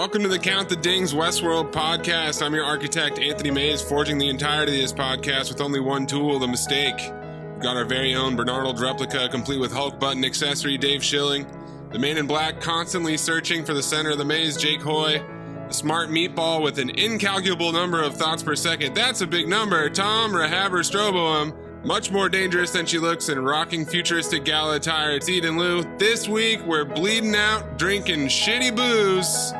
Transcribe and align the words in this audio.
Welcome 0.00 0.22
to 0.22 0.28
the 0.28 0.38
Count 0.38 0.70
the 0.70 0.76
Dings 0.76 1.12
Westworld 1.12 1.72
podcast. 1.72 2.40
I'm 2.40 2.54
your 2.54 2.64
architect, 2.64 3.18
Anthony 3.18 3.50
Mays, 3.50 3.82
forging 3.82 4.16
the 4.16 4.30
entirety 4.30 4.76
of 4.76 4.80
this 4.80 4.94
podcast 4.94 5.50
with 5.50 5.60
only 5.60 5.78
one 5.78 6.06
tool, 6.06 6.38
the 6.38 6.48
mistake. 6.48 6.96
We've 6.96 7.62
got 7.62 7.76
our 7.76 7.84
very 7.84 8.14
own 8.14 8.34
Bernardold 8.34 8.80
replica, 8.80 9.28
complete 9.28 9.60
with 9.60 9.72
Hulk 9.72 10.00
button 10.00 10.24
accessory, 10.24 10.78
Dave 10.78 11.04
Schilling. 11.04 11.46
The 11.92 11.98
man 11.98 12.16
in 12.16 12.26
black, 12.26 12.62
constantly 12.62 13.18
searching 13.18 13.62
for 13.62 13.74
the 13.74 13.82
center 13.82 14.08
of 14.08 14.16
the 14.16 14.24
maze, 14.24 14.56
Jake 14.56 14.80
Hoy. 14.80 15.22
The 15.68 15.74
smart 15.74 16.08
meatball 16.08 16.62
with 16.62 16.78
an 16.78 16.88
incalculable 16.98 17.70
number 17.70 18.02
of 18.02 18.16
thoughts 18.16 18.42
per 18.42 18.56
second. 18.56 18.94
That's 18.94 19.20
a 19.20 19.26
big 19.26 19.48
number. 19.48 19.90
Tom 19.90 20.32
Rahaber 20.32 20.80
Stroboem. 20.80 21.84
Much 21.84 22.10
more 22.10 22.30
dangerous 22.30 22.70
than 22.70 22.86
she 22.86 22.98
looks 22.98 23.28
in 23.28 23.38
rocking 23.38 23.84
futuristic 23.84 24.46
gala 24.46 24.76
attire. 24.76 25.10
It's 25.10 25.28
Eden 25.28 25.58
Lou. 25.58 25.82
This 25.98 26.26
week, 26.26 26.64
we're 26.64 26.86
bleeding 26.86 27.36
out, 27.36 27.76
drinking 27.76 28.28
shitty 28.28 28.74
booze. 28.74 29.52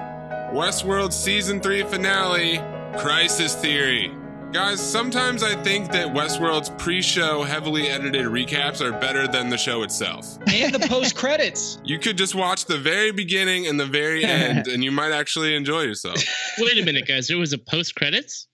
Westworld 0.52 1.12
Season 1.12 1.60
3 1.60 1.84
finale, 1.84 2.58
Crisis 2.98 3.54
Theory. 3.54 4.12
Guys, 4.52 4.80
sometimes 4.80 5.44
I 5.44 5.54
think 5.62 5.92
that 5.92 6.08
Westworld's 6.08 6.70
pre 6.70 7.00
show 7.02 7.44
heavily 7.44 7.86
edited 7.88 8.26
recaps 8.26 8.80
are 8.80 8.90
better 8.90 9.28
than 9.28 9.48
the 9.48 9.56
show 9.56 9.84
itself. 9.84 10.38
and 10.52 10.74
the 10.74 10.86
post 10.88 11.14
credits. 11.14 11.78
You 11.84 12.00
could 12.00 12.18
just 12.18 12.34
watch 12.34 12.64
the 12.64 12.76
very 12.78 13.12
beginning 13.12 13.68
and 13.68 13.78
the 13.78 13.86
very 13.86 14.24
end, 14.24 14.66
and 14.66 14.82
you 14.82 14.90
might 14.90 15.12
actually 15.12 15.54
enjoy 15.54 15.82
yourself. 15.82 16.16
Wait 16.58 16.78
a 16.78 16.84
minute, 16.84 17.06
guys. 17.06 17.28
There 17.28 17.38
was 17.38 17.52
a 17.52 17.58
post 17.58 17.94
credits? 17.94 18.48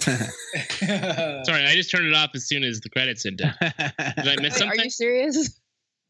Sorry, 0.00 0.16
I 0.86 1.72
just 1.74 1.90
turned 1.90 2.06
it 2.06 2.14
off 2.14 2.30
as 2.34 2.48
soon 2.48 2.64
as 2.64 2.80
the 2.80 2.88
credits 2.88 3.26
ended. 3.26 3.52
Did 3.60 3.72
I 3.98 4.36
miss 4.40 4.54
Wait, 4.54 4.58
something? 4.58 4.80
are 4.80 4.84
you 4.84 4.90
serious? 4.90 5.60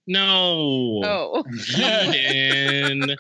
No. 0.06 1.03
Oh. 1.04 1.44
Eden. 1.76 3.16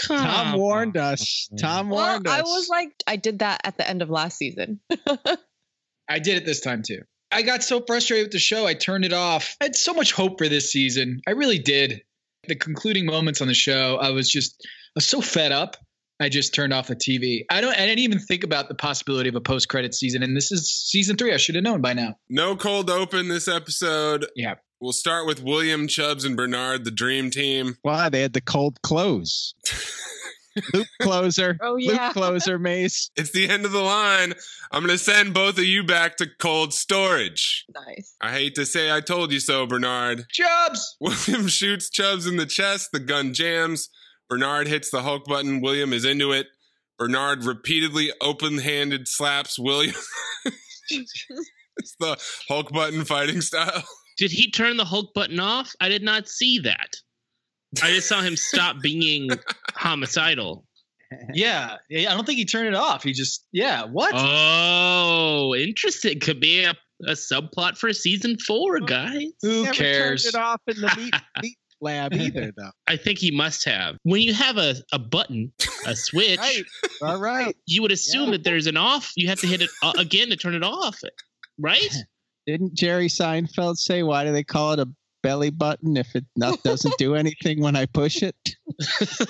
Tom 0.00 0.26
Come 0.26 0.58
warned 0.58 0.96
us. 0.96 1.48
Tom 1.58 1.90
Well, 1.90 2.06
warned 2.06 2.26
us. 2.26 2.38
I 2.38 2.42
was 2.42 2.68
like, 2.68 2.90
I 3.06 3.16
did 3.16 3.40
that 3.40 3.60
at 3.64 3.76
the 3.76 3.88
end 3.88 4.02
of 4.02 4.10
last 4.10 4.38
season. 4.38 4.80
I 6.08 6.18
did 6.18 6.36
it 6.36 6.44
this 6.44 6.60
time 6.60 6.82
too. 6.86 7.00
I 7.30 7.42
got 7.42 7.62
so 7.62 7.82
frustrated 7.86 8.26
with 8.26 8.32
the 8.32 8.38
show, 8.38 8.66
I 8.66 8.74
turned 8.74 9.04
it 9.04 9.12
off. 9.12 9.56
I 9.60 9.64
had 9.64 9.76
so 9.76 9.94
much 9.94 10.12
hope 10.12 10.38
for 10.38 10.48
this 10.48 10.70
season. 10.70 11.20
I 11.26 11.30
really 11.32 11.58
did. 11.58 12.02
The 12.48 12.56
concluding 12.56 13.06
moments 13.06 13.40
on 13.40 13.48
the 13.48 13.54
show, 13.54 13.96
I 14.00 14.10
was 14.10 14.28
just 14.28 14.56
I 14.64 14.68
was 14.96 15.06
so 15.06 15.20
fed 15.20 15.52
up. 15.52 15.76
I 16.20 16.28
just 16.28 16.54
turned 16.54 16.72
off 16.72 16.88
the 16.88 16.96
TV. 16.96 17.44
I 17.50 17.60
don't 17.60 17.74
I 17.74 17.86
didn't 17.86 18.00
even 18.00 18.18
think 18.18 18.44
about 18.44 18.68
the 18.68 18.74
possibility 18.74 19.28
of 19.28 19.34
a 19.34 19.40
post 19.40 19.68
credit 19.68 19.94
season. 19.94 20.22
And 20.22 20.36
this 20.36 20.52
is 20.52 20.70
season 20.70 21.16
three. 21.16 21.32
I 21.32 21.36
should 21.36 21.54
have 21.54 21.64
known 21.64 21.80
by 21.80 21.94
now. 21.94 22.16
No 22.28 22.54
cold 22.56 22.90
open 22.90 23.28
this 23.28 23.48
episode. 23.48 24.26
Yeah. 24.36 24.54
We'll 24.82 24.92
start 24.92 25.28
with 25.28 25.44
William, 25.44 25.86
Chubbs, 25.86 26.24
and 26.24 26.36
Bernard, 26.36 26.84
the 26.84 26.90
dream 26.90 27.30
team. 27.30 27.76
Why 27.82 28.08
they 28.08 28.20
had 28.20 28.32
the 28.32 28.40
cold 28.40 28.82
close. 28.82 29.54
Loop 30.74 30.88
closer. 31.00 31.56
Oh, 31.62 31.76
yeah. 31.76 32.06
Loop 32.06 32.12
closer, 32.14 32.58
Mace. 32.58 33.08
It's 33.14 33.30
the 33.30 33.48
end 33.48 33.64
of 33.64 33.70
the 33.70 33.80
line. 33.80 34.34
I'm 34.72 34.82
going 34.84 34.90
to 34.90 34.98
send 34.98 35.34
both 35.34 35.56
of 35.58 35.64
you 35.64 35.84
back 35.84 36.16
to 36.16 36.26
cold 36.40 36.74
storage. 36.74 37.64
nice. 37.72 38.16
I 38.20 38.32
hate 38.32 38.56
to 38.56 38.66
say 38.66 38.90
I 38.92 39.00
told 39.00 39.30
you 39.30 39.38
so, 39.38 39.66
Bernard. 39.66 40.24
Jobs. 40.32 40.96
William 41.00 41.46
shoots 41.46 41.88
Chubbs 41.88 42.26
in 42.26 42.36
the 42.36 42.44
chest. 42.44 42.88
The 42.92 42.98
gun 42.98 43.34
jams. 43.34 43.88
Bernard 44.28 44.66
hits 44.66 44.90
the 44.90 45.02
Hulk 45.02 45.26
button. 45.26 45.60
William 45.60 45.92
is 45.92 46.04
into 46.04 46.32
it. 46.32 46.48
Bernard 46.98 47.44
repeatedly 47.44 48.10
open 48.20 48.58
handed 48.58 49.06
slaps 49.06 49.60
William. 49.60 49.94
it's 50.90 51.94
the 52.00 52.20
Hulk 52.48 52.72
button 52.72 53.04
fighting 53.04 53.42
style. 53.42 53.84
Did 54.18 54.30
he 54.30 54.50
turn 54.50 54.76
the 54.76 54.84
Hulk 54.84 55.12
button 55.14 55.40
off? 55.40 55.72
I 55.80 55.88
did 55.88 56.02
not 56.02 56.28
see 56.28 56.58
that. 56.60 56.94
I 57.82 57.90
just 57.92 58.08
saw 58.08 58.20
him 58.20 58.36
stop 58.36 58.76
being 58.82 59.30
homicidal. 59.74 60.64
Yeah. 61.34 61.76
yeah. 61.90 62.10
I 62.10 62.14
don't 62.14 62.24
think 62.26 62.38
he 62.38 62.44
turned 62.44 62.68
it 62.68 62.74
off. 62.74 63.02
He 63.02 63.12
just 63.12 63.46
yeah. 63.52 63.84
What? 63.84 64.14
Oh, 64.16 65.54
interesting. 65.54 66.20
Could 66.20 66.40
be 66.40 66.64
a, 66.64 66.70
a 67.06 67.12
subplot 67.12 67.76
for 67.76 67.92
season 67.92 68.38
four, 68.38 68.80
guys. 68.80 69.24
Who 69.42 69.64
Never 69.64 69.74
cares? 69.74 70.24
Turned 70.24 70.34
it 70.34 70.38
off 70.38 70.60
in 70.68 70.80
the 70.80 70.92
meat, 70.96 71.14
meat 71.42 71.58
lab 71.80 72.14
either, 72.14 72.52
though. 72.56 72.70
I 72.86 72.96
think 72.96 73.18
he 73.18 73.30
must 73.30 73.64
have. 73.66 73.96
When 74.04 74.22
you 74.22 74.32
have 74.34 74.56
a, 74.56 74.74
a 74.92 74.98
button, 74.98 75.52
a 75.86 75.94
switch, 75.96 76.38
Right. 76.38 76.62
All 77.02 77.18
right. 77.20 77.54
you 77.66 77.82
would 77.82 77.92
assume 77.92 78.26
Yeah. 78.26 78.30
that 78.32 78.44
there's 78.44 78.66
an 78.66 78.76
off. 78.76 79.12
You 79.16 79.28
have 79.28 79.40
to 79.40 79.46
hit 79.46 79.60
it 79.62 79.70
uh, 79.82 79.92
again 79.98 80.30
to 80.30 80.36
turn 80.36 80.54
it 80.54 80.62
off, 80.64 80.98
right? 81.58 81.94
Didn't 82.46 82.74
Jerry 82.74 83.08
Seinfeld 83.08 83.76
say 83.76 84.02
why 84.02 84.24
do 84.24 84.32
they 84.32 84.44
call 84.44 84.72
it 84.72 84.80
a 84.80 84.88
belly 85.22 85.50
button 85.50 85.96
if 85.96 86.14
it 86.16 86.24
not 86.36 86.62
doesn't 86.62 86.98
do 86.98 87.14
anything 87.14 87.60
when 87.60 87.76
I 87.76 87.86
push 87.86 88.22
it? 88.22 88.36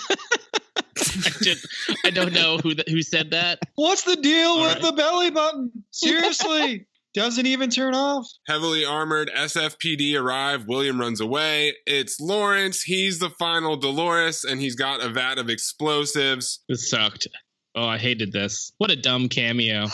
I, 0.98 1.30
just, 1.42 1.66
I 2.04 2.10
don't 2.10 2.32
know 2.32 2.58
who 2.58 2.74
th- 2.74 2.88
who 2.88 3.02
said 3.02 3.32
that. 3.32 3.58
What's 3.74 4.02
the 4.04 4.16
deal 4.16 4.50
All 4.50 4.62
with 4.62 4.74
right. 4.74 4.82
the 4.82 4.92
belly 4.92 5.30
button? 5.30 5.70
Seriously. 5.90 6.86
Doesn't 7.14 7.44
even 7.44 7.68
turn 7.68 7.94
off. 7.94 8.26
Heavily 8.46 8.86
armored 8.86 9.30
SFPD 9.36 10.18
arrive. 10.18 10.66
William 10.66 10.98
runs 10.98 11.20
away. 11.20 11.74
It's 11.86 12.18
Lawrence. 12.18 12.82
He's 12.82 13.18
the 13.18 13.28
final 13.28 13.76
Dolores, 13.76 14.44
and 14.44 14.60
he's 14.60 14.74
got 14.76 15.02
a 15.02 15.10
vat 15.10 15.36
of 15.38 15.50
explosives. 15.50 16.60
This 16.70 16.88
sucked. 16.88 17.26
Oh, 17.74 17.84
I 17.84 17.98
hated 17.98 18.32
this. 18.32 18.72
What 18.78 18.90
a 18.90 18.96
dumb 18.96 19.28
cameo. 19.28 19.88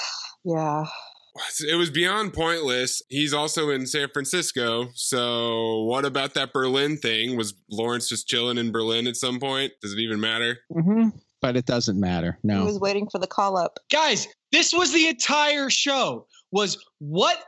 Yeah. 0.44 0.84
It 1.68 1.76
was 1.76 1.90
beyond 1.90 2.32
pointless. 2.34 3.02
He's 3.08 3.32
also 3.32 3.70
in 3.70 3.86
San 3.86 4.08
Francisco. 4.12 4.88
So, 4.94 5.82
what 5.82 6.04
about 6.04 6.34
that 6.34 6.52
Berlin 6.52 6.96
thing? 6.96 7.36
Was 7.36 7.54
Lawrence 7.70 8.08
just 8.08 8.28
chilling 8.28 8.58
in 8.58 8.70
Berlin 8.72 9.06
at 9.06 9.16
some 9.16 9.40
point? 9.40 9.72
Does 9.82 9.92
it 9.92 9.98
even 9.98 10.20
matter? 10.20 10.58
hmm 10.72 11.08
But 11.40 11.56
it 11.56 11.66
doesn't 11.66 11.98
matter. 11.98 12.38
No. 12.42 12.60
He 12.60 12.66
was 12.66 12.78
waiting 12.80 13.08
for 13.08 13.18
the 13.18 13.26
call 13.26 13.56
up. 13.56 13.78
Guys, 13.90 14.28
this 14.52 14.72
was 14.72 14.92
the 14.92 15.08
entire 15.08 15.70
show. 15.70 16.26
Was 16.50 16.84
what 16.98 17.38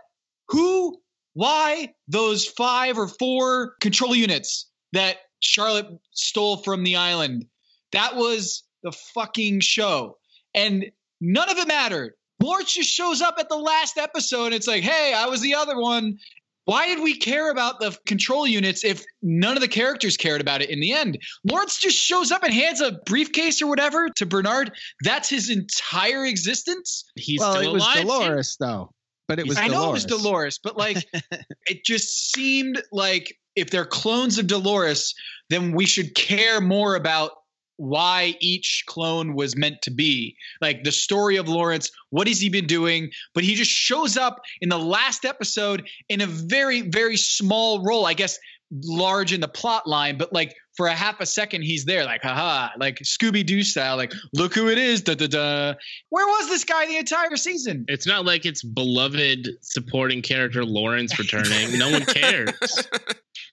who 0.48 0.98
why 1.34 1.94
those 2.08 2.46
five 2.46 2.98
or 2.98 3.08
four 3.08 3.74
control 3.80 4.14
units 4.14 4.68
that 4.92 5.16
Charlotte 5.40 5.86
stole 6.12 6.58
from 6.58 6.82
the 6.84 6.96
island. 6.96 7.46
That 7.92 8.16
was 8.16 8.62
the 8.82 8.92
fucking 8.92 9.60
show. 9.60 10.18
And 10.54 10.90
none 11.20 11.50
of 11.50 11.58
it 11.58 11.68
mattered. 11.68 12.12
Lawrence 12.42 12.72
just 12.72 12.90
shows 12.90 13.20
up 13.20 13.36
at 13.38 13.48
the 13.48 13.56
last 13.56 13.98
episode 13.98 14.46
and 14.46 14.54
it's 14.54 14.66
like, 14.66 14.82
hey, 14.82 15.12
I 15.14 15.26
was 15.26 15.40
the 15.40 15.54
other 15.54 15.78
one. 15.78 16.18
Why 16.64 16.86
did 16.86 17.02
we 17.02 17.16
care 17.16 17.50
about 17.50 17.80
the 17.80 17.96
control 18.06 18.46
units 18.46 18.84
if 18.84 19.04
none 19.22 19.56
of 19.56 19.60
the 19.60 19.68
characters 19.68 20.16
cared 20.16 20.40
about 20.40 20.62
it 20.62 20.70
in 20.70 20.78
the 20.80 20.92
end? 20.92 21.18
Lawrence 21.44 21.78
just 21.78 21.96
shows 21.96 22.30
up 22.30 22.42
and 22.44 22.52
hands 22.52 22.80
a 22.80 22.92
briefcase 23.06 23.60
or 23.60 23.66
whatever 23.66 24.08
to 24.16 24.26
Bernard. 24.26 24.72
That's 25.02 25.28
his 25.28 25.50
entire 25.50 26.24
existence. 26.24 27.04
He's 27.16 27.40
well, 27.40 27.56
still 27.56 27.70
it 27.70 27.72
was 27.72 27.82
alive. 27.82 28.02
Dolores, 28.02 28.56
though. 28.60 28.90
But 29.26 29.38
it 29.38 29.48
was 29.48 29.58
I 29.58 29.68
know 29.68 29.88
it 29.88 29.92
was 29.92 30.04
Dolores. 30.04 30.22
Dolores, 30.22 30.60
but 30.62 30.76
like 30.76 31.06
it 31.66 31.84
just 31.84 32.32
seemed 32.32 32.82
like 32.92 33.36
if 33.56 33.70
they're 33.70 33.84
clones 33.84 34.38
of 34.38 34.46
Dolores, 34.46 35.14
then 35.48 35.72
we 35.72 35.86
should 35.86 36.14
care 36.14 36.60
more 36.60 36.94
about 36.94 37.32
why 37.80 38.36
each 38.40 38.84
clone 38.86 39.34
was 39.34 39.56
meant 39.56 39.80
to 39.80 39.90
be. 39.90 40.36
Like 40.60 40.84
the 40.84 40.92
story 40.92 41.36
of 41.36 41.48
Lawrence, 41.48 41.90
what 42.10 42.28
has 42.28 42.38
he 42.38 42.50
been 42.50 42.66
doing? 42.66 43.10
But 43.34 43.42
he 43.42 43.54
just 43.54 43.70
shows 43.70 44.18
up 44.18 44.42
in 44.60 44.68
the 44.68 44.78
last 44.78 45.24
episode 45.24 45.88
in 46.10 46.20
a 46.20 46.26
very, 46.26 46.82
very 46.82 47.16
small 47.16 47.82
role. 47.82 48.04
I 48.04 48.12
guess 48.12 48.38
large 48.84 49.32
in 49.32 49.40
the 49.40 49.48
plot 49.48 49.86
line, 49.86 50.18
but 50.18 50.30
like 50.30 50.54
for 50.76 50.88
a 50.88 50.94
half 50.94 51.20
a 51.20 51.26
second 51.26 51.62
he's 51.62 51.86
there, 51.86 52.04
like 52.04 52.22
haha, 52.22 52.68
like 52.78 52.98
Scooby 52.98 53.44
Doo 53.44 53.62
style, 53.62 53.96
like 53.96 54.12
look 54.34 54.54
who 54.54 54.68
it 54.68 54.76
is, 54.76 55.00
da 55.00 55.14
da 55.14 55.26
da. 55.26 55.74
Where 56.10 56.26
was 56.26 56.48
this 56.48 56.64
guy 56.64 56.86
the 56.86 56.98
entire 56.98 57.34
season? 57.36 57.86
It's 57.88 58.06
not 58.06 58.26
like 58.26 58.44
it's 58.44 58.62
beloved 58.62 59.48
supporting 59.62 60.20
character 60.20 60.66
Lawrence 60.66 61.18
returning. 61.18 61.78
no 61.78 61.90
one 61.90 62.04
cares. 62.04 62.52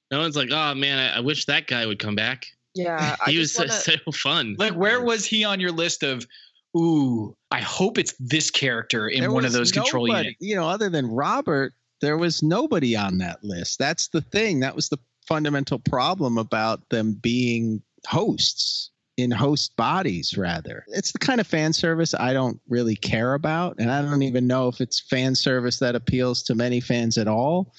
No 0.10 0.20
one's 0.20 0.38
like, 0.38 0.50
oh 0.52 0.74
man, 0.74 1.00
I, 1.00 1.18
I 1.18 1.20
wish 1.20 1.46
that 1.46 1.68
guy 1.68 1.86
would 1.86 2.00
come 2.00 2.16
back. 2.16 2.46
Yeah, 2.78 3.16
he 3.26 3.38
was 3.38 3.54
so, 3.54 3.64
wanna- 3.64 3.74
so 3.74 4.12
fun. 4.14 4.56
Like 4.58 4.74
where 4.74 5.02
was 5.02 5.26
he 5.26 5.44
on 5.44 5.60
your 5.60 5.72
list 5.72 6.04
of? 6.04 6.26
Ooh, 6.76 7.36
I 7.50 7.62
hope 7.62 7.98
it's 7.98 8.14
this 8.20 8.52
character 8.52 9.08
in 9.08 9.22
There 9.22 9.32
one 9.32 9.44
of 9.44 9.50
was 9.50 9.54
those 9.54 9.72
control 9.72 10.08
units. 10.08 10.38
You 10.40 10.56
know, 10.56 10.68
other 10.68 10.90
than 10.90 11.08
Robert, 11.08 11.74
there 12.02 12.18
was 12.18 12.44
nobody 12.44 12.96
on 12.96 13.18
that 13.20 13.44
list. 13.44 13.80
That's 13.80 14.10
the 14.10 14.22
thing. 14.22 14.60
That 14.60 14.76
was 14.76 14.90
the 14.90 15.00
fundamental 15.28 15.80
problem 15.80 16.38
about 16.38 16.88
them 16.90 17.14
being 17.14 17.82
hosts 18.06 18.92
in 19.18 19.32
host 19.32 19.76
bodies, 19.76 20.38
rather. 20.38 20.86
It's 20.90 21.12
the 21.12 21.18
kind 21.20 21.42
of 21.42 21.48
fan 21.48 21.74
service 21.74 22.14
I 22.14 22.34
don't 22.34 22.60
really 22.70 22.96
care 22.96 23.34
about. 23.34 23.76
And 23.80 23.90
I 23.92 24.04
don't 24.04 24.22
even 24.22 24.46
know 24.46 24.68
if 24.68 24.80
it's 24.80 25.00
fan 25.00 25.34
service 25.34 25.80
that 25.80 25.96
appeals 25.96 26.44
to 26.44 26.56
many 26.56 26.80
fans 26.80 27.18
at 27.18 27.28
all. 27.28 27.74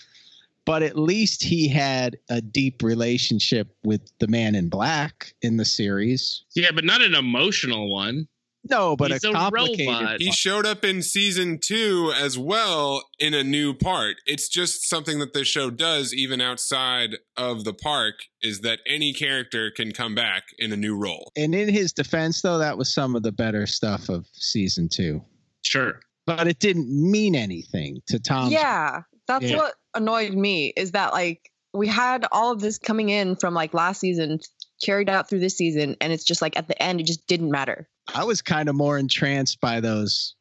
But 0.68 0.82
at 0.82 0.98
least 0.98 1.42
he 1.42 1.66
had 1.66 2.18
a 2.28 2.42
deep 2.42 2.82
relationship 2.82 3.74
with 3.84 4.02
the 4.18 4.28
man 4.28 4.54
in 4.54 4.68
black 4.68 5.32
in 5.40 5.56
the 5.56 5.64
series. 5.64 6.44
yeah, 6.54 6.72
but 6.74 6.84
not 6.84 7.00
an 7.00 7.14
emotional 7.14 7.90
one. 7.90 8.28
No, 8.68 8.94
but 8.94 9.10
He's 9.12 9.24
a 9.24 9.30
a 9.30 9.32
complicated 9.32 9.86
robot. 9.88 10.20
He 10.20 10.30
showed 10.30 10.66
up 10.66 10.84
in 10.84 11.00
season 11.00 11.58
two 11.58 12.12
as 12.20 12.36
well 12.36 13.02
in 13.18 13.32
a 13.32 13.42
new 13.42 13.72
part. 13.72 14.16
It's 14.26 14.46
just 14.46 14.86
something 14.86 15.20
that 15.20 15.32
the 15.32 15.42
show 15.44 15.70
does, 15.70 16.12
even 16.12 16.42
outside 16.42 17.16
of 17.36 17.64
the 17.64 17.72
park, 17.72 18.16
is 18.42 18.60
that 18.60 18.80
any 18.86 19.14
character 19.14 19.70
can 19.74 19.92
come 19.92 20.14
back 20.14 20.42
in 20.58 20.70
a 20.70 20.76
new 20.76 20.94
role. 20.96 21.32
and 21.34 21.54
in 21.54 21.70
his 21.72 21.94
defense 21.94 22.42
though 22.42 22.58
that 22.58 22.76
was 22.76 22.92
some 22.92 23.16
of 23.16 23.22
the 23.22 23.32
better 23.32 23.66
stuff 23.66 24.10
of 24.10 24.26
season 24.34 24.86
two 24.90 25.22
Sure. 25.62 26.00
but 26.26 26.46
it 26.46 26.58
didn't 26.58 26.88
mean 26.90 27.34
anything 27.34 28.00
to 28.08 28.18
tom 28.20 28.50
yeah, 28.52 29.00
that's 29.28 29.44
Yeah. 29.44 29.58
what 29.58 29.74
annoyed 29.94 30.32
me 30.32 30.72
is 30.76 30.92
that 30.92 31.12
like 31.12 31.52
we 31.72 31.86
had 31.86 32.26
all 32.32 32.50
of 32.50 32.60
this 32.60 32.78
coming 32.78 33.10
in 33.10 33.36
from 33.36 33.54
like 33.54 33.74
last 33.74 34.00
season 34.00 34.40
carried 34.84 35.08
out 35.08 35.28
through 35.28 35.40
this 35.40 35.56
season 35.56 35.96
and 36.00 36.12
it's 36.12 36.24
just 36.24 36.42
like 36.42 36.56
at 36.56 36.66
the 36.66 36.82
end 36.82 37.00
it 37.00 37.04
just 37.06 37.26
didn't 37.26 37.50
matter. 37.50 37.88
i 38.14 38.24
was 38.24 38.42
kind 38.42 38.68
of 38.68 38.74
more 38.74 38.98
entranced 38.98 39.60
by 39.60 39.80
those 39.80 40.34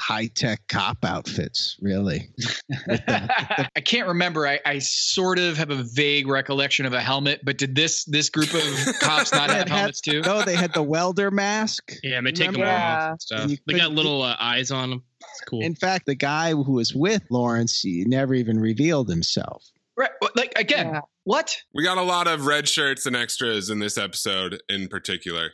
high-tech 0.00 0.60
cop 0.68 1.04
outfits 1.04 1.76
really 1.80 2.28
I 2.98 3.80
can't 3.84 4.08
remember. 4.08 4.46
I, 4.46 4.58
I 4.66 4.78
sort 4.80 5.38
of 5.38 5.56
have 5.56 5.70
a 5.70 5.82
vague 5.84 6.26
recollection 6.26 6.84
of 6.86 6.92
a 6.92 7.00
helmet, 7.00 7.40
but 7.44 7.58
did 7.58 7.74
this 7.74 8.04
this 8.04 8.28
group 8.28 8.52
of 8.54 8.62
cops 9.00 9.32
not 9.32 9.48
They 9.50 9.54
have 9.54 9.68
had- 9.68 9.68
helmets 9.68 10.00
too? 10.00 10.20
no 10.22 10.42
they 10.42 10.56
had 10.56 10.72
the 10.74 10.82
welder 10.82 11.30
mask 11.30 11.92
Yeah, 12.02 12.18
and 12.18 12.26
they 12.26 12.32
take 12.32 12.52
them 12.52 12.60
Remember? 12.60 12.72
off 12.72 12.80
Yeah. 12.80 13.10
and 13.10 13.20
stuff. 13.50 13.50
They 13.66 13.74
got 13.74 13.92
little 13.92 14.22
uh, 14.22 14.36
eyes 14.40 14.70
on 14.70 14.90
them. 14.90 15.02
It's 15.20 15.40
cool. 15.48 15.62
in 15.62 15.74
fact 15.74 16.06
the 16.06 16.14
guy 16.14 16.50
who 16.50 16.72
was 16.72 16.94
with 16.94 17.22
lawrence 17.30 17.80
he 17.80 18.04
never 18.04 18.34
even 18.34 18.58
revealed 18.58 19.08
himself 19.08 19.64
Right. 19.96 20.10
Like 20.34 20.52
again, 20.56 20.88
Yeah. 20.88 21.00
what? 21.22 21.56
We 21.72 21.84
got 21.84 21.98
a 21.98 22.02
lot 22.02 22.26
of 22.26 22.46
red 22.46 22.68
shirts 22.68 23.06
and 23.06 23.14
extras 23.14 23.70
in 23.70 23.78
this 23.78 23.96
episode 23.96 24.60
in 24.68 24.88
particular. 24.88 25.50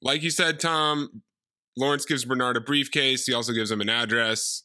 Like 0.00 0.22
you 0.22 0.30
said, 0.30 0.60
Tom, 0.60 1.22
Lawrence 1.78 2.04
gives 2.04 2.24
Bernard 2.24 2.56
a 2.56 2.60
briefcase. 2.60 3.26
He 3.26 3.32
also 3.32 3.52
gives 3.52 3.70
him 3.70 3.80
an 3.80 3.88
address. 3.88 4.64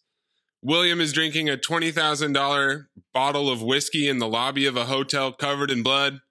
William 0.61 0.99
is 1.01 1.13
drinking 1.13 1.49
a 1.49 1.57
$20,000 1.57 2.85
bottle 3.13 3.49
of 3.49 3.61
whiskey 3.61 4.07
in 4.07 4.19
the 4.19 4.27
lobby 4.27 4.65
of 4.65 4.75
a 4.77 4.85
hotel 4.85 5.31
covered 5.31 5.69
in 5.69 5.83
blood. 5.83 6.21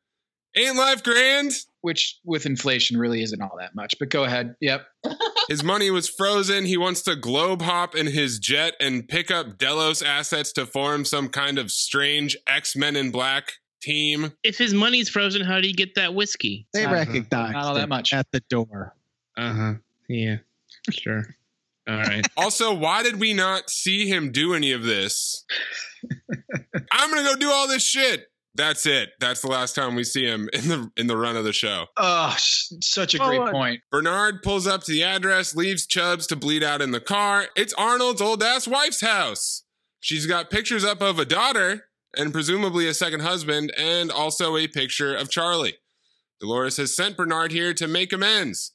Ain't 0.56 0.76
life 0.76 1.02
grand? 1.02 1.52
Which 1.80 2.18
with 2.24 2.46
inflation 2.46 2.98
really 2.98 3.22
isn't 3.22 3.40
all 3.40 3.56
that 3.58 3.74
much. 3.74 3.94
But 3.98 4.10
go 4.10 4.24
ahead. 4.24 4.54
Yep. 4.60 4.86
His 5.48 5.62
money 5.64 5.90
was 5.90 6.08
frozen. 6.08 6.66
He 6.66 6.76
wants 6.76 7.02
to 7.02 7.16
globe 7.16 7.62
hop 7.62 7.94
in 7.96 8.06
his 8.06 8.38
jet 8.38 8.74
and 8.78 9.08
pick 9.08 9.30
up 9.30 9.58
Delos 9.58 10.00
assets 10.00 10.52
to 10.52 10.64
form 10.66 11.04
some 11.04 11.28
kind 11.28 11.58
of 11.58 11.72
strange 11.72 12.36
X 12.46 12.76
Men 12.76 12.94
in 12.96 13.10
Black 13.10 13.54
team. 13.82 14.32
if 14.44 14.56
his 14.56 14.72
money's 14.72 15.08
frozen, 15.08 15.42
how 15.42 15.60
do 15.60 15.66
you 15.66 15.74
get 15.74 15.96
that 15.96 16.14
whiskey? 16.14 16.66
they 16.72 16.84
Not- 16.84 16.92
recognized 16.92 17.30
not 17.54 17.64
all 17.64 17.74
that 17.74 17.88
much. 17.88 18.12
at 18.12 18.30
the 18.30 18.40
door 18.48 18.94
Uh 19.36 19.52
huh. 19.52 19.74
Yeah. 20.08 20.36
Sure. 20.90 21.24
All 21.88 21.96
right. 21.96 22.26
Also, 22.36 22.72
why 22.74 23.02
did 23.02 23.18
we 23.20 23.34
not 23.34 23.70
see 23.70 24.08
him 24.08 24.32
do 24.32 24.54
any 24.54 24.72
of 24.72 24.82
this? 24.84 25.44
I'm 26.92 27.10
gonna 27.10 27.22
go 27.28 27.36
do 27.36 27.50
all 27.50 27.68
this 27.68 27.84
shit. 27.84 28.26
That's 28.54 28.84
it. 28.84 29.10
That's 29.18 29.40
the 29.40 29.48
last 29.48 29.74
time 29.74 29.94
we 29.94 30.04
see 30.04 30.24
him 30.26 30.48
in 30.52 30.68
the 30.68 30.90
in 30.96 31.06
the 31.06 31.16
run 31.16 31.36
of 31.36 31.44
the 31.44 31.52
show. 31.52 31.86
Oh, 31.96 32.34
such 32.38 33.14
a 33.14 33.18
great 33.18 33.40
Oh, 33.40 33.50
point. 33.50 33.80
Bernard 33.90 34.42
pulls 34.42 34.66
up 34.66 34.82
to 34.84 34.92
the 34.92 35.02
address, 35.04 35.54
leaves 35.54 35.86
Chubbs 35.86 36.26
to 36.28 36.36
bleed 36.36 36.62
out 36.62 36.82
in 36.82 36.90
the 36.90 37.00
car. 37.00 37.46
It's 37.56 37.72
Arnold's 37.74 38.20
old 38.20 38.42
ass 38.42 38.68
wife's 38.68 39.00
house. 39.00 39.62
She's 40.00 40.26
got 40.26 40.50
pictures 40.50 40.84
up 40.84 41.00
of 41.00 41.18
a 41.18 41.24
daughter 41.24 41.86
and 42.16 42.32
presumably 42.32 42.86
a 42.86 42.92
second 42.94 43.20
husband, 43.20 43.72
and 43.78 44.10
also 44.10 44.56
a 44.58 44.66
picture 44.68 45.14
of 45.14 45.30
Charlie. 45.30 45.78
Dolores 46.40 46.76
has 46.76 46.94
sent 46.94 47.16
Bernard 47.16 47.52
here 47.52 47.72
to 47.72 47.88
make 47.88 48.12
amends. 48.12 48.72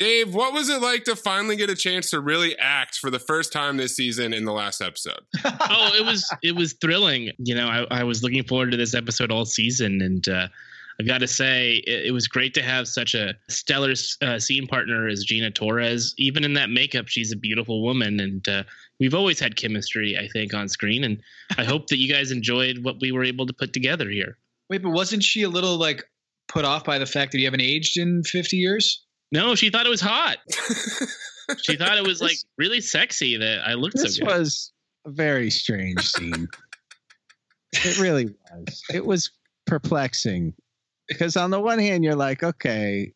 Dave, 0.00 0.34
what 0.34 0.54
was 0.54 0.70
it 0.70 0.80
like 0.80 1.04
to 1.04 1.14
finally 1.14 1.56
get 1.56 1.68
a 1.68 1.76
chance 1.76 2.08
to 2.08 2.20
really 2.20 2.56
act 2.58 2.96
for 2.96 3.10
the 3.10 3.18
first 3.18 3.52
time 3.52 3.76
this 3.76 3.94
season 3.94 4.32
in 4.32 4.46
the 4.46 4.52
last 4.52 4.80
episode? 4.80 5.20
oh, 5.44 5.92
it 5.94 6.06
was 6.06 6.26
it 6.42 6.56
was 6.56 6.72
thrilling. 6.72 7.32
You 7.36 7.54
know, 7.54 7.66
I, 7.68 8.00
I 8.00 8.04
was 8.04 8.22
looking 8.22 8.42
forward 8.44 8.70
to 8.70 8.78
this 8.78 8.94
episode 8.94 9.30
all 9.30 9.44
season, 9.44 10.00
and 10.00 10.26
uh, 10.26 10.48
I 10.98 11.02
got 11.02 11.18
to 11.18 11.28
say, 11.28 11.82
it, 11.86 12.06
it 12.06 12.10
was 12.12 12.28
great 12.28 12.54
to 12.54 12.62
have 12.62 12.88
such 12.88 13.14
a 13.14 13.34
stellar 13.50 13.92
uh, 14.22 14.38
scene 14.38 14.66
partner 14.66 15.06
as 15.06 15.22
Gina 15.22 15.50
Torres. 15.50 16.14
Even 16.16 16.44
in 16.44 16.54
that 16.54 16.70
makeup, 16.70 17.08
she's 17.08 17.30
a 17.30 17.36
beautiful 17.36 17.82
woman, 17.82 18.20
and 18.20 18.48
uh, 18.48 18.62
we've 19.00 19.14
always 19.14 19.38
had 19.38 19.56
chemistry, 19.56 20.16
I 20.16 20.28
think, 20.28 20.54
on 20.54 20.70
screen. 20.70 21.04
And 21.04 21.20
I 21.58 21.64
hope 21.64 21.88
that 21.88 21.98
you 21.98 22.10
guys 22.10 22.30
enjoyed 22.30 22.84
what 22.84 22.96
we 23.02 23.12
were 23.12 23.24
able 23.24 23.44
to 23.44 23.52
put 23.52 23.74
together 23.74 24.08
here. 24.08 24.38
Wait, 24.70 24.82
but 24.82 24.92
wasn't 24.92 25.22
she 25.22 25.42
a 25.42 25.50
little 25.50 25.76
like 25.76 26.04
put 26.48 26.64
off 26.64 26.84
by 26.84 26.98
the 26.98 27.04
fact 27.04 27.32
that 27.32 27.38
you 27.38 27.44
haven't 27.44 27.60
aged 27.60 27.98
in 27.98 28.22
50 28.22 28.56
years? 28.56 29.04
No, 29.32 29.54
she 29.54 29.70
thought 29.70 29.86
it 29.86 29.90
was 29.90 30.00
hot. 30.00 30.38
She 31.64 31.74
thought 31.74 31.98
it 31.98 32.06
was 32.06 32.20
like 32.22 32.36
really 32.58 32.80
sexy 32.80 33.36
that 33.38 33.66
I 33.66 33.74
looked 33.74 33.96
this 33.96 34.16
so 34.18 34.24
good. 34.24 34.38
was 34.38 34.72
a 35.04 35.10
very 35.10 35.50
strange 35.50 36.06
scene 36.06 36.46
it 37.72 37.98
really 37.98 38.26
was 38.54 38.82
it 38.94 39.04
was 39.04 39.32
perplexing 39.66 40.54
because 41.08 41.36
on 41.36 41.50
the 41.50 41.58
one 41.60 41.80
hand 41.80 42.04
you're 42.04 42.14
like 42.14 42.44
okay 42.44 43.12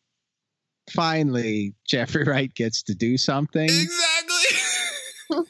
finally 0.89 1.75
jeffrey 1.87 2.25
wright 2.25 2.53
gets 2.55 2.83
to 2.83 2.93
do 2.93 3.17
something 3.17 3.69
Exactly. 3.69 4.57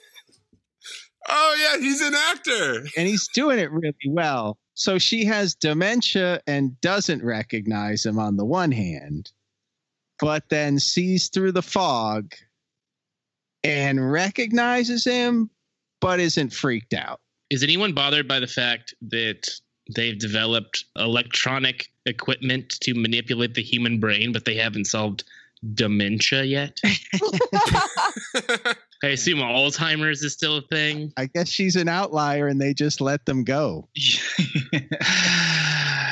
oh 1.27 1.55
yeah, 1.59 1.79
he's 1.81 2.01
an 2.01 2.13
actor. 2.13 2.85
and 2.97 3.07
he's 3.07 3.27
doing 3.29 3.57
it 3.57 3.71
really 3.71 3.95
well 4.09 4.59
so 4.75 4.99
she 4.99 5.25
has 5.25 5.55
dementia 5.55 6.39
and 6.45 6.79
doesn't 6.81 7.23
recognize 7.23 8.05
him 8.05 8.19
on 8.19 8.37
the 8.37 8.45
one 8.45 8.71
hand 8.71 9.31
but 10.19 10.47
then 10.49 10.79
sees 10.79 11.29
through 11.29 11.51
the 11.51 11.61
fog 11.61 12.33
and 13.63 14.11
recognizes 14.11 15.03
him 15.03 15.49
but 16.01 16.19
isn't 16.19 16.53
freaked 16.53 16.93
out 16.93 17.19
Is 17.49 17.63
anyone 17.63 17.93
bothered 17.93 18.27
by 18.27 18.39
the 18.39 18.47
fact 18.47 18.93
that 19.09 19.49
they've 19.93 20.17
developed 20.17 20.85
electronic 20.97 21.87
equipment 22.05 22.69
to 22.81 22.93
manipulate 22.93 23.53
the 23.53 23.61
human 23.61 23.99
brain, 23.99 24.31
but 24.31 24.45
they 24.45 24.55
haven't 24.55 24.85
solved 24.85 25.23
dementia 25.73 26.43
yet? 26.43 26.79
I 29.03 29.09
assume 29.09 29.39
Alzheimer's 29.39 30.23
is 30.23 30.33
still 30.33 30.57
a 30.57 30.61
thing. 30.61 31.13
I 31.17 31.27
guess 31.27 31.49
she's 31.49 31.75
an 31.75 31.87
outlier 31.87 32.47
and 32.47 32.59
they 32.59 32.73
just 32.73 33.01
let 33.01 33.25
them 33.25 33.43
go. 33.43 33.87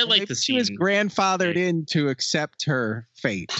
I 0.00 0.04
like 0.04 0.20
Maybe 0.20 0.24
the 0.26 0.34
she 0.34 0.54
was 0.54 0.70
grandfathered 0.70 1.56
in 1.56 1.84
to 1.90 2.08
accept 2.08 2.64
her 2.66 3.06
fate. 3.14 3.52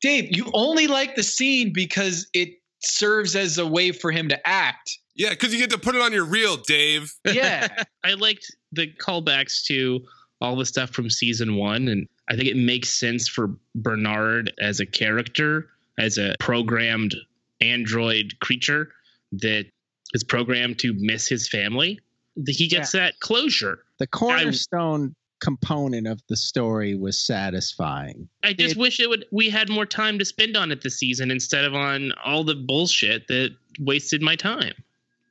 Dave, 0.00 0.36
you 0.36 0.50
only 0.52 0.86
like 0.86 1.14
the 1.14 1.22
scene 1.22 1.72
because 1.72 2.28
it 2.32 2.50
serves 2.82 3.36
as 3.36 3.58
a 3.58 3.66
way 3.66 3.92
for 3.92 4.10
him 4.10 4.28
to 4.28 4.48
act. 4.48 4.98
yeah, 5.14 5.30
because 5.30 5.52
you 5.52 5.60
get 5.60 5.70
to 5.70 5.78
put 5.78 5.94
it 5.94 6.00
on 6.00 6.12
your 6.12 6.24
reel, 6.24 6.56
Dave. 6.56 7.12
Yeah. 7.24 7.68
I 8.04 8.14
liked 8.14 8.54
the 8.72 8.92
callbacks 8.92 9.64
to 9.66 10.00
all 10.40 10.56
the 10.56 10.66
stuff 10.66 10.90
from 10.90 11.10
season 11.10 11.56
one, 11.56 11.88
and 11.88 12.08
I 12.28 12.36
think 12.36 12.48
it 12.48 12.56
makes 12.56 12.98
sense 12.98 13.28
for 13.28 13.50
Bernard 13.74 14.52
as 14.60 14.80
a 14.80 14.86
character, 14.86 15.68
as 15.98 16.16
a 16.18 16.34
programmed 16.40 17.14
android 17.60 18.40
creature 18.40 18.90
that 19.32 19.66
is 20.14 20.24
programmed 20.24 20.78
to 20.80 20.94
miss 20.96 21.28
his 21.28 21.48
family. 21.48 22.00
He 22.46 22.68
gets 22.68 22.92
that 22.92 23.20
closure. 23.20 23.84
The 23.98 24.06
cornerstone 24.06 25.14
component 25.40 26.06
of 26.06 26.22
the 26.28 26.36
story 26.36 26.94
was 26.94 27.18
satisfying. 27.20 28.28
I 28.44 28.52
just 28.52 28.72
It- 28.72 28.78
wish 28.78 29.00
it 29.00 29.08
would 29.08 29.24
we 29.32 29.48
had 29.50 29.68
more 29.68 29.86
time 29.86 30.18
to 30.18 30.24
spend 30.24 30.56
on 30.56 30.70
it 30.70 30.82
this 30.82 30.98
season 30.98 31.30
instead 31.30 31.64
of 31.64 31.74
on 31.74 32.12
all 32.24 32.44
the 32.44 32.54
bullshit 32.54 33.26
that 33.28 33.50
wasted 33.78 34.22
my 34.22 34.36
time. 34.36 34.74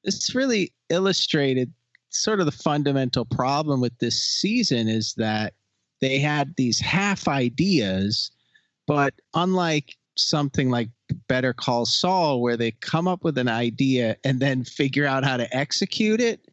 This 0.03 0.33
really 0.35 0.71
illustrated 0.89 1.71
sort 2.09 2.39
of 2.39 2.45
the 2.47 2.51
fundamental 2.51 3.25
problem 3.25 3.81
with 3.81 3.97
this 3.99 4.23
season 4.23 4.87
is 4.87 5.13
that 5.15 5.53
they 6.01 6.17
had 6.19 6.55
these 6.55 6.79
half 6.79 7.27
ideas, 7.27 8.31
but 8.87 9.13
unlike 9.35 9.95
something 10.15 10.69
like 10.69 10.89
Better 11.27 11.53
Call 11.53 11.85
Saul, 11.85 12.41
where 12.41 12.57
they 12.57 12.71
come 12.71 13.07
up 13.07 13.23
with 13.23 13.37
an 13.37 13.47
idea 13.47 14.17
and 14.23 14.39
then 14.39 14.63
figure 14.63 15.05
out 15.05 15.23
how 15.23 15.37
to 15.37 15.55
execute 15.55 16.19
it, 16.19 16.47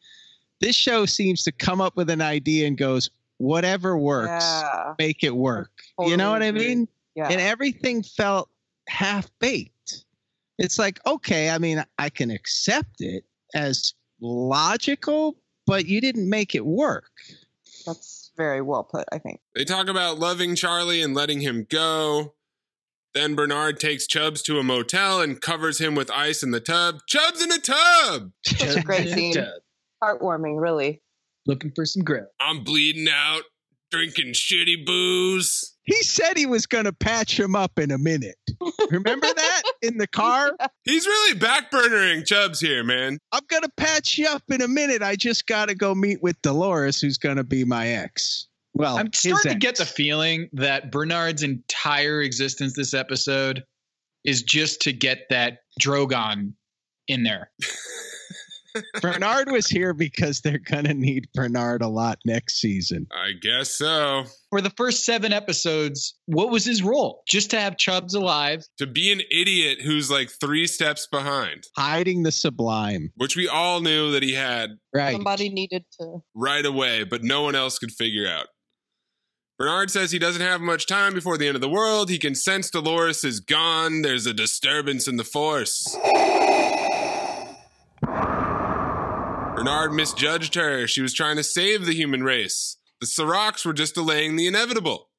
this 0.60 0.76
show 0.76 1.06
seems 1.06 1.42
to 1.44 1.52
come 1.52 1.80
up 1.80 1.96
with 1.96 2.10
an 2.10 2.20
idea 2.20 2.66
and 2.66 2.76
goes, 2.76 3.10
whatever 3.38 3.96
works, 3.98 4.44
Yeah. 4.44 4.94
make 4.98 5.22
it 5.24 5.34
work. 5.36 5.70
you 6.00 6.16
know 6.16 6.30
what 6.30 6.42
I 6.42 6.52
mean? 6.52 6.88
Yeah. 7.14 7.28
and 7.30 7.40
everything 7.40 8.02
felt 8.02 8.50
half 8.88 9.30
baked. 9.40 10.04
It's 10.58 10.78
like, 10.78 10.98
okay, 11.06 11.50
I 11.50 11.58
mean, 11.58 11.82
I 11.98 12.10
can 12.10 12.30
accept 12.30 13.00
it 13.00 13.24
as 13.54 13.94
logical, 14.20 15.36
but 15.66 15.86
you 15.86 16.00
didn't 16.00 16.28
make 16.28 16.54
it 16.54 16.64
work. 16.66 17.10
That's 17.86 18.32
very 18.36 18.60
well 18.60 18.84
put, 18.84 19.06
I 19.12 19.18
think. 19.18 19.40
They 19.54 19.64
talk 19.64 19.88
about 19.88 20.18
loving 20.18 20.54
Charlie 20.56 21.02
and 21.02 21.14
letting 21.14 21.40
him 21.40 21.66
go. 21.70 22.34
Then 23.14 23.34
Bernard 23.34 23.80
takes 23.80 24.06
Chubbs 24.06 24.42
to 24.42 24.58
a 24.58 24.62
motel 24.62 25.22
and 25.22 25.40
covers 25.40 25.78
him 25.78 25.94
with 25.94 26.10
ice 26.10 26.42
in 26.42 26.50
the 26.50 26.60
tub. 26.60 26.98
Chubbs 27.06 27.42
in 27.42 27.50
a 27.50 27.58
tub! 27.58 28.32
Such 28.44 28.76
a 28.76 28.82
great 28.82 29.08
scene. 29.14 29.34
Heartwarming, 30.04 30.60
really. 30.60 31.00
Looking 31.46 31.72
for 31.74 31.84
some 31.84 32.02
grip. 32.02 32.28
I'm 32.40 32.64
bleeding 32.64 33.08
out, 33.08 33.42
drinking 33.90 34.32
shitty 34.32 34.84
booze. 34.84 35.74
He 35.84 36.02
said 36.02 36.36
he 36.36 36.46
was 36.46 36.66
going 36.66 36.84
to 36.84 36.92
patch 36.92 37.38
him 37.38 37.54
up 37.54 37.78
in 37.78 37.92
a 37.92 37.98
minute. 37.98 38.36
Remember 38.90 39.26
that 39.36 39.62
in 39.82 39.98
the 39.98 40.08
car? 40.08 40.52
He's 40.82 41.06
really 41.06 41.38
backburnering 41.38 42.26
Chubbs 42.26 42.60
here, 42.60 42.82
man. 42.82 43.18
I'm 43.30 43.42
going 43.48 43.62
to 43.62 43.70
patch 43.76 44.18
you 44.18 44.26
up 44.26 44.42
in 44.48 44.62
a 44.62 44.68
minute. 44.68 45.02
I 45.02 45.14
just 45.14 45.46
got 45.46 45.68
to 45.68 45.76
go 45.76 45.94
meet 45.94 46.22
with 46.22 46.40
Dolores, 46.42 47.00
who's 47.00 47.18
going 47.18 47.36
to 47.36 47.44
be 47.44 47.64
my 47.64 47.88
ex. 47.88 48.48
Well, 48.74 48.98
I'm 48.98 49.06
his 49.06 49.20
starting 49.20 49.52
to 49.52 49.58
get 49.58 49.76
the 49.76 49.86
feeling 49.86 50.50
that 50.52 50.90
Bernard's 50.90 51.42
entire 51.44 52.20
existence 52.20 52.74
this 52.74 52.92
episode 52.92 53.64
is 54.24 54.42
just 54.42 54.82
to 54.82 54.92
get 54.92 55.20
that 55.30 55.60
Drogon 55.80 56.52
in 57.08 57.22
there. 57.22 57.50
Bernard 59.00 59.50
was 59.50 59.66
here 59.66 59.92
because 59.94 60.40
they're 60.40 60.58
going 60.58 60.84
to 60.84 60.94
need 60.94 61.28
Bernard 61.34 61.82
a 61.82 61.88
lot 61.88 62.18
next 62.24 62.60
season. 62.60 63.06
I 63.12 63.32
guess 63.40 63.70
so. 63.76 64.24
For 64.50 64.60
the 64.60 64.70
first 64.70 65.04
seven 65.04 65.32
episodes, 65.32 66.14
what 66.26 66.50
was 66.50 66.64
his 66.64 66.82
role? 66.82 67.22
Just 67.28 67.50
to 67.50 67.60
have 67.60 67.76
Chubbs 67.76 68.14
alive. 68.14 68.64
To 68.78 68.86
be 68.86 69.12
an 69.12 69.20
idiot 69.30 69.80
who's 69.82 70.10
like 70.10 70.30
three 70.30 70.66
steps 70.66 71.06
behind, 71.10 71.64
Hiding 71.76 72.22
the 72.22 72.32
sublime. 72.32 73.10
which 73.16 73.36
we 73.36 73.48
all 73.48 73.80
knew 73.80 74.12
that 74.12 74.22
he 74.22 74.34
had 74.34 74.70
Right. 74.94 75.12
Somebody 75.12 75.48
needed 75.50 75.84
to. 76.00 76.22
right 76.34 76.64
away, 76.64 77.04
but 77.04 77.22
no 77.22 77.42
one 77.42 77.54
else 77.54 77.78
could 77.78 77.92
figure 77.92 78.26
out. 78.28 78.46
Bernard 79.58 79.90
says 79.90 80.10
he 80.10 80.18
doesn't 80.18 80.42
have 80.42 80.60
much 80.60 80.86
time 80.86 81.14
before 81.14 81.38
the 81.38 81.46
end 81.46 81.54
of 81.54 81.62
the 81.62 81.68
world. 81.68 82.10
He 82.10 82.18
can 82.18 82.34
sense 82.34 82.70
Dolores 82.70 83.24
is 83.24 83.40
gone. 83.40 84.02
There's 84.02 84.26
a 84.26 84.34
disturbance 84.34 85.08
in 85.08 85.16
the 85.16 85.24
force. 85.24 85.96
Bernard 89.66 89.94
misjudged 89.94 90.54
her. 90.54 90.86
She 90.86 91.02
was 91.02 91.12
trying 91.12 91.34
to 91.38 91.42
save 91.42 91.86
the 91.86 91.92
human 91.92 92.22
race. 92.22 92.76
The 93.00 93.06
Seracs 93.08 93.66
were 93.66 93.72
just 93.72 93.96
delaying 93.96 94.36
the 94.36 94.46
inevitable. 94.46 95.10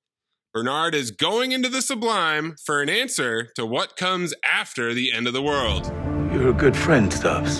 Bernard 0.53 0.95
is 0.95 1.11
going 1.11 1.51
into 1.51 1.67
the 1.67 1.81
sublime 1.81 2.55
for 2.65 2.81
an 2.81 2.87
answer 2.87 3.49
to 3.57 3.65
what 3.65 3.97
comes 3.97 4.33
after 4.49 4.93
the 4.93 5.11
end 5.11 5.27
of 5.27 5.33
the 5.33 5.41
world. 5.41 5.87
You're 6.33 6.51
a 6.51 6.53
good 6.53 6.77
friend, 6.77 7.11
Stubbs. 7.11 7.59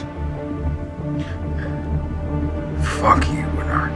Fuck 3.01 3.27
you, 3.33 3.45
Bernard. 3.53 3.91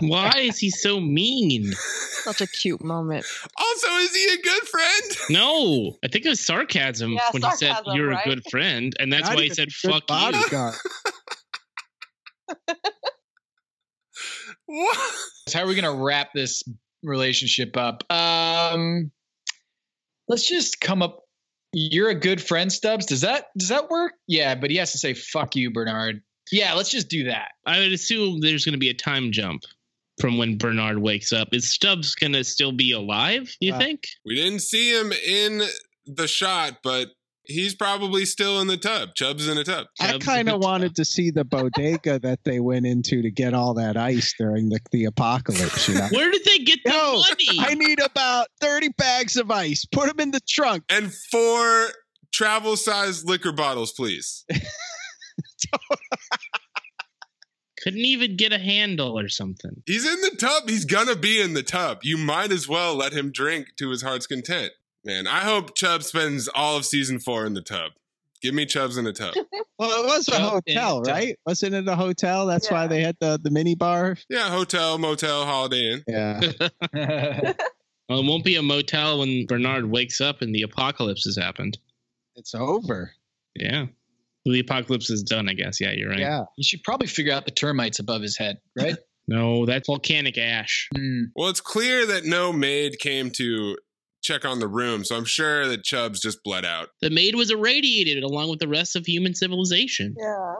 Why 0.00 0.32
is 0.38 0.58
he 0.58 0.68
so 0.70 0.98
mean? 0.98 1.70
Such 1.74 2.40
a 2.40 2.48
cute 2.48 2.82
moment. 2.82 3.24
Also, 3.56 3.86
is 3.98 4.12
he 4.16 4.34
a 4.34 4.42
good 4.42 4.62
friend? 4.64 5.16
No, 5.30 5.96
I 6.04 6.08
think 6.08 6.26
it 6.26 6.28
was 6.28 6.40
sarcasm 6.44 7.12
Yeah, 7.12 7.20
when 7.30 7.42
he 7.44 7.50
said 7.52 7.76
you're 7.92 8.08
right? 8.08 8.26
a 8.26 8.28
good 8.28 8.42
friend, 8.50 8.92
and 8.98 9.12
that's 9.12 9.28
Not 9.28 9.36
why 9.36 9.42
he 9.44 9.50
said 9.50 9.70
fuck 9.70 9.94
you. 9.94 10.00
bodyguard. 10.08 10.74
What? 10.74 11.14
So 15.48 15.58
how 15.58 15.64
are 15.64 15.66
we 15.66 15.74
going 15.74 15.96
to 15.96 16.02
wrap 16.02 16.32
this 16.34 16.62
relationship 17.02 17.76
up? 17.76 18.04
Um, 18.10 19.10
let's 20.28 20.46
just 20.48 20.80
come 20.80 21.02
up. 21.02 21.24
You're 21.72 22.10
a 22.10 22.14
good 22.14 22.40
friend, 22.42 22.70
Stubbs. 22.72 23.06
Does 23.06 23.22
that 23.22 23.46
does 23.56 23.68
that 23.68 23.88
work? 23.88 24.12
Yeah, 24.26 24.54
but 24.54 24.70
he 24.70 24.76
has 24.76 24.92
to 24.92 24.98
say 24.98 25.14
"fuck 25.14 25.56
you, 25.56 25.70
Bernard." 25.70 26.22
Yeah, 26.50 26.74
let's 26.74 26.90
just 26.90 27.08
do 27.08 27.24
that. 27.24 27.52
I 27.66 27.78
would 27.78 27.92
assume 27.92 28.40
there's 28.40 28.64
going 28.64 28.74
to 28.74 28.78
be 28.78 28.90
a 28.90 28.94
time 28.94 29.32
jump 29.32 29.62
from 30.20 30.36
when 30.36 30.58
Bernard 30.58 30.98
wakes 30.98 31.32
up. 31.32 31.48
Is 31.52 31.72
Stubbs 31.72 32.14
going 32.14 32.34
to 32.34 32.44
still 32.44 32.72
be 32.72 32.92
alive? 32.92 33.54
You 33.60 33.72
Wow. 33.72 33.78
think? 33.78 34.04
We 34.26 34.34
didn't 34.34 34.60
see 34.60 34.94
him 34.94 35.12
in 35.12 35.62
the 36.04 36.28
shot, 36.28 36.78
but 36.84 37.08
he's 37.44 37.74
probably 37.74 38.24
still 38.24 38.60
in 38.60 38.66
the 38.68 38.76
tub. 38.76 39.14
Chubb's 39.14 39.48
in 39.48 39.58
a 39.58 39.64
tub. 39.64 39.86
I 40.00 40.18
kind 40.18 40.48
of 40.48 40.60
wanted 40.60 40.94
to 40.96 41.04
see 41.04 41.30
the 41.30 41.44
bodega 41.44 42.18
that 42.20 42.44
they 42.44 42.60
went 42.60 42.86
into 42.86 43.22
to 43.22 43.30
get 43.30 43.54
all 43.54 43.74
that 43.74 43.96
ice 43.96 44.34
during 44.38 44.68
the, 44.68 44.80
the 44.90 45.04
apocalypse. 45.06 45.88
You 45.88 45.94
know? 45.96 46.08
Where 46.10 46.30
did 46.30 46.44
they 46.44 46.58
get 46.58 46.80
the 46.84 46.92
Yo, 46.92 47.22
money? 47.28 47.58
I 47.60 47.74
need 47.74 48.00
about 48.00 48.48
30 48.60 48.90
bags 48.98 49.36
of 49.36 49.50
ice. 49.50 49.84
Put 49.84 50.08
them 50.08 50.20
in 50.20 50.30
the 50.30 50.40
trunk. 50.48 50.84
And 50.88 51.12
four 51.12 51.88
travel 52.32 52.76
sized 52.76 53.26
liquor 53.28 53.52
bottles, 53.52 53.92
please. 53.92 54.44
Couldn't 57.82 58.04
even 58.04 58.36
get 58.36 58.52
a 58.52 58.58
handle 58.58 59.18
or 59.18 59.28
something. 59.28 59.82
He's 59.86 60.06
in 60.06 60.20
the 60.20 60.36
tub. 60.38 60.68
He's 60.68 60.84
gonna 60.84 61.16
be 61.16 61.40
in 61.40 61.54
the 61.54 61.64
tub. 61.64 61.98
You 62.04 62.16
might 62.16 62.52
as 62.52 62.68
well 62.68 62.94
let 62.94 63.12
him 63.12 63.32
drink 63.32 63.70
to 63.78 63.90
his 63.90 64.02
heart's 64.02 64.28
content. 64.28 64.70
Man, 65.04 65.26
I 65.26 65.40
hope 65.40 65.74
Chubb 65.74 66.02
spends 66.02 66.48
all 66.54 66.76
of 66.76 66.84
season 66.84 67.18
four 67.18 67.44
in 67.46 67.54
the 67.54 67.60
tub. 67.62 67.92
Give 68.40 68.54
me 68.54 68.66
Chubbs 68.66 68.96
in 68.96 69.06
a 69.06 69.12
tub. 69.12 69.34
Well, 69.78 70.04
it 70.04 70.06
was 70.06 70.28
a 70.28 70.32
Well, 70.32 70.60
in 70.66 70.76
hotel, 70.76 71.02
the- 71.02 71.10
right? 71.10 71.36
Wasn't 71.44 71.74
it 71.74 71.88
a 71.88 71.96
hotel? 71.96 72.46
That's 72.46 72.70
why 72.70 72.86
they 72.86 73.02
had 73.02 73.16
the, 73.18 73.40
the 73.42 73.50
mini 73.50 73.74
bar. 73.74 74.16
Yeah, 74.30 74.48
hotel, 74.48 74.96
motel, 74.96 75.44
holiday 75.44 75.92
inn. 75.94 76.04
Yeah. 76.06 76.40
Well, 78.08 78.20
it 78.20 78.26
won't 78.26 78.44
be 78.44 78.56
a 78.56 78.62
motel 78.62 79.20
when 79.20 79.46
Bernard 79.46 79.90
wakes 79.90 80.20
up 80.20 80.42
and 80.42 80.54
the 80.54 80.62
apocalypse 80.62 81.24
has 81.24 81.36
happened. 81.36 81.78
it's 82.36 82.54
over. 82.54 83.10
Yeah. 83.56 83.86
The 84.44 84.60
apocalypse 84.60 85.08
is 85.10 85.22
done, 85.22 85.48
I 85.48 85.54
guess. 85.54 85.80
Yeah, 85.80 85.92
you're 85.92 86.10
right. 86.10 86.18
Yeah. 86.20 86.42
you 86.56 86.62
should 86.64 86.82
probably 86.84 87.06
figure 87.08 87.32
out 87.32 87.44
the 87.46 87.50
termites 87.52 87.98
above 88.00 88.20
his 88.22 88.36
head, 88.36 88.58
right? 88.78 88.96
No, 89.26 89.66
that's 89.66 89.86
volcanic 89.86 90.36
ash. 90.38 90.88
Hmm. 90.94 91.22
Well, 91.34 91.48
it's 91.48 91.60
clear 91.60 92.06
that 92.06 92.24
no 92.24 92.52
maid 92.52 92.98
came 92.98 93.30
to 93.32 93.76
check 94.22 94.44
on 94.44 94.60
the 94.60 94.68
room, 94.68 95.04
so 95.04 95.16
I'm 95.16 95.24
sure 95.24 95.66
that 95.68 95.84
Chubbs 95.84 96.20
just 96.20 96.42
bled 96.44 96.64
out. 96.64 96.88
The 97.00 97.10
maid 97.10 97.34
was 97.34 97.50
irradiated 97.50 98.22
along 98.22 98.50
with 98.50 98.60
the 98.60 98.68
rest 98.68 98.96
of 98.96 99.06
human 99.06 99.34
civilization. 99.34 100.14
Yeah. 100.18 100.54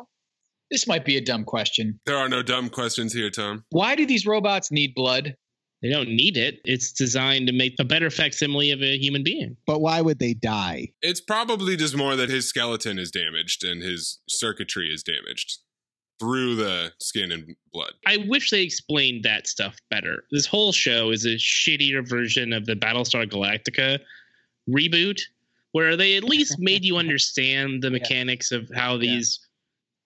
This 0.71 0.87
might 0.87 1.05
be 1.05 1.17
a 1.17 1.21
dumb 1.21 1.45
question. 1.45 2.01
There 2.07 2.17
are 2.17 2.29
no 2.29 2.43
dumb 2.43 2.71
questions 2.71 3.13
here, 3.13 3.31
Tom. 3.31 3.65
Why 3.71 3.95
do 3.95 4.07
these 4.07 4.27
robots 4.27 4.73
need 4.73 4.95
blood? 4.95 5.37
They 5.83 5.91
don't 5.91 6.09
need 6.09 6.37
it. 6.37 6.61
It's 6.65 6.93
designed 6.93 7.49
to 7.49 7.53
make 7.53 7.75
a 7.81 7.85
better 7.85 8.09
facsimile 8.09 8.71
of 8.71 8.81
a 8.83 8.97
human 8.97 9.25
being. 9.25 9.57
But 9.67 9.81
why 9.81 10.01
would 10.01 10.21
they 10.21 10.33
die? 10.33 10.93
It's 11.03 11.21
probably 11.21 11.77
just 11.77 11.97
more 11.97 12.15
that 12.17 12.31
his 12.31 12.49
skeleton 12.49 12.99
is 12.99 13.11
damaged 13.11 13.65
and 13.65 13.83
his 13.83 14.21
circuitry 14.29 14.89
is 14.93 15.03
damaged 15.03 15.59
through 16.23 16.55
the 16.55 16.93
skin 17.01 17.33
and 17.33 17.57
blood. 17.73 17.93
I 18.07 18.19
wish 18.29 18.51
they 18.51 18.63
explained 18.63 19.25
that 19.25 19.49
stuff 19.49 19.77
better. 19.91 20.23
This 20.31 20.47
whole 20.47 20.71
show 20.71 21.11
is 21.11 21.25
a 21.27 21.35
shittier 21.35 22.09
version 22.09 22.53
of 22.53 22.65
the 22.65 22.75
Battlestar 22.77 23.29
Galactica 23.29 23.99
reboot, 24.71 25.21
where 25.73 25.97
they 25.97 26.17
at 26.17 26.23
least 26.23 26.57
made 26.61 26.85
you 26.85 26.97
understand 26.97 27.83
the 27.83 27.91
mechanics 27.91 28.53
of 28.53 28.71
how 28.73 28.93
Yeah. 28.95 28.99
these 29.17 29.41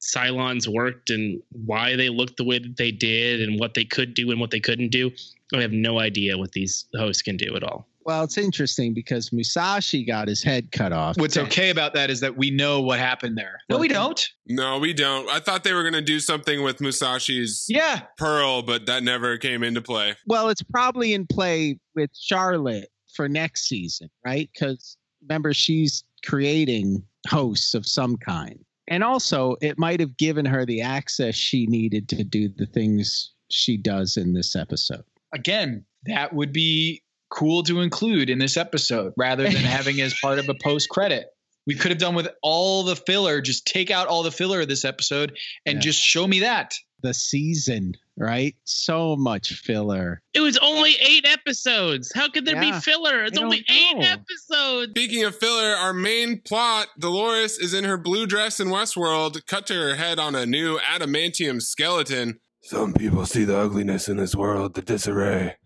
Cylons 0.00 0.66
worked 0.68 1.10
and 1.10 1.42
why 1.66 1.96
they 1.96 2.08
looked 2.08 2.38
the 2.38 2.44
way 2.44 2.58
that 2.60 2.76
they 2.78 2.90
did 2.92 3.42
and 3.42 3.60
what 3.60 3.74
they 3.74 3.84
could 3.84 4.14
do 4.14 4.30
and 4.30 4.40
what 4.40 4.50
they 4.50 4.60
couldn't 4.60 4.90
do. 4.90 5.10
I 5.54 5.60
have 5.60 5.72
no 5.72 6.00
idea 6.00 6.38
what 6.38 6.52
these 6.52 6.86
hosts 6.96 7.20
can 7.22 7.36
do 7.36 7.54
at 7.56 7.62
all. 7.62 7.86
Well, 8.06 8.22
it's 8.22 8.38
interesting 8.38 8.94
because 8.94 9.32
Musashi 9.32 10.04
got 10.04 10.28
his 10.28 10.40
head 10.40 10.70
cut 10.70 10.92
off. 10.92 11.16
What's 11.18 11.36
okay 11.36 11.70
about 11.70 11.92
that 11.94 12.08
is 12.08 12.20
that 12.20 12.36
we 12.36 12.52
know 12.52 12.80
what 12.80 13.00
happened 13.00 13.36
there. 13.36 13.58
No, 13.68 13.78
we 13.78 13.88
don't. 13.88 14.24
No, 14.46 14.78
we 14.78 14.92
don't. 14.92 15.28
I 15.28 15.40
thought 15.40 15.64
they 15.64 15.72
were 15.72 15.82
going 15.82 15.92
to 15.94 16.00
do 16.00 16.20
something 16.20 16.62
with 16.62 16.78
Musashi's 16.78 17.66
Yeah. 17.68 18.02
pearl, 18.16 18.62
but 18.62 18.86
that 18.86 19.02
never 19.02 19.36
came 19.38 19.64
into 19.64 19.82
play. 19.82 20.14
Well, 20.24 20.50
it's 20.50 20.62
probably 20.62 21.14
in 21.14 21.26
play 21.26 21.80
with 21.96 22.10
Charlotte 22.14 22.90
for 23.12 23.28
next 23.28 23.66
season, 23.68 24.08
right? 24.24 24.48
Because 24.54 24.96
remember, 25.28 25.52
she's 25.52 26.04
creating 26.24 27.02
hosts 27.26 27.74
of 27.74 27.86
some 27.86 28.16
kind. 28.18 28.60
And 28.86 29.02
also, 29.02 29.56
it 29.60 29.80
might 29.80 29.98
have 29.98 30.16
given 30.16 30.44
her 30.46 30.64
the 30.64 30.80
access 30.80 31.34
she 31.34 31.66
needed 31.66 32.08
to 32.10 32.22
do 32.22 32.48
the 32.48 32.66
things 32.66 33.32
she 33.50 33.76
does 33.76 34.16
in 34.16 34.32
this 34.32 34.54
episode. 34.54 35.02
Again, 35.34 35.84
that 36.04 36.32
would 36.32 36.52
be 36.52 37.02
cool 37.30 37.62
to 37.64 37.80
include 37.80 38.30
in 38.30 38.38
this 38.38 38.56
episode 38.56 39.12
rather 39.16 39.44
than 39.44 39.52
having 39.64 40.00
as 40.00 40.14
part 40.22 40.38
of 40.38 40.48
a 40.48 40.54
post 40.62 40.88
credit. 40.88 41.26
We 41.66 41.74
could 41.74 41.90
have 41.90 41.98
done 41.98 42.14
with 42.14 42.28
all 42.42 42.84
the 42.84 42.94
filler, 42.94 43.40
just 43.40 43.66
take 43.66 43.90
out 43.90 44.06
all 44.06 44.22
the 44.22 44.30
filler 44.30 44.60
of 44.60 44.68
this 44.68 44.84
episode 44.84 45.36
and 45.66 45.76
Yeah. 45.76 45.80
just 45.80 46.00
show 46.00 46.24
me 46.26 46.40
that. 46.40 46.72
The 47.02 47.12
season, 47.12 47.94
right? 48.16 48.54
So 48.64 49.16
much 49.16 49.52
filler. 49.52 50.22
It 50.32 50.40
was 50.40 50.56
only 50.58 50.92
eight 51.00 51.26
episodes. 51.26 52.10
How 52.14 52.30
could 52.30 52.44
there 52.44 52.54
Yeah, 52.54 52.72
be 52.72 52.80
filler? 52.80 53.24
It's 53.24 53.36
I 53.38 53.42
only 53.42 53.64
eight 53.68 53.96
know. 53.98 54.06
episodes. 54.06 54.90
Speaking 54.92 55.24
of 55.24 55.36
filler, 55.36 55.74
our 55.76 55.92
main 55.92 56.40
plot 56.40 56.86
Dolores 56.98 57.58
is 57.58 57.74
in 57.74 57.82
her 57.84 57.98
blue 57.98 58.26
dress 58.26 58.60
in 58.60 58.68
Westworld, 58.68 59.44
cut 59.46 59.66
to 59.66 59.74
her 59.74 59.96
head 59.96 60.18
on 60.20 60.34
a 60.36 60.46
new 60.46 60.78
adamantium 60.78 61.60
skeleton. 61.60 62.38
Some 62.62 62.94
people 62.94 63.26
see 63.26 63.44
the 63.44 63.58
ugliness 63.58 64.08
in 64.08 64.16
this 64.16 64.34
world, 64.36 64.74
the 64.74 64.82
disarray. 64.82 65.56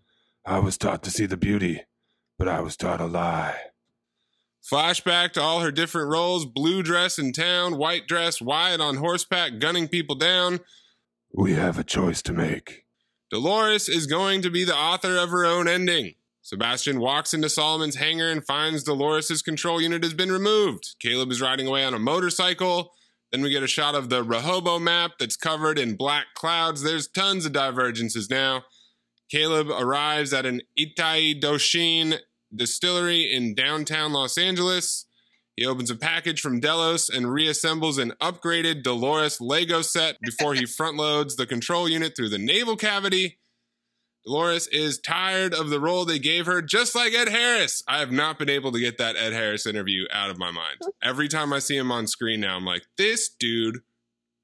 I 0.45 0.59
was 0.59 0.77
taught 0.77 1.03
to 1.03 1.11
see 1.11 1.25
the 1.25 1.37
beauty, 1.37 1.83
but 2.39 2.47
I 2.47 2.61
was 2.61 2.75
taught 2.75 3.01
a 3.01 3.05
lie. 3.05 3.57
Flashback 4.63 5.33
to 5.33 5.41
all 5.41 5.61
her 5.61 5.71
different 5.71 6.11
roles 6.11 6.45
blue 6.45 6.83
dress 6.83 7.17
in 7.19 7.33
town, 7.33 7.77
white 7.77 8.07
dress, 8.07 8.41
Wyatt 8.41 8.81
on 8.81 8.97
horseback, 8.97 9.59
gunning 9.59 9.87
people 9.87 10.15
down. 10.15 10.59
We 11.33 11.53
have 11.53 11.79
a 11.79 11.83
choice 11.83 12.21
to 12.23 12.33
make. 12.33 12.85
Dolores 13.29 13.87
is 13.87 14.07
going 14.07 14.41
to 14.41 14.49
be 14.49 14.63
the 14.63 14.75
author 14.75 15.17
of 15.17 15.29
her 15.29 15.45
own 15.45 15.67
ending. 15.67 16.15
Sebastian 16.41 16.99
walks 16.99 17.33
into 17.33 17.49
Solomon's 17.49 17.95
hangar 17.95 18.29
and 18.29 18.45
finds 18.45 18.83
Dolores' 18.83 19.41
control 19.41 19.79
unit 19.79 20.03
has 20.03 20.13
been 20.13 20.31
removed. 20.31 20.95
Caleb 20.99 21.31
is 21.31 21.41
riding 21.41 21.67
away 21.67 21.83
on 21.83 21.93
a 21.93 21.99
motorcycle. 21.99 22.91
Then 23.31 23.41
we 23.41 23.51
get 23.51 23.63
a 23.63 23.67
shot 23.67 23.95
of 23.95 24.09
the 24.09 24.23
Rehoboam 24.23 24.83
map 24.83 25.11
that's 25.19 25.37
covered 25.37 25.79
in 25.79 25.95
black 25.95 26.25
clouds. 26.33 26.81
There's 26.81 27.07
tons 27.07 27.45
of 27.45 27.53
divergences 27.53 28.29
now. 28.29 28.63
Caleb 29.31 29.69
arrives 29.69 30.33
at 30.33 30.45
an 30.45 30.61
Itai 30.77 31.41
Doshin 31.41 32.19
distillery 32.53 33.33
in 33.33 33.55
downtown 33.55 34.11
Los 34.11 34.37
Angeles. 34.37 35.05
He 35.55 35.65
opens 35.65 35.89
a 35.89 35.95
package 35.95 36.41
from 36.41 36.59
Delos 36.59 37.09
and 37.09 37.27
reassembles 37.27 37.97
an 37.97 38.11
upgraded 38.21 38.83
Dolores 38.83 39.39
Lego 39.39 39.81
set 39.81 40.19
before 40.21 40.53
he 40.53 40.65
front 40.77 40.97
loads 40.97 41.35
the 41.35 41.45
control 41.45 41.87
unit 41.87 42.15
through 42.15 42.29
the 42.29 42.37
navel 42.37 42.75
cavity. 42.75 43.39
Dolores 44.25 44.67
is 44.67 44.99
tired 44.99 45.53
of 45.53 45.69
the 45.69 45.79
role 45.79 46.05
they 46.05 46.19
gave 46.19 46.45
her, 46.45 46.61
just 46.61 46.93
like 46.93 47.13
Ed 47.13 47.29
Harris. 47.29 47.83
I 47.87 47.99
have 47.99 48.11
not 48.11 48.37
been 48.37 48.49
able 48.49 48.71
to 48.73 48.79
get 48.79 48.97
that 48.97 49.15
Ed 49.15 49.33
Harris 49.33 49.65
interview 49.65 50.05
out 50.11 50.29
of 50.29 50.37
my 50.37 50.51
mind. 50.51 50.77
Every 51.03 51.27
time 51.27 51.53
I 51.53 51.59
see 51.59 51.77
him 51.77 51.91
on 51.91 52.05
screen 52.05 52.41
now, 52.41 52.57
I'm 52.57 52.65
like, 52.65 52.83
this 52.97 53.29
dude 53.29 53.79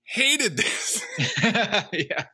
hated 0.03 0.58
this. 0.58 1.03
yeah. 1.44 2.25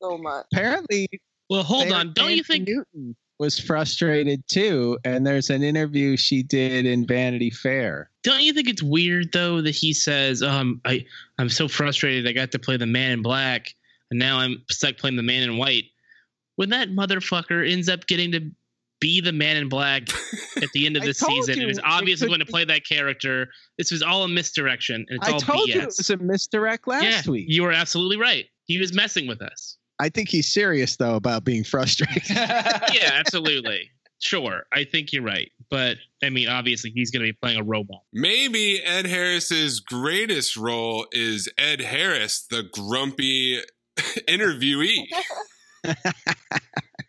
So 0.00 0.18
much. 0.18 0.46
Apparently, 0.52 1.08
Well, 1.48 1.62
hold 1.62 1.92
on. 1.92 2.12
Don't 2.12 2.32
you 2.32 2.42
think? 2.42 2.68
Newton 2.68 3.16
was 3.38 3.58
frustrated 3.58 4.46
too? 4.48 4.98
And 5.04 5.26
there's 5.26 5.50
an 5.50 5.62
interview 5.62 6.16
she 6.16 6.42
did 6.42 6.86
in 6.86 7.06
Vanity 7.06 7.50
Fair. 7.50 8.10
Don't 8.22 8.42
you 8.42 8.52
think 8.52 8.68
it's 8.68 8.82
weird 8.82 9.32
though 9.32 9.60
that 9.62 9.74
he 9.74 9.92
says, 9.92 10.42
um, 10.42 10.80
I 10.84 11.04
I'm 11.38 11.48
so 11.48 11.68
frustrated. 11.68 12.26
I 12.26 12.32
got 12.32 12.52
to 12.52 12.58
play 12.58 12.76
the 12.76 12.86
Man 12.86 13.12
in 13.12 13.22
Black, 13.22 13.74
and 14.10 14.18
now 14.18 14.38
I'm 14.38 14.62
stuck 14.70 14.96
playing 14.96 15.16
the 15.16 15.22
Man 15.22 15.42
in 15.42 15.58
White. 15.58 15.84
When 16.56 16.70
that 16.70 16.90
motherfucker 16.90 17.70
ends 17.70 17.88
up 17.88 18.06
getting 18.06 18.32
to 18.32 18.50
be 18.98 19.20
the 19.20 19.32
Man 19.32 19.56
in 19.56 19.68
Black 19.68 20.04
at 20.56 20.70
the 20.72 20.86
end 20.86 20.96
of 20.96 21.04
the 21.04 21.12
season, 21.12 21.56
you 21.56 21.62
and 21.62 21.70
is 21.70 21.78
it 21.78 21.84
obviously 21.86 22.28
going 22.28 22.40
to 22.40 22.46
play 22.46 22.64
that 22.64 22.86
character. 22.86 23.48
This 23.76 23.90
was 23.90 24.02
all 24.02 24.24
a 24.24 24.28
misdirection, 24.28 25.04
and 25.08 25.18
it's 25.18 25.28
I 25.28 25.32
all 25.32 25.40
told 25.40 25.68
BS. 25.68 25.74
you 25.74 25.80
it 25.82 25.86
was 25.86 26.10
a 26.10 26.16
misdirect 26.16 26.88
last 26.88 27.04
yeah, 27.04 27.30
week. 27.30 27.46
you 27.48 27.62
were 27.62 27.72
absolutely 27.72 28.16
right. 28.16 28.46
He 28.64 28.78
was 28.78 28.94
messing 28.94 29.28
with 29.28 29.42
us. 29.42 29.76
I 29.98 30.08
think 30.08 30.28
he's 30.28 30.52
serious 30.52 30.96
though 30.96 31.16
about 31.16 31.44
being 31.44 31.64
frustrated. 31.64 32.22
yeah, 32.30 32.82
absolutely. 33.12 33.90
Sure, 34.18 34.64
I 34.72 34.84
think 34.84 35.12
you're 35.12 35.22
right, 35.22 35.52
but 35.70 35.98
I 36.24 36.30
mean, 36.30 36.48
obviously, 36.48 36.90
he's 36.90 37.10
going 37.10 37.20
to 37.20 37.30
be 37.30 37.36
playing 37.40 37.60
a 37.60 37.62
robot. 37.62 38.00
Maybe 38.14 38.82
Ed 38.82 39.06
Harris's 39.06 39.78
greatest 39.80 40.56
role 40.56 41.06
is 41.12 41.50
Ed 41.58 41.82
Harris, 41.82 42.46
the 42.48 42.62
grumpy 42.62 43.60
interviewee. 44.26 45.06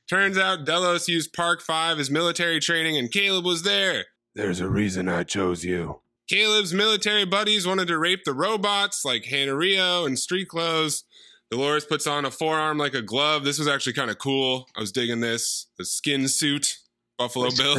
Turns 0.10 0.38
out 0.38 0.66
Delos 0.66 1.08
used 1.08 1.32
Park 1.32 1.62
5 1.62 1.98
as 1.98 2.12
military 2.12 2.60
training 2.60 2.98
and 2.98 3.10
Caleb 3.10 3.46
was 3.46 3.64
there. 3.64 4.06
There's 4.36 4.60
a 4.60 4.70
reason 4.70 5.08
I 5.08 5.24
chose 5.24 5.64
you. 5.64 6.02
Caleb's 6.30 6.74
military 6.74 7.26
buddies 7.26 7.66
wanted 7.66 7.88
to 7.88 7.98
rape 7.98 8.26
the 8.26 8.34
robots 8.34 9.06
like 9.06 9.26
Hannah 9.26 9.56
Rio 9.56 10.06
and 10.06 10.20
Street 10.20 10.50
Clothes. 10.50 11.06
Dolores 11.50 11.86
puts 11.86 12.06
on 12.08 12.26
a 12.26 12.32
forearm 12.32 12.78
like 12.78 12.94
a 12.94 13.02
glove. 13.02 13.46
This 13.46 13.58
was 13.58 13.68
actually 13.70 13.94
kind 13.94 14.12
of 14.12 14.18
cool. 14.18 14.68
I 14.76 14.82
was 14.82 14.92
digging 14.92 15.22
this. 15.22 15.68
The 15.78 15.86
skin 15.86 16.28
suit, 16.28 16.78
Buffalo 17.18 17.50
That's 17.50 17.62
Bill. 17.62 17.78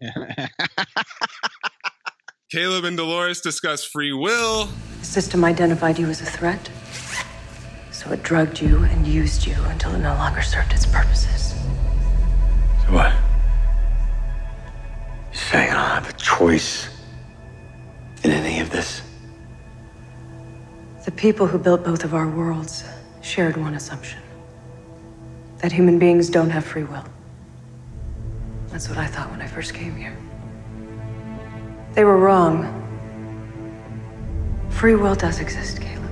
Caleb 2.50 2.84
and 2.84 2.96
Dolores 2.96 3.40
discuss 3.42 3.84
free 3.84 4.12
will. 4.12 4.68
The 5.00 5.04
system 5.04 5.44
identified 5.44 5.98
you 5.98 6.08
as 6.08 6.22
a 6.22 6.26
threat, 6.26 6.70
so 7.90 8.12
it 8.12 8.22
drugged 8.22 8.60
you 8.60 8.78
and 8.84 9.06
used 9.06 9.46
you 9.46 9.56
until 9.64 9.94
it 9.94 9.98
no 9.98 10.14
longer 10.14 10.40
served 10.40 10.72
its 10.72 10.86
purposes. 10.86 11.50
So 12.86 12.92
what? 12.92 13.12
You're 15.32 15.34
saying 15.34 15.70
I 15.70 15.74
don't 15.74 16.04
have 16.04 16.10
a 16.10 16.18
choice 16.18 16.88
in 18.22 18.30
any 18.30 18.60
of 18.60 18.70
this? 18.70 19.02
The 21.04 21.12
people 21.12 21.46
who 21.46 21.58
built 21.58 21.84
both 21.84 22.02
of 22.02 22.14
our 22.14 22.26
worlds 22.26 22.82
shared 23.20 23.58
one 23.58 23.74
assumption 23.74 24.20
that 25.58 25.70
human 25.70 25.98
beings 25.98 26.30
don't 26.30 26.48
have 26.48 26.64
free 26.64 26.84
will. 26.84 27.04
That's 28.68 28.88
what 28.88 28.96
I 28.96 29.06
thought 29.06 29.30
when 29.30 29.42
I 29.42 29.46
first 29.46 29.74
came 29.74 29.94
here. 29.94 30.16
They 31.92 32.04
were 32.04 32.16
wrong. 32.16 32.80
Free 34.70 34.94
will 34.94 35.14
does 35.14 35.40
exist, 35.40 35.80
Caleb. 35.80 36.10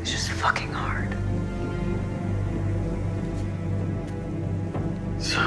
It's 0.00 0.12
just 0.12 0.30
fucking 0.30 0.72
hard. 0.72 1.10
So, 5.20 5.42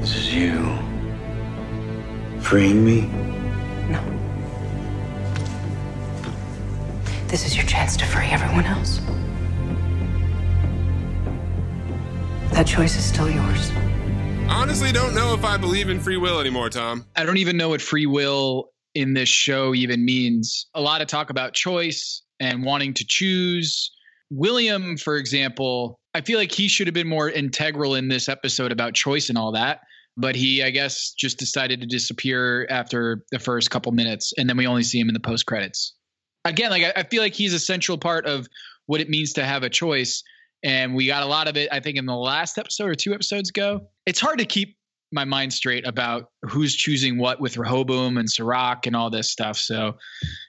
this 0.00 0.16
is 0.16 0.34
you 0.34 0.76
freeing 2.40 2.84
me? 2.84 3.02
No. 3.88 4.25
This 7.28 7.44
is 7.44 7.56
your 7.56 7.66
chance 7.66 7.96
to 7.96 8.06
free 8.06 8.26
everyone 8.26 8.64
else. 8.64 9.00
That 12.52 12.66
choice 12.66 12.96
is 12.96 13.04
still 13.04 13.28
yours. 13.28 13.72
Honestly, 14.48 14.92
don't 14.92 15.12
know 15.14 15.34
if 15.34 15.44
I 15.44 15.56
believe 15.56 15.90
in 15.90 15.98
free 15.98 16.16
will 16.16 16.38
anymore, 16.38 16.70
Tom. 16.70 17.04
I 17.16 17.24
don't 17.24 17.38
even 17.38 17.56
know 17.56 17.70
what 17.70 17.82
free 17.82 18.06
will 18.06 18.70
in 18.94 19.12
this 19.12 19.28
show 19.28 19.74
even 19.74 20.04
means. 20.04 20.68
A 20.72 20.80
lot 20.80 21.02
of 21.02 21.08
talk 21.08 21.30
about 21.30 21.52
choice 21.52 22.22
and 22.38 22.64
wanting 22.64 22.94
to 22.94 23.04
choose. 23.04 23.90
William, 24.30 24.96
for 24.96 25.16
example, 25.16 25.98
I 26.14 26.20
feel 26.20 26.38
like 26.38 26.52
he 26.52 26.68
should 26.68 26.86
have 26.86 26.94
been 26.94 27.08
more 27.08 27.28
integral 27.28 27.96
in 27.96 28.06
this 28.06 28.28
episode 28.28 28.70
about 28.70 28.94
choice 28.94 29.30
and 29.30 29.36
all 29.36 29.52
that. 29.52 29.80
But 30.16 30.36
he, 30.36 30.62
I 30.62 30.70
guess, 30.70 31.12
just 31.12 31.38
decided 31.38 31.80
to 31.80 31.86
disappear 31.86 32.68
after 32.70 33.24
the 33.32 33.40
first 33.40 33.68
couple 33.70 33.90
minutes. 33.90 34.32
And 34.38 34.48
then 34.48 34.56
we 34.56 34.68
only 34.68 34.84
see 34.84 35.00
him 35.00 35.08
in 35.08 35.14
the 35.14 35.20
post 35.20 35.44
credits. 35.44 35.95
Again, 36.46 36.70
like 36.70 36.82
I, 36.82 37.00
I 37.00 37.02
feel 37.04 37.22
like 37.22 37.34
he's 37.34 37.54
a 37.54 37.58
central 37.58 37.98
part 37.98 38.26
of 38.26 38.46
what 38.86 39.00
it 39.00 39.08
means 39.08 39.32
to 39.34 39.44
have 39.44 39.62
a 39.62 39.70
choice. 39.70 40.22
And 40.62 40.94
we 40.94 41.06
got 41.06 41.22
a 41.22 41.26
lot 41.26 41.48
of 41.48 41.56
it, 41.56 41.68
I 41.70 41.80
think, 41.80 41.96
in 41.98 42.06
the 42.06 42.16
last 42.16 42.58
episode 42.58 42.88
or 42.88 42.94
two 42.94 43.14
episodes 43.14 43.50
ago. 43.50 43.88
It's 44.06 44.20
hard 44.20 44.38
to 44.38 44.44
keep 44.44 44.76
my 45.12 45.24
mind 45.24 45.52
straight 45.52 45.86
about 45.86 46.30
who's 46.42 46.74
choosing 46.74 47.18
what 47.18 47.40
with 47.40 47.56
Rehoboam 47.56 48.18
and 48.18 48.28
Serac 48.28 48.86
and 48.86 48.96
all 48.96 49.08
this 49.08 49.30
stuff. 49.30 49.56
So 49.56 49.96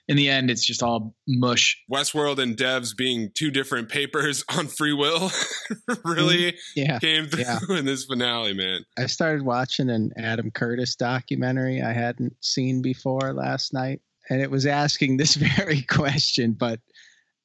in 0.07 0.17
the 0.17 0.29
end, 0.29 0.49
it's 0.49 0.65
just 0.65 0.81
all 0.81 1.13
mush. 1.27 1.77
Westworld 1.91 2.39
and 2.39 2.57
Devs 2.57 2.95
being 2.95 3.29
two 3.35 3.51
different 3.51 3.89
papers 3.89 4.43
on 4.57 4.67
free 4.67 4.93
will 4.93 5.31
really 6.03 6.53
mm-hmm. 6.53 6.57
yeah. 6.75 6.99
came 6.99 7.27
through 7.27 7.41
Yeah. 7.41 7.59
in 7.69 7.85
this 7.85 8.05
finale, 8.05 8.53
man. 8.53 8.81
I 8.97 9.05
started 9.05 9.43
watching 9.43 9.89
an 9.89 10.11
Adam 10.17 10.51
Curtis 10.51 10.95
documentary 10.95 11.81
I 11.81 11.93
hadn't 11.93 12.35
seen 12.41 12.81
before 12.81 13.33
last 13.33 13.73
night, 13.73 14.01
and 14.29 14.41
it 14.41 14.51
was 14.51 14.65
asking 14.65 15.17
this 15.17 15.35
very 15.57 15.81
question, 15.83 16.53
but 16.53 16.79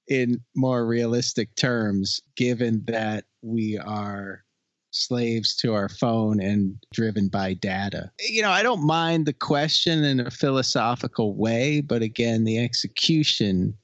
in 0.09 0.40
more 0.55 0.87
realistic 0.87 1.55
terms, 1.55 2.21
given 2.37 2.83
that 2.87 3.25
we 3.42 3.79
are 3.79 4.45
slaves 4.92 5.57
to 5.57 5.75
our 5.75 5.88
phone 5.88 6.40
and 6.40 6.77
driven 6.92 7.29
by 7.29 7.55
data. 7.55 8.11
You 8.21 8.42
know, 8.42 8.51
I 8.51 8.62
don't 8.62 8.87
mind 8.87 9.27
the 9.27 9.33
question 9.33 10.05
in 10.05 10.21
a 10.21 10.31
philosophical 10.31 11.35
way, 11.35 11.81
but 11.81 12.03
again, 12.03 12.45
the 12.45 12.59
execution 12.59 13.75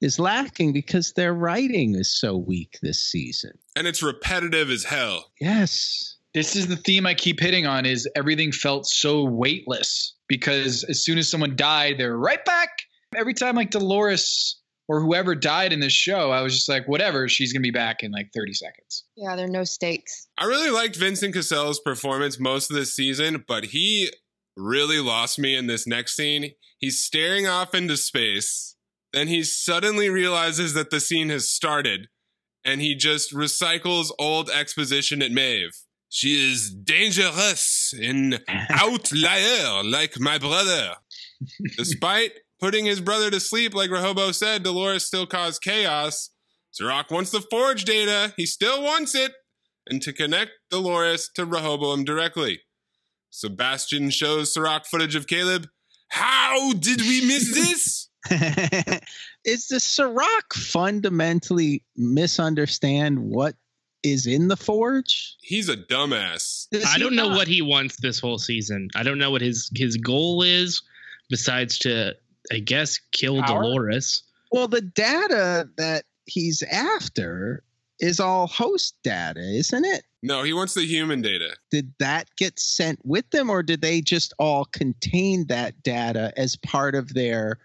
is 0.00 0.18
lacking 0.18 0.72
because 0.72 1.12
their 1.12 1.34
writing 1.34 1.94
is 1.94 2.10
so 2.10 2.36
weak 2.36 2.78
this 2.82 3.02
season. 3.02 3.58
And 3.76 3.86
it's 3.86 4.02
repetitive 4.02 4.70
as 4.70 4.84
hell. 4.84 5.30
Yes. 5.40 6.16
This 6.34 6.56
is 6.56 6.66
the 6.66 6.76
theme 6.76 7.06
I 7.06 7.14
keep 7.14 7.40
hitting 7.40 7.66
on 7.66 7.86
is 7.86 8.08
everything 8.14 8.52
felt 8.52 8.86
so 8.86 9.24
weightless 9.24 10.14
because 10.28 10.84
as 10.84 11.04
soon 11.04 11.18
as 11.18 11.30
someone 11.30 11.56
died, 11.56 11.96
they're 11.98 12.16
right 12.16 12.44
back. 12.44 12.70
Every 13.16 13.34
time 13.34 13.56
like 13.56 13.70
Dolores 13.70 14.60
or 14.88 15.00
whoever 15.00 15.34
died 15.34 15.72
in 15.72 15.80
this 15.80 15.92
show, 15.92 16.30
I 16.30 16.42
was 16.42 16.54
just 16.54 16.68
like, 16.68 16.86
whatever, 16.86 17.28
she's 17.28 17.52
gonna 17.52 17.62
be 17.62 17.70
back 17.70 18.02
in 18.02 18.12
like 18.12 18.28
30 18.34 18.52
seconds. 18.52 19.04
Yeah, 19.16 19.36
there 19.36 19.46
are 19.46 19.50
no 19.50 19.64
stakes. 19.64 20.28
I 20.36 20.44
really 20.44 20.70
liked 20.70 20.96
Vincent 20.96 21.34
Cassel's 21.34 21.80
performance 21.80 22.38
most 22.38 22.70
of 22.70 22.76
this 22.76 22.94
season, 22.94 23.44
but 23.48 23.66
he 23.66 24.10
really 24.56 25.00
lost 25.00 25.38
me 25.38 25.56
in 25.56 25.66
this 25.66 25.86
next 25.86 26.16
scene. 26.16 26.52
He's 26.78 27.02
staring 27.02 27.46
off 27.46 27.74
into 27.74 27.96
space. 27.96 28.76
Then 29.12 29.28
he 29.28 29.42
suddenly 29.42 30.10
realizes 30.10 30.74
that 30.74 30.90
the 30.90 31.00
scene 31.00 31.30
has 31.30 31.48
started 31.48 32.08
and 32.64 32.82
he 32.82 32.94
just 32.94 33.32
recycles 33.32 34.10
old 34.18 34.50
exposition 34.50 35.22
at 35.22 35.32
Maeve. 35.32 35.72
She 36.08 36.52
is 36.52 36.70
dangerous 36.70 37.92
and 38.00 38.40
outlier 38.70 39.82
like 39.84 40.18
my 40.18 40.38
brother. 40.38 40.94
Despite 41.76 42.32
putting 42.60 42.86
his 42.86 43.00
brother 43.00 43.30
to 43.30 43.40
sleep, 43.40 43.74
like 43.74 43.90
Rehoboam 43.90 44.32
said, 44.32 44.62
Dolores 44.62 45.04
still 45.04 45.26
caused 45.26 45.62
chaos. 45.62 46.30
Serac 46.70 47.10
wants 47.10 47.30
the 47.30 47.42
forge 47.50 47.84
data. 47.84 48.32
He 48.36 48.46
still 48.46 48.82
wants 48.82 49.14
it. 49.14 49.32
And 49.86 50.02
to 50.02 50.12
connect 50.12 50.52
Dolores 50.70 51.30
to 51.34 51.46
Rehoboam 51.46 52.04
directly. 52.04 52.60
Sebastian 53.30 54.10
shows 54.10 54.52
Serac 54.52 54.86
footage 54.86 55.14
of 55.14 55.26
Caleb. 55.26 55.68
How 56.08 56.72
did 56.74 57.00
we 57.00 57.26
miss 57.26 57.54
this? 57.54 58.08
is 59.44 59.68
the 59.68 59.80
Serac 59.80 60.52
fundamentally 60.52 61.84
misunderstand 61.96 63.18
what 63.18 63.54
is 64.02 64.26
in 64.26 64.48
the 64.48 64.56
forge? 64.56 65.36
He's 65.40 65.68
a 65.68 65.76
dumbass. 65.76 66.68
Does 66.70 66.84
I 66.86 66.98
don't 66.98 67.16
know 67.16 67.28
not? 67.28 67.36
what 67.36 67.48
he 67.48 67.62
wants 67.62 67.96
this 68.00 68.20
whole 68.20 68.38
season. 68.38 68.88
I 68.94 69.02
don't 69.02 69.18
know 69.18 69.30
what 69.30 69.42
his 69.42 69.70
his 69.74 69.96
goal 69.96 70.42
is 70.42 70.82
besides 71.28 71.78
to 71.80 72.14
I 72.52 72.60
guess 72.60 72.98
kill 73.12 73.42
Power? 73.42 73.62
Dolores. 73.62 74.22
Well, 74.52 74.68
the 74.68 74.80
data 74.80 75.68
that 75.76 76.04
he's 76.26 76.62
after 76.62 77.62
is 78.00 78.20
all 78.20 78.46
host 78.46 78.96
data, 79.02 79.40
isn't 79.40 79.84
it? 79.84 80.04
No, 80.22 80.42
he 80.42 80.52
wants 80.52 80.74
the 80.74 80.86
human 80.86 81.22
data. 81.22 81.54
Did 81.70 81.92
that 81.98 82.28
get 82.36 82.58
sent 82.58 82.98
with 83.04 83.28
them, 83.30 83.50
or 83.50 83.62
did 83.62 83.82
they 83.82 84.00
just 84.00 84.32
all 84.38 84.64
contain 84.64 85.46
that 85.46 85.80
data 85.82 86.32
as 86.36 86.56
part 86.56 86.94
of 86.94 87.14
their 87.14 87.58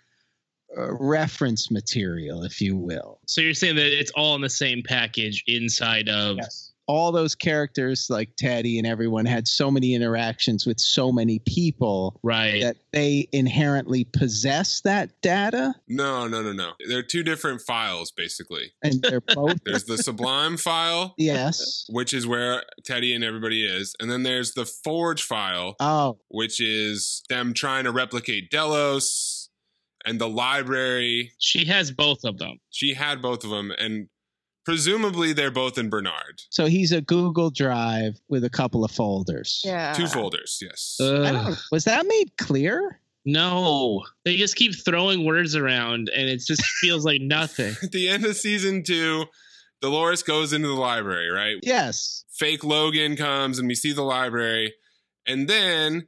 Uh, 0.75 0.95
reference 0.99 1.69
material, 1.69 2.43
if 2.43 2.61
you 2.61 2.75
will? 2.75 3.19
So 3.27 3.41
you're 3.41 3.53
saying 3.53 3.75
that 3.75 3.99
it's 3.99 4.11
all 4.11 4.35
in 4.35 4.41
the 4.41 4.49
same 4.49 4.81
package 4.83 5.43
inside 5.47 6.09
of 6.09 6.39
all 6.87 7.11
those 7.11 7.35
characters 7.35 8.07
like 8.09 8.35
Teddy 8.35 8.77
and 8.77 8.87
everyone 8.87 9.25
had 9.25 9.47
so 9.47 9.71
many 9.71 9.93
interactions 9.93 10.65
with 10.65 10.79
so 10.79 11.11
many 11.11 11.39
people 11.39 12.19
right. 12.23 12.61
that 12.61 12.77
they 12.91 13.27
inherently 13.31 14.03
possess 14.03 14.81
that 14.81 15.09
data 15.21 15.73
No, 15.87 16.27
no, 16.27 16.41
no, 16.41 16.51
no. 16.51 16.71
They're 16.87 17.03
two 17.03 17.23
different 17.23 17.61
files, 17.61 18.11
basically. 18.11 18.73
and 18.83 19.01
they're 19.01 19.21
both 19.35 19.57
There's 19.65 19.85
the 19.85 19.97
Sublime 19.97 20.57
file, 20.57 21.13
yes 21.17 21.85
which 21.89 22.13
is 22.13 22.27
where 22.27 22.63
Teddy 22.85 23.13
and 23.13 23.23
everybody 23.23 23.65
is. 23.65 23.95
And 23.99 24.09
then 24.11 24.23
there's 24.23 24.53
the 24.53 24.65
Forge 24.65 25.23
file, 25.23 25.75
oh 25.79 26.17
which 26.29 26.59
is 26.59 27.23
them 27.29 27.53
trying 27.53 27.83
to 27.85 27.91
replicate 27.91 28.49
Delos 28.49 29.42
and 30.05 30.19
the 30.19 30.27
library. 30.29 31.31
she 31.39 31.65
has 31.65 31.91
both 31.91 32.23
of 32.23 32.37
them. 32.37 32.59
She 32.69 32.93
had 32.93 33.21
both 33.21 33.43
of 33.43 33.49
them, 33.49 33.71
and 33.77 34.07
presumably 34.65 35.33
they're 35.33 35.51
both 35.51 35.77
in 35.77 35.89
Bernard. 35.89 36.41
so 36.49 36.65
he's 36.67 36.91
a 36.91 37.01
google 37.01 37.49
drive 37.49 38.19
with 38.29 38.43
a 38.45 38.49
couple 38.49 38.83
of 38.85 38.91
folders 38.91 39.61
Yeah. 39.65 39.93
Two 39.93 40.07
folders, 40.07 40.59
yes. 40.61 40.97
I 41.01 41.03
Ugh. 41.05 41.45
don't, 41.45 41.59
was 41.71 41.83
that 41.85 42.05
made 42.07 42.37
clear 42.37 42.99
No, 43.25 44.03
they 44.25 44.35
just 44.37 44.55
keep 44.55 44.73
throwing 44.75 45.25
words 45.25 45.55
around, 45.55 46.09
and 46.15 46.29
it 46.29 46.41
just 46.45 46.63
feels 46.81 47.03
like 47.05 47.21
nothing. 47.21 47.73
At 47.83 47.91
the 47.91 48.07
end 48.09 48.25
of 48.25 48.35
season 48.35 48.83
two, 48.83 49.25
Dolores 49.81 50.23
goes 50.23 50.53
into 50.53 50.67
the 50.69 50.73
library, 50.75 51.29
right? 51.29 51.57
yes 51.63 52.23
fake 52.31 52.63
Logan 52.63 53.15
comes 53.15 53.59
and 53.59 53.67
we 53.67 53.75
see 53.75 53.93
the 53.93 54.01
library. 54.01 54.73
And 55.27 55.47
then 55.47 56.07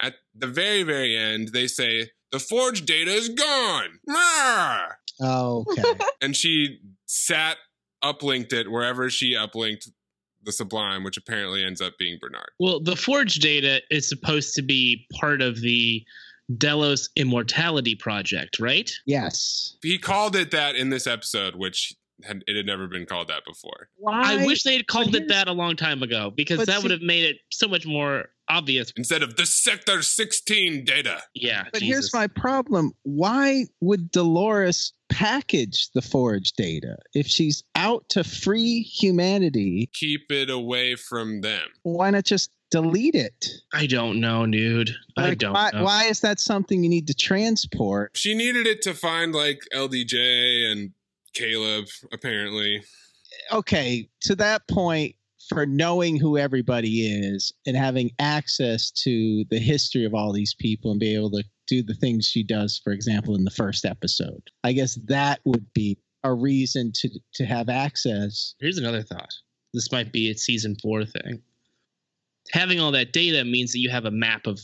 at 0.00 0.14
the 0.34 0.46
very, 0.46 0.82
very 0.84 1.14
end, 1.16 1.48
they 1.48 1.66
say, 1.66 2.10
the 2.32 2.38
forge 2.38 2.84
data 2.84 3.10
is 3.10 3.28
gone. 3.28 3.98
Rawr! 4.08 4.86
oh 5.22 5.64
okay 5.72 5.98
And 6.22 6.34
she 6.36 6.78
sat 7.06 7.56
uplinked 8.02 8.52
it 8.52 8.70
wherever 8.70 9.10
she 9.10 9.34
uplinked 9.34 9.88
the 10.42 10.52
Sublime, 10.52 11.04
which 11.04 11.18
apparently 11.18 11.62
ends 11.62 11.82
up 11.82 11.98
being 11.98 12.16
Bernard. 12.18 12.50
Well, 12.58 12.80
the 12.80 12.96
Forge 12.96 13.34
data 13.40 13.82
is 13.90 14.08
supposed 14.08 14.54
to 14.54 14.62
be 14.62 15.06
part 15.20 15.42
of 15.42 15.60
the 15.60 16.02
Delos 16.56 17.10
Immortality 17.14 17.94
Project, 17.94 18.58
right? 18.58 18.90
yes 19.06 19.76
He 19.82 19.98
called 19.98 20.34
it 20.36 20.50
that 20.52 20.76
in 20.76 20.88
this 20.88 21.06
episode, 21.06 21.56
which 21.56 21.94
had, 22.24 22.42
it 22.46 22.56
had 22.56 22.66
never 22.66 22.86
been 22.86 23.04
called 23.06 23.28
that 23.28 23.44
before. 23.46 23.88
Why? 23.96 24.40
I 24.40 24.46
wish 24.46 24.62
they 24.62 24.76
had 24.76 24.86
called 24.86 25.14
it 25.14 25.28
that 25.28 25.46
a 25.46 25.52
long 25.52 25.76
time 25.76 26.02
ago 26.02 26.32
because 26.34 26.56
But 26.58 26.66
that 26.68 26.78
see- 26.78 26.82
would 26.84 26.90
have 26.90 27.02
made 27.02 27.24
it 27.24 27.36
so 27.50 27.68
much 27.68 27.86
more 27.86 28.30
obvious. 28.50 28.92
Instead 28.96 29.22
of 29.22 29.36
the 29.36 29.46
Sector 29.46 30.02
16 30.02 30.84
data. 30.84 31.22
Yeah, 31.34 31.64
But 31.72 31.80
Jesus. 31.80 31.88
here's 31.88 32.14
my 32.14 32.26
problem. 32.26 32.92
Why 33.02 33.66
would 33.80 34.10
Dolores 34.10 34.92
package 35.08 35.90
the 35.94 36.02
forge 36.02 36.52
data 36.52 36.96
if 37.14 37.26
she's 37.26 37.62
out 37.76 38.08
to 38.10 38.24
free 38.24 38.82
humanity? 38.82 39.88
Keep 39.94 40.30
it 40.30 40.50
away 40.50 40.96
from 40.96 41.40
them. 41.40 41.62
Why 41.82 42.10
not 42.10 42.24
just 42.24 42.50
delete 42.70 43.14
it? 43.14 43.46
I 43.72 43.86
don't 43.86 44.20
know, 44.20 44.46
dude. 44.46 44.90
I 45.16 45.34
don't 45.34 45.52
why, 45.52 45.70
know. 45.72 45.84
why 45.84 46.04
is 46.04 46.20
that 46.20 46.40
something 46.40 46.82
you 46.82 46.90
need 46.90 47.06
to 47.06 47.14
transport? 47.14 48.12
She 48.16 48.34
needed 48.34 48.66
it 48.66 48.82
to 48.82 48.94
find 48.94 49.32
like 49.34 49.60
LDJ 49.74 50.70
and 50.72 50.90
Caleb, 51.34 51.86
apparently. 52.12 52.82
Okay, 53.52 54.08
to 54.22 54.34
that 54.36 54.66
point, 54.68 55.14
for 55.50 55.66
knowing 55.66 56.16
who 56.16 56.38
everybody 56.38 57.06
is 57.06 57.52
and 57.66 57.76
having 57.76 58.12
access 58.20 58.90
to 58.90 59.44
the 59.50 59.58
history 59.58 60.04
of 60.04 60.14
all 60.14 60.32
these 60.32 60.54
people 60.54 60.92
and 60.92 61.00
be 61.00 61.14
able 61.14 61.30
to 61.32 61.42
do 61.66 61.82
the 61.82 61.94
things 61.94 62.26
she 62.26 62.42
does, 62.44 62.80
for 62.82 62.92
example, 62.92 63.34
in 63.34 63.44
the 63.44 63.50
first 63.50 63.84
episode, 63.84 64.42
I 64.64 64.72
guess 64.72 64.94
that 65.06 65.40
would 65.44 65.72
be 65.74 65.98
a 66.22 66.32
reason 66.32 66.92
to 66.94 67.10
to 67.34 67.44
have 67.44 67.68
access. 67.68 68.54
Here's 68.60 68.78
another 68.78 69.02
thought. 69.02 69.32
This 69.74 69.90
might 69.90 70.12
be 70.12 70.30
a 70.30 70.34
season 70.34 70.76
four 70.80 71.04
thing. 71.04 71.42
Having 72.52 72.80
all 72.80 72.92
that 72.92 73.12
data 73.12 73.44
means 73.44 73.72
that 73.72 73.78
you 73.80 73.90
have 73.90 74.04
a 74.04 74.10
map 74.10 74.46
of 74.46 74.60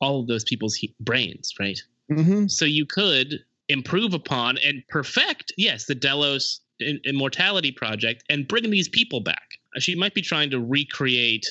all 0.00 0.20
of 0.20 0.26
those 0.26 0.44
people's 0.44 0.74
he- 0.74 0.94
brains, 1.00 1.52
right? 1.58 1.80
Mm-hmm. 2.10 2.46
So 2.48 2.64
you 2.64 2.86
could 2.86 3.40
improve 3.68 4.14
upon 4.14 4.58
and 4.58 4.82
perfect, 4.88 5.52
yes, 5.56 5.86
the 5.86 5.94
Delos 5.94 6.60
Immortality 6.80 7.72
Project 7.72 8.24
and 8.28 8.46
bring 8.48 8.70
these 8.70 8.88
people 8.88 9.20
back. 9.20 9.48
She 9.78 9.94
might 9.94 10.14
be 10.14 10.22
trying 10.22 10.50
to 10.50 10.60
recreate 10.60 11.46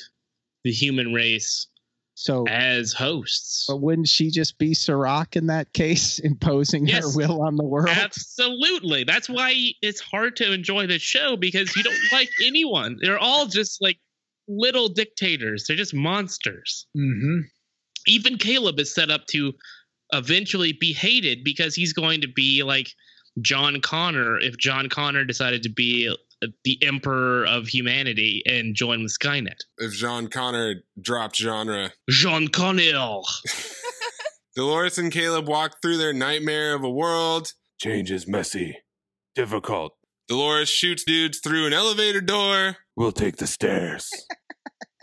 the 0.63 0.71
human 0.71 1.13
race 1.13 1.67
So 2.15 2.45
as 2.47 2.91
hosts. 2.93 3.65
But 3.67 3.77
wouldn't 3.77 4.09
she 4.09 4.29
just 4.29 4.57
be 4.57 4.73
Serac 4.73 5.35
in 5.35 5.47
that 5.47 5.71
case, 5.73 6.19
imposing 6.23 6.87
her 6.87 7.01
will 7.15 7.41
on 7.41 7.55
the 7.55 7.63
world? 7.63 7.89
Absolutely. 7.89 9.03
That's 9.05 9.29
why 9.29 9.53
it's 9.81 10.01
hard 10.01 10.35
to 10.37 10.51
enjoy 10.51 10.87
the 10.87 10.99
show 10.99 11.37
because 11.37 11.75
you 11.75 11.83
don't 11.83 11.95
like 12.11 12.29
anyone. 12.45 12.97
They're 13.01 13.19
all 13.19 13.45
just 13.45 13.81
like 13.81 13.97
little 14.47 14.89
dictators. 14.89 15.65
They're 15.67 15.77
just 15.77 15.93
monsters. 15.93 16.87
Mm-hmm. 16.97 17.41
Even 18.07 18.37
Caleb 18.37 18.79
is 18.79 18.93
set 18.93 19.11
up 19.11 19.25
to 19.27 19.53
eventually 20.11 20.73
be 20.73 20.91
hated 20.91 21.43
because 21.43 21.75
he's 21.75 21.93
going 21.93 22.21
to 22.21 22.27
be 22.27 22.63
like 22.63 22.89
John 23.41 23.81
Connor 23.81 24.39
if 24.39 24.57
John 24.57 24.89
Connor 24.89 25.25
decided 25.25 25.63
to 25.63 25.69
be 25.69 26.13
the 26.63 26.79
emperor 26.83 27.45
of 27.45 27.67
humanity 27.67 28.43
and 28.45 28.75
join 28.75 29.03
with 29.03 29.17
Skynet. 29.17 29.61
If 29.77 29.93
John 29.93 30.27
Connor 30.27 30.83
dropped 31.01 31.35
genre. 31.35 31.91
John 32.09 32.47
Connor. 32.47 33.21
Dolores 34.55 34.97
and 34.97 35.11
Caleb 35.11 35.47
walk 35.47 35.77
through 35.81 35.97
their 35.97 36.13
nightmare 36.13 36.73
of 36.75 36.83
a 36.83 36.89
world. 36.89 37.53
Change 37.79 38.11
is 38.11 38.27
messy, 38.27 38.77
difficult. 39.35 39.93
Dolores 40.27 40.69
shoots 40.69 41.03
dudes 41.03 41.39
through 41.39 41.65
an 41.65 41.73
elevator 41.73 42.21
door. 42.21 42.77
We'll 42.95 43.11
take 43.11 43.37
the 43.37 43.47
stairs. 43.47 44.09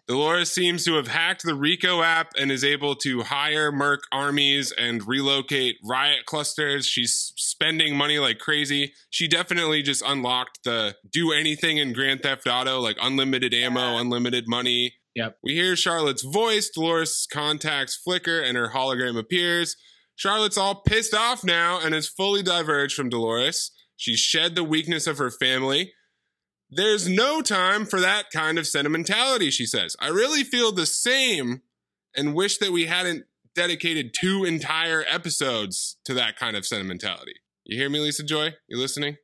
Dolores 0.09 0.53
seems 0.53 0.85
to 0.85 0.95
have 0.95 1.09
hacked 1.09 1.43
the 1.43 1.55
Rico 1.55 2.01
app 2.01 2.33
and 2.39 2.53
is 2.53 2.63
able 2.63 2.95
to 2.97 3.23
hire 3.23 3.73
merc 3.73 4.03
armies 4.13 4.73
and 4.73 5.07
relocate 5.07 5.79
riot 5.85 6.27
clusters. 6.27 6.87
She's 6.87 7.33
spending 7.37 7.97
money 7.97 8.21
like 8.21 8.39
crazy. 8.39 8.93
She 9.11 9.27
definitely 9.27 9.83
just 9.83 10.05
unlocked 10.07 10.61
the 10.63 10.95
do 11.11 11.33
anything 11.33 11.79
in 11.79 11.93
Grand 11.93 12.23
Theft 12.23 12.47
Auto, 12.47 12.79
like 12.79 12.97
unlimited 13.01 13.53
ammo, 13.53 13.99
unlimited 13.99 14.45
money. 14.47 14.95
Yep. 15.17 15.39
We 15.43 15.55
hear 15.55 15.75
Charlotte's 15.75 16.23
voice. 16.23 16.71
Dolores' 16.71 17.27
contacts 17.31 17.97
flicker 17.97 18.39
and 18.41 18.57
her 18.57 18.69
hologram 18.69 19.19
appears. 19.19 19.77
Charlotte's 20.15 20.59
all 20.59 20.83
pissed 20.83 21.15
off 21.15 21.43
now 21.43 21.81
and 21.83 21.95
is 21.95 22.09
fully 22.09 22.43
diverged 22.43 22.95
from 22.95 23.09
Dolores. 23.09 23.73
She's 23.97 24.21
shed 24.21 24.55
the 24.55 24.65
weakness 24.65 25.07
of 25.07 25.19
her 25.19 25.31
family. 25.31 25.93
There's 26.71 27.09
no 27.09 27.43
time 27.43 27.87
for 27.87 28.01
that 28.01 28.31
kind 28.33 28.59
of 28.59 28.67
sentimentality, 28.67 29.51
she 29.51 29.67
says. 29.67 29.97
I 30.01 30.09
really 30.09 30.43
feel 30.43 30.73
the 30.73 30.87
same 30.87 31.63
and 32.17 32.35
wish 32.35 32.59
that 32.59 32.73
we 32.73 32.87
hadn't 32.87 33.25
dedicated 33.55 34.15
two 34.15 34.45
entire 34.45 35.05
episodes 35.09 35.97
to 36.05 36.15
that 36.15 36.37
kind 36.37 36.57
of 36.57 36.67
sentimentality. 36.67 37.35
You 37.65 37.79
hear 37.79 37.89
me, 37.89 38.01
Lisa 38.01 38.23
Joy? 38.23 38.55
You 38.69 38.79
listening? 38.79 39.17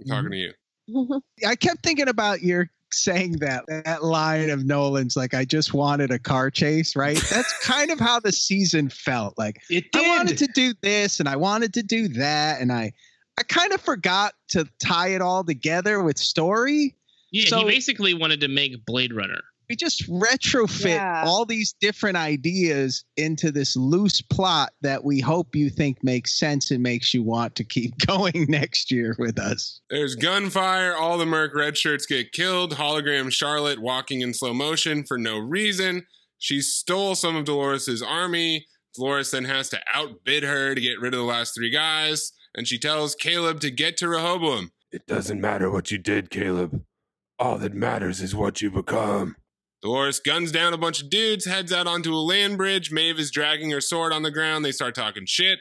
I'm 0.00 0.06
talking 0.06 0.30
to 0.30 0.36
you. 0.36 1.22
I 1.46 1.56
kept 1.56 1.82
thinking 1.82 2.08
about 2.08 2.42
your 2.42 2.70
saying 2.92 3.32
that 3.38 3.64
that 3.66 4.04
line 4.04 4.50
of 4.50 4.64
Nolan's 4.64 5.16
like 5.16 5.34
I 5.34 5.44
just 5.44 5.74
wanted 5.74 6.10
a 6.10 6.18
car 6.18 6.50
chase, 6.50 6.94
right? 6.94 7.20
That's 7.30 7.66
kind 7.66 7.90
of 7.90 7.98
how 7.98 8.20
the 8.20 8.32
season 8.32 8.88
felt. 8.88 9.36
Like 9.36 9.62
It 9.68 9.86
I 9.94 10.08
wanted 10.08 10.38
to 10.38 10.46
do 10.48 10.74
this 10.82 11.20
and 11.20 11.28
I 11.28 11.36
wanted 11.36 11.74
to 11.74 11.82
do 11.82 12.08
that 12.08 12.60
and 12.60 12.72
I 12.72 12.92
I 13.38 13.42
kind 13.42 13.72
of 13.72 13.80
forgot 13.80 14.34
to 14.50 14.68
tie 14.84 15.08
it 15.08 15.20
all 15.22 15.42
together 15.44 16.02
with 16.02 16.18
story. 16.18 16.94
Yeah, 17.32 17.46
So- 17.48 17.58
he 17.60 17.64
basically 17.64 18.14
wanted 18.14 18.40
to 18.40 18.48
make 18.48 18.84
Blade 18.86 19.12
Runner. 19.12 19.40
We 19.68 19.76
just 19.76 20.06
retrofit 20.10 20.84
Yeah. 20.96 21.24
all 21.26 21.46
these 21.46 21.74
different 21.80 22.18
ideas 22.18 23.02
into 23.16 23.50
this 23.50 23.74
loose 23.76 24.20
plot 24.20 24.74
that 24.82 25.02
we 25.04 25.20
hope 25.20 25.56
you 25.56 25.70
think 25.70 26.04
makes 26.04 26.38
sense 26.38 26.70
and 26.70 26.82
makes 26.82 27.14
you 27.14 27.22
want 27.22 27.54
to 27.56 27.64
keep 27.64 27.96
going 28.06 28.44
next 28.50 28.90
year 28.90 29.16
with 29.18 29.38
us. 29.38 29.80
There's 29.88 30.16
gunfire. 30.16 30.94
All 30.94 31.16
the 31.16 31.24
Merc 31.24 31.54
red 31.54 31.78
shirts 31.78 32.04
get 32.04 32.32
killed. 32.32 32.74
Hologram 32.74 33.32
Charlotte 33.32 33.80
walking 33.80 34.20
in 34.20 34.34
slow 34.34 34.52
motion 34.52 35.02
for 35.02 35.16
no 35.16 35.38
reason. 35.38 36.06
She 36.38 36.60
stole 36.60 37.14
some 37.14 37.34
of 37.34 37.46
Dolores's 37.46 38.02
army. 38.02 38.66
Dolores 38.94 39.30
then 39.30 39.46
has 39.46 39.70
to 39.70 39.80
outbid 39.94 40.42
her 40.42 40.74
to 40.74 40.80
get 40.80 41.00
rid 41.00 41.14
of 41.14 41.18
the 41.18 41.24
last 41.26 41.54
three 41.54 41.70
guys. 41.70 42.32
And 42.54 42.68
she 42.68 42.78
tells 42.78 43.14
Caleb 43.14 43.60
to 43.60 43.70
get 43.70 43.96
to 43.98 44.08
Rehoboam. 44.08 44.72
It 44.92 45.06
doesn't 45.06 45.40
matter 45.40 45.70
what 45.70 45.90
you 45.90 45.98
did, 45.98 46.30
Caleb. 46.30 46.84
All 47.38 47.58
that 47.58 47.74
matters 47.74 48.20
is 48.20 48.34
what 48.34 48.62
you 48.62 48.70
become. 48.70 49.36
Dolores 49.82 50.20
guns 50.20 50.52
down 50.52 50.72
a 50.72 50.78
bunch 50.78 51.02
of 51.02 51.10
dudes, 51.10 51.44
heads 51.44 51.72
out 51.72 51.86
onto 51.86 52.14
a 52.14 52.16
land 52.16 52.56
bridge. 52.56 52.90
Maeve 52.90 53.18
is 53.18 53.30
dragging 53.30 53.70
her 53.70 53.80
sword 53.80 54.12
on 54.12 54.22
the 54.22 54.30
ground. 54.30 54.64
They 54.64 54.72
start 54.72 54.94
talking 54.94 55.26
shit. 55.26 55.58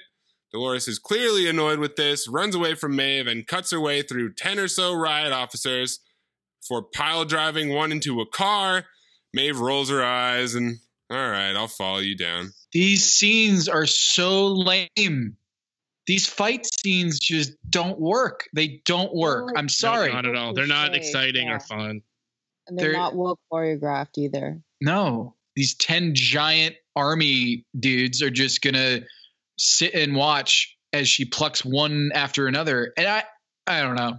Dolores 0.53 0.87
is 0.87 0.99
clearly 0.99 1.49
annoyed 1.49 1.79
with 1.79 1.95
this, 1.95 2.27
runs 2.29 2.53
away 2.53 2.75
from 2.75 2.95
Maeve, 2.95 3.25
and 3.25 3.47
cuts 3.47 3.71
her 3.71 3.81
way 3.81 4.03
through 4.03 4.33
10 4.33 4.59
or 4.59 4.67
so 4.67 4.93
riot 4.93 5.33
officers 5.33 5.99
for 6.61 6.83
pile 6.83 7.25
driving 7.25 7.73
one 7.73 7.91
into 7.91 8.21
a 8.21 8.25
car. 8.27 8.85
Maeve 9.33 9.59
rolls 9.59 9.89
her 9.89 10.03
eyes 10.03 10.53
and, 10.53 10.77
all 11.09 11.17
right, 11.17 11.55
I'll 11.55 11.67
follow 11.67 11.99
you 11.99 12.15
down. 12.15 12.53
These 12.71 13.03
scenes 13.11 13.67
are 13.67 13.87
so 13.87 14.47
lame. 14.47 15.37
These 16.05 16.27
fight 16.27 16.65
scenes 16.65 17.19
just 17.19 17.53
don't 17.69 17.99
work. 17.99 18.47
They 18.53 18.81
don't 18.85 19.13
work. 19.15 19.53
I'm 19.55 19.69
sorry. 19.69 20.09
No, 20.09 20.15
not 20.15 20.25
at 20.25 20.35
all. 20.35 20.53
They're 20.53 20.67
not 20.67 20.95
exciting 20.95 21.47
yeah. 21.47 21.55
or 21.55 21.59
fun. 21.61 22.01
and 22.67 22.77
they're, 22.77 22.89
They're- 22.89 22.93
not 22.97 23.15
well 23.15 23.39
choreographed 23.51 24.17
either. 24.17 24.61
No, 24.81 25.35
these 25.55 25.75
10 25.75 26.13
giant 26.13 26.75
army 26.95 27.65
dudes 27.79 28.21
are 28.21 28.29
just 28.29 28.61
going 28.61 28.73
to 28.73 29.03
sit 29.57 29.93
and 29.93 30.15
watch 30.15 30.75
as 30.91 31.07
she 31.07 31.25
plucks 31.25 31.63
one 31.63 32.11
after 32.13 32.47
another. 32.47 32.93
And 32.97 33.07
I, 33.07 33.23
I 33.65 33.81
don't 33.81 33.95
know. 33.95 34.17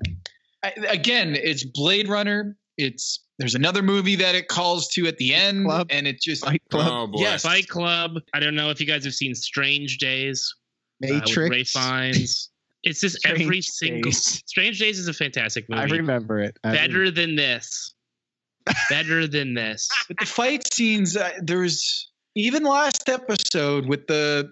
I, 0.63 0.73
again, 0.89 1.37
it's 1.37 1.65
Blade 1.65 2.09
Runner. 2.09 2.57
It's 2.79 3.21
there's 3.39 3.55
another 3.55 3.83
movie 3.83 4.17
that 4.17 4.35
it 4.35 4.49
calls 4.49 4.89
to 4.91 5.07
at 5.07 5.19
the 5.19 5.35
end, 5.35 5.67
Club. 5.67 5.89
and 5.91 6.07
it 6.07 6.21
just 6.21 6.45
Fight 6.45 6.63
Club, 6.71 6.89
Oh, 6.91 7.07
boy. 7.09 7.21
Yes. 7.21 7.43
Fight 7.43 7.69
Club. 7.69 8.13
I 8.33 8.41
don't 8.41 8.55
know 8.55 8.71
if 8.71 8.81
you 8.81 8.87
guys 8.87 9.05
have 9.05 9.15
seen 9.15 9.35
Strange 9.35 9.99
Days. 9.99 10.55
Uh, 11.03 11.07
Matrix. 11.07 11.51
Ray 11.51 11.65
Fiennes. 11.65 12.51
It's 12.87 13.01
just 13.01 13.17
Strange 13.17 13.41
every 13.41 13.63
single 13.63 14.11
Days. 14.11 14.43
Strange 14.45 14.79
Days 14.79 14.99
is 14.99 15.09
a 15.09 15.15
fantastic 15.15 15.71
movie. 15.71 15.81
I 15.81 15.85
remember 15.87 16.39
it. 16.41 16.59
I 16.63 16.73
Better 16.73 17.11
than 17.11 17.35
this. 17.35 17.95
Better 18.91 19.27
than 19.27 19.55
this. 19.55 19.89
But 20.09 20.19
the 20.19 20.27
fight 20.27 20.71
scenes, 20.71 21.17
uh, 21.17 21.31
there's 21.41 22.11
even 22.37 22.63
last 22.63 23.09
episode 23.09 23.87
with 23.87 24.07
the 24.07 24.51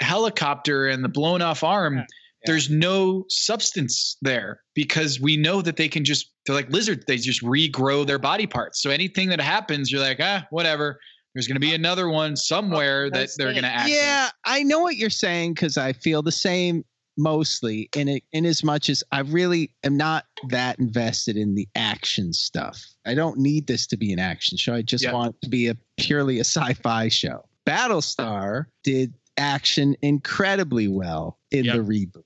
helicopter 0.00 0.88
and 0.88 1.04
the 1.04 1.08
blown 1.08 1.40
off 1.40 1.62
arm. 1.62 2.04
There's 2.46 2.68
no 2.68 3.24
substance 3.28 4.16
there 4.22 4.60
because 4.74 5.20
we 5.20 5.36
know 5.36 5.62
that 5.62 5.76
they 5.76 5.88
can 5.88 6.04
just, 6.04 6.32
they're 6.46 6.56
like 6.56 6.70
lizards, 6.70 7.04
they 7.06 7.16
just 7.16 7.42
regrow 7.44 8.06
their 8.06 8.18
body 8.18 8.46
parts. 8.46 8.82
So 8.82 8.90
anything 8.90 9.28
that 9.28 9.40
happens, 9.40 9.92
you're 9.92 10.00
like, 10.00 10.18
ah, 10.20 10.46
whatever. 10.50 10.98
There's 11.34 11.46
going 11.46 11.56
to 11.56 11.60
be 11.60 11.74
another 11.74 12.08
one 12.08 12.36
somewhere 12.36 13.10
that 13.10 13.28
they're 13.36 13.52
going 13.52 13.62
to 13.62 13.68
act. 13.68 13.90
Yeah, 13.90 14.30
I 14.44 14.62
know 14.62 14.80
what 14.80 14.96
you're 14.96 15.10
saying 15.10 15.54
because 15.54 15.76
I 15.76 15.92
feel 15.92 16.22
the 16.22 16.32
same 16.32 16.84
mostly 17.16 17.88
in 17.96 18.08
it, 18.08 18.22
in 18.32 18.46
as 18.46 18.62
much 18.62 18.88
as 18.88 19.02
I 19.12 19.20
really 19.20 19.72
am 19.84 19.96
not 19.96 20.24
that 20.50 20.78
invested 20.78 21.36
in 21.36 21.54
the 21.54 21.68
action 21.74 22.32
stuff. 22.32 22.84
I 23.06 23.14
don't 23.14 23.38
need 23.38 23.66
this 23.66 23.86
to 23.88 23.96
be 23.96 24.12
an 24.12 24.18
action 24.20 24.56
show. 24.56 24.72
I 24.74 24.82
just 24.82 25.04
Yeah. 25.04 25.12
want 25.12 25.34
it 25.34 25.42
to 25.42 25.48
be 25.50 25.66
a 25.66 25.76
purely 25.98 26.38
a 26.38 26.44
sci-fi 26.44 27.08
show. 27.08 27.44
Battlestar 27.66 28.66
did 28.84 29.14
action 29.36 29.96
incredibly 30.02 30.88
well 30.88 31.38
in 31.50 31.64
Yep. 31.64 31.76
the 31.76 31.82
reboot. 31.82 32.22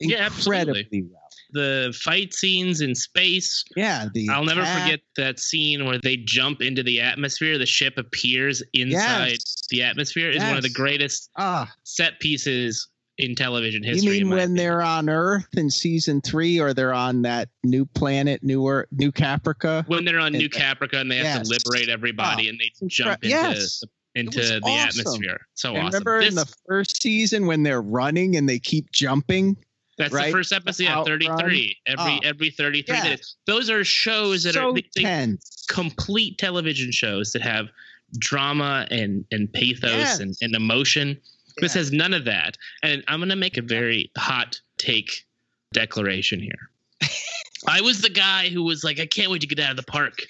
Yeah, 0.00 0.18
absolutely. 0.18 0.60
Incredibly 0.80 1.02
well. 1.02 1.17
The 1.50 1.96
fight 1.98 2.34
scenes 2.34 2.80
in 2.82 2.94
space. 2.94 3.64
Yeah, 3.74 4.08
the 4.12 4.28
I'll 4.28 4.44
never 4.44 4.60
forget 4.64 5.00
that 5.16 5.38
scene 5.40 5.86
where 5.86 5.98
they 5.98 6.16
jump 6.18 6.60
into 6.60 6.82
the 6.82 7.00
atmosphere. 7.00 7.56
The 7.56 7.64
ship 7.66 7.94
appears 7.96 8.62
inside 8.74 9.30
Yes. 9.32 9.62
the 9.70 9.82
atmosphere. 9.82 10.30
Is 10.30 10.42
one 10.42 10.56
of 10.58 10.62
the 10.62 10.68
greatest 10.70 11.30
Ah, 11.38 11.72
set 11.84 12.20
pieces 12.20 12.86
in 13.16 13.34
television 13.34 13.82
history. 13.82 14.18
You 14.18 14.20
mean 14.24 14.28
when 14.28 14.38
opinion. 14.38 14.56
they're 14.56 14.82
on 14.82 15.08
Earth 15.08 15.48
in 15.56 15.70
season 15.70 16.20
three, 16.20 16.60
or 16.60 16.72
they're 16.74 16.92
on 16.94 17.22
that 17.22 17.48
new 17.64 17.84
planet, 17.86 18.44
New 18.44 18.68
Earth, 18.68 18.86
New 18.92 19.10
Caprica? 19.10 19.88
when 19.88 20.04
they're 20.04 20.20
on 20.20 20.28
and- 20.34 20.38
New 20.38 20.48
Caprica 20.50 21.00
and 21.00 21.10
they 21.10 21.16
have 21.16 21.42
to 21.44 21.48
liberate 21.48 21.88
everybody 21.88 22.48
and 22.48 22.60
they 22.60 22.70
jump 22.86 23.14
into 23.24 23.28
yes. 23.28 23.82
into 24.14 24.40
the 24.40 24.60
awesome. 24.64 25.00
atmosphere. 25.00 25.40
So 25.54 25.70
And 25.74 25.78
awesome. 25.88 26.02
Remember 26.04 26.20
in 26.20 26.34
the 26.34 26.46
first 26.68 27.00
season 27.02 27.46
when 27.46 27.62
they're 27.62 27.82
running 27.82 28.36
and 28.36 28.48
they 28.48 28.58
keep 28.58 28.90
jumping? 28.92 29.56
That's 29.98 30.12
right? 30.14 30.26
the 30.26 30.32
first 30.32 30.52
episode. 30.52 30.84
Yeah, 30.84 31.02
33. 31.04 31.76
Every 31.86 32.04
Oh. 32.04 32.20
every 32.22 32.50
33 32.50 32.94
Yes. 32.94 33.04
minutes. 33.04 33.36
Those 33.46 33.68
are 33.68 33.84
shows 33.84 34.44
that 34.44 34.54
so 34.54 34.70
are 34.70 34.72
they, 34.72 34.88
they 34.94 35.36
complete 35.68 36.38
television 36.38 36.92
shows 36.92 37.32
that 37.32 37.42
have 37.42 37.68
drama 38.18 38.86
and 38.90 39.24
and 39.32 39.52
pathos 39.52 39.90
Yes. 39.90 40.20
and, 40.20 40.34
and 40.40 40.54
emotion. 40.54 41.20
This 41.60 41.74
has 41.74 41.90
none 41.92 42.14
of 42.14 42.24
that. 42.26 42.56
And 42.82 43.02
I'm 43.08 43.18
gonna 43.20 43.36
make 43.36 43.58
a 43.58 43.62
very 43.62 44.10
hot 44.16 44.60
take 44.78 45.26
declaration 45.72 46.40
here. 46.40 46.70
I 47.66 47.80
was 47.80 48.00
the 48.00 48.10
guy 48.10 48.48
who 48.48 48.62
was 48.62 48.84
like, 48.84 49.00
I 49.00 49.06
can't 49.06 49.30
wait 49.30 49.40
to 49.40 49.46
get 49.46 49.58
out 49.58 49.70
of 49.72 49.76
the 49.76 49.82
park. 49.82 50.22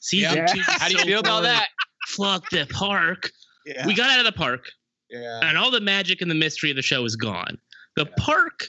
Season 0.00 0.36
Yeah. 0.36 0.46
two. 0.46 0.60
How 0.64 0.86
do 0.86 0.92
you 0.94 1.00
so 1.00 1.04
feel 1.04 1.20
about 1.20 1.42
that? 1.42 1.68
Fuck 2.06 2.48
the 2.50 2.66
park. 2.66 3.30
Yeah. 3.66 3.84
We 3.86 3.94
got 3.94 4.08
out 4.10 4.20
of 4.20 4.24
the 4.24 4.38
park 4.38 4.70
yeah. 5.10 5.40
and 5.42 5.58
all 5.58 5.72
the 5.72 5.80
magic 5.80 6.20
and 6.22 6.30
the 6.30 6.34
mystery 6.36 6.70
of 6.70 6.76
the 6.76 6.82
show 6.82 7.04
is 7.04 7.16
gone. 7.16 7.58
The 7.96 8.06
park 8.06 8.68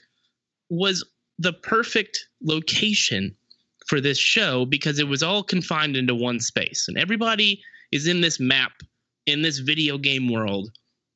was 0.69 1.05
the 1.39 1.53
perfect 1.53 2.27
location 2.41 3.35
for 3.87 4.01
this 4.01 4.17
show 4.17 4.65
because 4.65 4.99
it 4.99 5.07
was 5.07 5.23
all 5.23 5.43
confined 5.43 5.95
into 5.95 6.15
one 6.15 6.39
space, 6.39 6.85
and 6.87 6.97
everybody 6.97 7.61
is 7.91 8.07
in 8.07 8.21
this 8.21 8.39
map 8.39 8.73
in 9.25 9.41
this 9.41 9.59
video 9.59 9.97
game 9.97 10.31
world. 10.31 10.71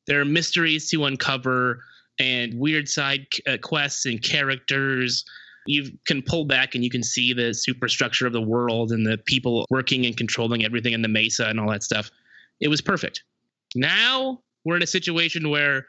There 0.07 0.19
are 0.21 0.25
mysteries 0.25 0.89
to 0.89 1.05
uncover 1.05 1.81
and 2.19 2.53
weird 2.59 2.87
side 2.87 3.25
uh, 3.47 3.57
quests 3.61 4.05
and 4.05 4.21
characters. 4.21 5.23
You 5.65 5.91
can 6.05 6.21
pull 6.21 6.45
back 6.45 6.75
and 6.75 6.83
you 6.83 6.89
can 6.89 7.03
see 7.03 7.33
the 7.33 7.53
superstructure 7.53 8.27
of 8.27 8.33
the 8.33 8.41
world 8.41 8.91
and 8.91 9.05
the 9.05 9.17
people 9.17 9.65
working 9.69 10.05
and 10.05 10.15
controlling 10.15 10.65
everything 10.65 10.93
in 10.93 11.01
the 11.01 11.07
mesa 11.07 11.47
and 11.47 11.59
all 11.59 11.69
that 11.69 11.83
stuff. 11.83 12.11
It 12.59 12.67
was 12.67 12.81
perfect. 12.81 13.23
Now 13.75 14.41
we're 14.65 14.75
in 14.75 14.83
a 14.83 14.87
situation 14.87 15.49
where 15.49 15.87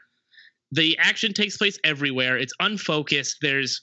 the 0.73 0.97
action 0.97 1.33
takes 1.33 1.57
place 1.57 1.77
everywhere. 1.83 2.37
It's 2.37 2.53
unfocused. 2.59 3.37
There's 3.41 3.81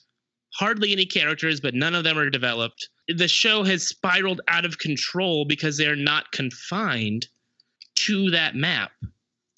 hardly 0.53 0.91
any 0.91 1.05
characters, 1.05 1.61
but 1.61 1.73
none 1.73 1.95
of 1.95 2.03
them 2.03 2.17
are 2.17 2.29
developed. 2.29 2.89
The 3.07 3.27
show 3.27 3.63
has 3.63 3.87
spiraled 3.87 4.41
out 4.47 4.65
of 4.65 4.77
control 4.77 5.45
because 5.45 5.77
they're 5.77 5.95
not 5.95 6.31
confined 6.31 7.27
to 7.99 8.29
that 8.31 8.55
map, 8.55 8.91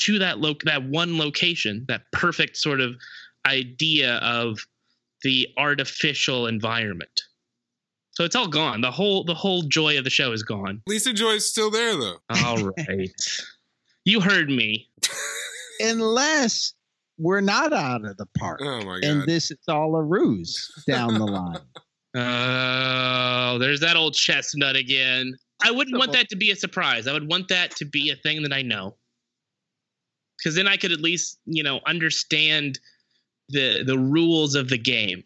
to 0.01 0.19
that 0.19 0.39
lo- 0.39 0.55
that 0.65 0.83
one 0.83 1.17
location, 1.17 1.85
that 1.87 2.03
perfect 2.11 2.57
sort 2.57 2.81
of 2.81 2.95
idea 3.47 4.17
of 4.17 4.59
the 5.23 5.47
artificial 5.57 6.47
environment. 6.47 7.21
So 8.11 8.23
it's 8.23 8.35
all 8.35 8.47
gone. 8.47 8.81
The 8.81 8.91
whole 8.91 9.23
the 9.23 9.33
whole 9.33 9.63
joy 9.63 9.97
of 9.97 10.03
the 10.03 10.11
show 10.11 10.33
is 10.33 10.43
gone. 10.43 10.81
Lisa 10.85 11.13
Joy 11.13 11.33
is 11.33 11.49
still 11.49 11.71
there, 11.71 11.97
though. 11.97 12.17
All 12.29 12.71
right. 12.87 13.09
you 14.05 14.21
heard 14.21 14.49
me. 14.49 14.87
Unless 15.79 16.73
we're 17.17 17.41
not 17.41 17.73
out 17.73 18.05
of 18.05 18.17
the 18.17 18.25
park. 18.37 18.59
Oh, 18.63 18.79
my 18.79 18.99
God. 18.99 19.03
and 19.03 19.23
this 19.23 19.51
is 19.51 19.59
all 19.67 19.95
a 19.95 20.03
ruse 20.03 20.71
down 20.87 21.13
the 21.13 21.25
line. 21.25 21.59
Oh, 22.15 23.57
there's 23.59 23.79
that 23.79 23.95
old 23.95 24.13
chestnut 24.13 24.75
again. 24.75 25.35
I 25.63 25.71
wouldn't 25.71 25.97
want 25.97 26.11
that 26.13 26.29
to 26.29 26.35
be 26.35 26.51
a 26.51 26.55
surprise. 26.55 27.07
I 27.07 27.13
would 27.13 27.29
want 27.29 27.47
that 27.47 27.71
to 27.77 27.85
be 27.85 28.11
a 28.11 28.15
thing 28.15 28.43
that 28.43 28.53
I 28.53 28.61
know. 28.61 28.95
Because 30.37 30.55
then 30.55 30.67
I 30.67 30.77
could 30.77 30.91
at 30.91 30.99
least, 30.99 31.39
you 31.45 31.63
know, 31.63 31.79
understand 31.85 32.79
the 33.49 33.83
the 33.83 33.97
rules 33.97 34.55
of 34.55 34.69
the 34.69 34.77
game. 34.77 35.23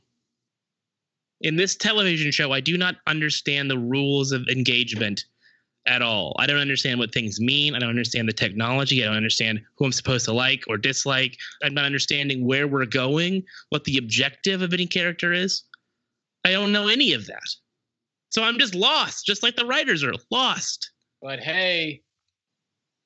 In 1.42 1.56
this 1.56 1.76
television 1.76 2.32
show, 2.32 2.52
I 2.52 2.62
do 2.62 2.78
not 2.78 2.96
understand 3.08 3.70
the 3.70 3.78
rules 3.78 4.32
of 4.32 4.48
engagement 4.48 5.26
at 5.88 6.02
all. 6.02 6.36
I 6.38 6.46
don't 6.46 6.60
understand 6.60 7.00
what 7.00 7.14
things 7.14 7.40
mean. 7.40 7.74
I 7.74 7.80
don't 7.80 7.90
understand 7.90 8.28
the 8.28 8.34
technology. 8.34 9.02
I 9.02 9.08
don't 9.08 9.18
understand 9.18 9.62
who 9.78 9.86
I'm 9.86 9.92
supposed 9.92 10.26
to 10.26 10.34
like 10.34 10.64
or 10.68 10.78
dislike. 10.78 11.38
I'm 11.64 11.74
not 11.74 11.86
understanding 11.86 12.46
where 12.46 12.68
we're 12.68 12.86
going, 12.86 13.44
what 13.70 13.86
the 13.86 13.98
objective 13.98 14.62
of 14.62 14.74
any 14.74 14.86
character 14.86 15.34
is. 15.34 15.64
I 16.46 16.52
don't 16.52 16.72
know 16.72 16.88
any 16.88 17.14
of 17.14 17.26
that. 17.28 17.50
So 18.30 18.44
I'm 18.44 18.60
just 18.60 18.76
lost, 18.76 19.26
just 19.26 19.42
like 19.42 19.56
the 19.56 19.66
writers 19.66 20.04
are 20.04 20.14
lost. 20.30 20.92
But 21.22 21.40
hey, 21.40 22.02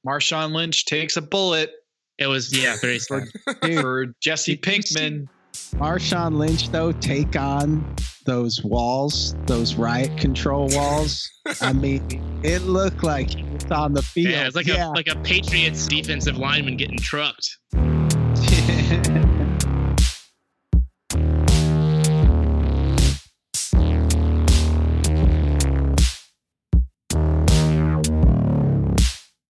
Marshawn 0.05 0.51
Lynch 0.51 0.85
takes 0.85 1.15
a 1.15 1.21
bullet 1.21 1.71
It 2.17 2.27
was, 2.27 2.55
yeah, 2.55 2.75
very 2.81 2.99
sad. 2.99 3.27
for 3.61 4.07
Jesse 4.19 4.55
Did 4.55 4.65
you 4.65 4.81
Pinkman. 4.81 5.27
Marshawn 5.75 6.37
Lynch, 6.37 6.69
though, 6.69 6.91
take 6.91 7.35
on 7.35 7.95
those 8.25 8.63
walls, 8.63 9.35
those 9.45 9.75
riot 9.75 10.15
control 10.17 10.69
walls. 10.71 11.29
I 11.61 11.73
mean, 11.73 12.01
it 12.43 12.61
looked 12.63 13.03
like 13.03 13.31
he 13.31 13.43
was 13.43 13.71
on 13.71 13.93
the 13.93 14.01
field. 14.01 14.33
Yeah, 14.33 14.47
it's 14.47 14.55
like 14.55 14.67
a 14.67 14.89
like 14.89 15.07
a 15.07 15.15
Patriots 15.17 15.87
defensive 15.87 16.37
lineman 16.37 16.77
getting 16.77 16.97
trucked. 16.97 17.57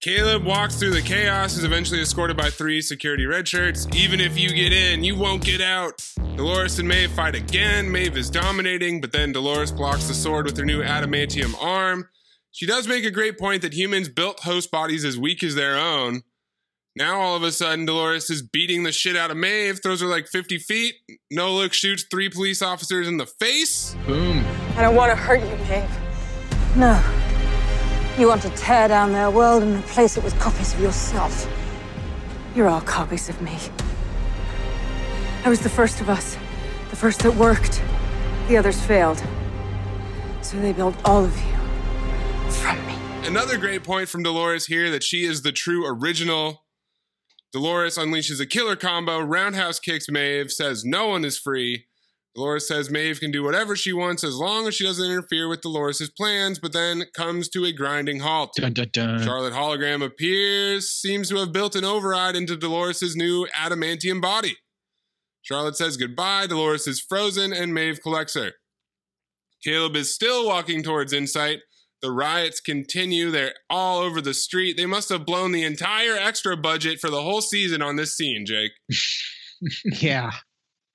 Caleb 0.04 0.44
walks 0.44 0.76
through 0.76 0.90
the 0.90 1.02
chaos, 1.02 1.56
is 1.56 1.64
eventually 1.64 2.02
escorted 2.02 2.36
by 2.36 2.50
three 2.50 2.82
security 2.82 3.24
redshirts. 3.24 3.96
Even 3.96 4.20
if 4.20 4.38
you 4.38 4.50
get 4.50 4.74
in, 4.74 5.02
you 5.02 5.16
won't 5.16 5.46
get 5.46 5.62
out. 5.62 6.06
Dolores 6.36 6.78
and 6.78 6.90
Maeve 6.90 7.10
fight 7.14 7.36
again. 7.36 7.90
Maeve 7.90 8.18
is 8.18 8.30
dominating, 8.30 9.00
but 9.00 9.14
then 9.14 9.32
Dolores 9.32 9.72
blocks 9.72 10.10
the 10.10 10.14
sword 10.14 10.46
with 10.46 10.58
her 10.58 10.66
new 10.66 10.84
adamantium 10.84 11.56
arm. 11.64 12.10
She 12.52 12.66
does 12.66 12.86
make 12.86 13.06
a 13.06 13.12
great 13.12 13.40
point 13.40 13.62
that 13.62 13.74
humans 13.74 14.10
built 14.10 14.42
host 14.42 14.72
bodies 14.72 15.06
as 15.06 15.18
weak 15.18 15.42
as 15.42 15.56
their 15.56 15.78
own. 15.78 16.24
Now 16.98 17.22
all 17.22 17.38
of 17.38 17.44
a 17.44 17.54
sudden, 17.54 17.86
Dolores 17.86 18.30
is 18.30 18.42
beating 18.42 18.84
the 18.84 18.92
shit 18.92 19.16
out 19.16 19.32
of 19.32 19.38
Maeve, 19.38 19.82
throws 19.82 20.02
her 20.02 20.08
like 20.08 20.28
50 20.28 20.58
feet. 20.58 20.96
No 21.32 21.54
look 21.54 21.72
shoots 21.72 22.04
three 22.12 22.28
police 22.28 22.62
officers 22.62 23.08
in 23.08 23.16
the 23.16 23.26
face. 23.26 23.96
Boom. 24.06 24.44
I 24.76 24.82
don't 24.82 24.96
want 24.96 25.12
to 25.12 25.16
hurt 25.16 25.40
you, 25.40 25.56
Maeve. 25.70 25.90
No. 26.76 27.23
You 28.18 28.28
want 28.28 28.44
to 28.44 28.50
tear 28.50 28.88
down 28.88 29.12
their 29.12 29.32
world 29.32 29.64
and 29.64 29.76
replace 29.76 30.18
it 30.18 30.24
with 30.24 30.38
copies 30.40 30.74
of 30.76 30.80
yourself. 30.80 31.48
You're 32.56 32.70
all 32.70 32.82
copies 32.82 33.28
of 33.28 33.42
me. 33.42 33.58
I 35.44 35.50
was 35.50 35.62
the 35.62 35.70
first 35.70 36.00
of 36.00 36.10
us, 36.10 36.38
the 36.92 36.96
first 36.96 37.22
that 37.24 37.36
worked. 37.36 37.82
The 38.48 38.58
others 38.58 38.80
failed. 38.80 39.22
So 40.44 40.60
they 40.60 40.74
built 40.74 40.96
all 41.04 41.26
of 41.26 41.36
you 41.36 41.54
from 42.52 42.86
me. 42.86 42.94
Another 43.26 43.58
great 43.58 43.84
point 43.84 44.10
from 44.10 44.22
Dolores 44.22 44.68
here 44.68 44.92
that 44.92 45.04
she 45.04 45.26
is 45.26 45.42
the 45.42 45.52
true 45.52 45.84
original. 45.88 46.66
Dolores 47.52 47.98
unleashes 47.98 48.40
a 48.40 48.46
killer 48.46 48.76
combo, 48.76 49.22
roundhouse 49.22 49.80
kicks 49.80 50.08
Maeve, 50.08 50.52
says 50.52 50.86
no 50.86 51.08
one 51.08 51.26
is 51.26 51.40
free. 51.40 51.86
Dolores 52.36 52.68
says 52.68 52.90
Maeve 52.90 53.20
can 53.20 53.32
do 53.32 53.44
whatever 53.44 53.76
she 53.76 53.94
wants 53.94 54.24
as 54.24 54.36
long 54.36 54.68
as 54.68 54.74
she 54.74 54.84
doesn't 54.84 55.06
interfere 55.06 55.48
with 55.48 55.62
Dolores' 55.62 56.10
plans, 56.10 56.58
but 56.58 56.74
then 56.74 57.04
comes 57.16 57.48
to 57.50 57.66
a 57.66 57.72
grinding 57.72 58.22
halt. 58.22 58.56
Dun, 58.56 58.74
dun, 58.74 58.90
dun. 58.92 59.22
Charlotte 59.22 59.54
Hologram 59.54 60.04
appears, 60.04 60.90
seems 60.90 61.30
to 61.30 61.38
have 61.38 61.52
built 61.52 61.76
an 61.76 61.86
override 61.86 62.36
into 62.36 62.58
Dolores' 62.58 63.16
new 63.16 63.48
adamantium 63.56 64.20
body. 64.20 64.56
Charlotte 65.44 65.78
says 65.78 65.98
goodbye, 65.98 66.48
Dolores 66.48 66.88
is 66.88 67.00
frozen, 67.00 67.54
and 67.54 67.74
Maeve 67.74 68.02
collects 68.02 68.34
her. 68.34 68.54
Caleb 69.64 69.96
is 69.96 70.14
still 70.14 70.48
walking 70.48 70.82
towards 70.82 71.14
Incite. 71.14 71.60
The 72.02 72.12
riots 72.12 72.60
continue. 72.60 73.30
They're 73.32 73.54
all 73.70 74.00
over 74.00 74.20
the 74.20 74.34
street. 74.34 74.76
They 74.76 74.86
must 74.86 75.10
have 75.10 75.26
blown 75.26 75.52
the 75.52 75.64
entire 75.64 76.16
extra 76.16 76.58
budget 76.58 77.00
for 77.00 77.10
the 77.10 77.22
whole 77.22 77.42
season 77.42 77.82
on 77.82 77.96
this 77.96 78.18
scene, 78.18 78.46
Jake. 78.46 78.72
yeah. 80.02 80.32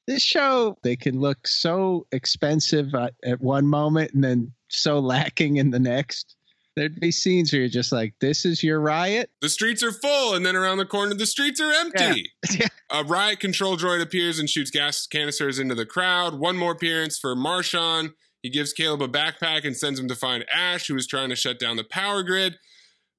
This 0.08 0.22
show, 0.22 0.78
they 0.82 0.96
can 0.96 1.20
look 1.20 1.46
so 1.46 2.06
expensive 2.12 2.94
at, 2.94 3.12
at 3.26 3.42
one 3.42 3.66
moment 3.66 4.14
and 4.14 4.24
then 4.24 4.52
so 4.68 5.00
lacking 5.00 5.58
in 5.58 5.70
the 5.70 5.78
next. 5.78 6.34
There'd 6.76 6.98
be 6.98 7.10
scenes 7.10 7.52
where 7.52 7.60
you're 7.60 7.68
just 7.68 7.92
like, 7.92 8.14
this 8.18 8.46
is 8.46 8.62
your 8.62 8.80
riot? 8.80 9.28
The 9.42 9.50
streets 9.50 9.82
are 9.82 9.92
full, 9.92 10.34
and 10.34 10.46
then 10.46 10.56
around 10.56 10.78
the 10.78 10.86
corner, 10.86 11.12
the 11.12 11.26
streets 11.26 11.60
are 11.60 11.70
empty. 11.70 12.32
Yeah. 12.58 12.68
A 12.90 13.04
riot 13.04 13.38
control 13.38 13.76
droid 13.76 14.00
appears 14.00 14.38
and 14.38 14.48
shoots 14.48 14.70
gas 14.70 15.06
canisters 15.06 15.58
into 15.58 15.74
the 15.74 15.84
crowd. 15.84 16.38
One 16.38 16.56
more 16.56 16.72
appearance 16.72 17.18
for 17.18 17.36
Marshawn. 17.36 18.14
He 18.40 18.48
gives 18.48 18.72
Caleb 18.72 19.02
a 19.02 19.08
backpack 19.08 19.66
and 19.66 19.76
sends 19.76 20.00
him 20.00 20.08
to 20.08 20.14
find 20.14 20.46
Ash, 20.50 20.86
who 20.86 20.96
is 20.96 21.06
trying 21.06 21.28
to 21.28 21.36
shut 21.36 21.58
down 21.58 21.76
the 21.76 21.84
power 21.84 22.22
grid. 22.22 22.56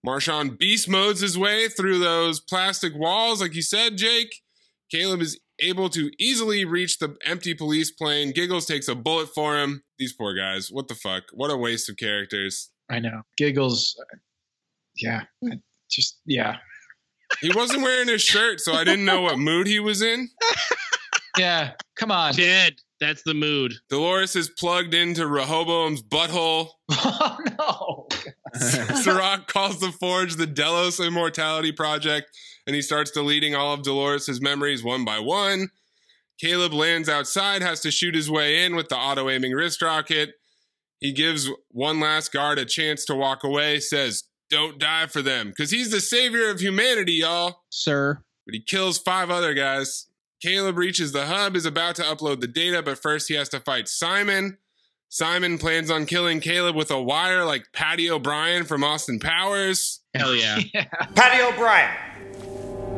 Marshawn 0.03 0.57
beast 0.57 0.89
modes 0.89 1.21
his 1.21 1.37
way 1.37 1.67
through 1.67 1.99
those 1.99 2.39
plastic 2.39 2.95
walls, 2.95 3.41
like 3.41 3.53
you 3.53 3.61
said, 3.61 3.95
Jake. 3.95 4.41
Caleb 4.89 5.21
is 5.21 5.39
able 5.61 5.89
to 5.89 6.11
easily 6.19 6.65
reach 6.65 6.99
the 6.99 7.15
empty 7.25 7.53
police 7.53 7.91
plane. 7.91 8.31
Giggles 8.31 8.65
takes 8.65 8.87
a 8.87 8.95
bullet 8.95 9.29
for 9.33 9.57
him. 9.59 9.83
These 9.97 10.13
poor 10.13 10.35
guys. 10.35 10.69
What 10.71 10.87
the 10.87 10.95
fuck? 10.95 11.23
What 11.33 11.51
a 11.51 11.57
waste 11.57 11.89
of 11.89 11.97
characters. 11.97 12.69
I 12.89 12.99
know. 12.99 13.21
Giggles. 13.37 13.95
Yeah. 14.95 15.21
Just, 15.89 16.19
yeah. 16.25 16.57
He 17.41 17.51
wasn't 17.53 17.83
wearing 17.83 18.07
his 18.07 18.21
shirt, 18.21 18.59
so 18.59 18.73
I 18.73 18.83
didn't 18.83 19.05
know 19.05 19.21
what 19.21 19.37
mood 19.37 19.67
he 19.67 19.79
was 19.79 20.01
in. 20.01 20.29
Yeah. 21.37 21.71
Come 21.95 22.11
on. 22.11 22.33
Dead. 22.33 22.75
That's 22.99 23.23
the 23.23 23.33
mood. 23.33 23.73
Dolores 23.89 24.35
is 24.35 24.49
plugged 24.49 24.93
into 24.93 25.25
Rehoboam's 25.25 26.01
butthole. 26.03 26.71
Oh, 26.91 27.37
no. 27.57 27.98
Serac 29.01 29.47
calls 29.47 29.79
the 29.79 29.91
Forge 29.91 30.35
the 30.35 30.47
Delos 30.47 30.99
Immortality 30.99 31.71
Project, 31.71 32.29
and 32.65 32.75
he 32.75 32.81
starts 32.81 33.11
deleting 33.11 33.55
all 33.55 33.73
of 33.73 33.83
Dolores' 33.83 34.41
memories 34.41 34.83
one 34.83 35.05
by 35.05 35.19
one. 35.19 35.69
Caleb 36.39 36.73
lands 36.73 37.09
outside, 37.09 37.61
has 37.61 37.81
to 37.81 37.91
shoot 37.91 38.15
his 38.15 38.29
way 38.29 38.63
in 38.63 38.75
with 38.75 38.89
the 38.89 38.95
auto 38.95 39.29
aiming 39.29 39.51
wrist 39.51 39.81
rocket. 39.81 40.35
He 40.99 41.11
gives 41.11 41.49
one 41.69 41.99
last 41.99 42.31
guard 42.31 42.59
a 42.59 42.65
chance 42.65 43.05
to 43.05 43.15
walk 43.15 43.43
away, 43.43 43.79
says, 43.79 44.23
Don't 44.49 44.79
die 44.79 45.07
for 45.07 45.21
them, 45.21 45.49
because 45.49 45.71
he's 45.71 45.91
the 45.91 46.01
savior 46.01 46.49
of 46.49 46.59
humanity, 46.59 47.13
y'all. 47.13 47.63
Sir. 47.69 48.23
But 48.45 48.53
he 48.53 48.61
kills 48.61 48.97
five 48.97 49.29
other 49.29 49.53
guys. 49.53 50.07
Caleb 50.41 50.77
reaches 50.77 51.11
the 51.11 51.25
hub, 51.25 51.55
is 51.55 51.65
about 51.65 51.95
to 51.95 52.03
upload 52.03 52.39
the 52.39 52.47
data, 52.47 52.81
but 52.81 53.01
first 53.01 53.27
he 53.27 53.33
has 53.35 53.49
to 53.49 53.59
fight 53.59 53.87
Simon. 53.87 54.57
Simon 55.11 55.57
plans 55.57 55.89
on 55.89 56.05
killing 56.05 56.39
Caleb 56.39 56.75
with 56.75 56.91
a 56.91 57.01
wire 57.01 57.43
like 57.43 57.65
Paddy 57.73 58.11
O'Brien 58.11 58.63
from 58.63 58.83
Austin 58.83 59.19
Powers. 59.19 60.01
Hell 60.13 60.35
yeah. 60.35 60.59
Paddy 61.15 61.41
O'Brien, 61.41 61.89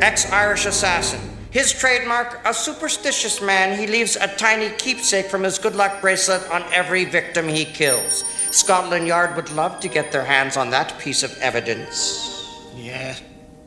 ex 0.01 0.29
Irish 0.29 0.65
assassin. 0.65 1.21
His 1.51 1.71
trademark, 1.71 2.41
a 2.45 2.53
superstitious 2.53 3.41
man. 3.41 3.79
He 3.79 3.87
leaves 3.87 4.17
a 4.17 4.27
tiny 4.27 4.71
keepsake 4.77 5.27
from 5.27 5.43
his 5.43 5.57
good 5.57 5.75
luck 5.75 6.01
bracelet 6.01 6.49
on 6.51 6.63
every 6.73 7.05
victim 7.05 7.47
he 7.47 7.63
kills. 7.63 8.25
Scotland 8.51 9.07
Yard 9.07 9.37
would 9.37 9.49
love 9.51 9.79
to 9.79 9.87
get 9.87 10.11
their 10.11 10.25
hands 10.25 10.57
on 10.57 10.69
that 10.71 10.99
piece 10.99 11.23
of 11.23 11.31
evidence. 11.39 12.27
Yeah, 12.75 13.15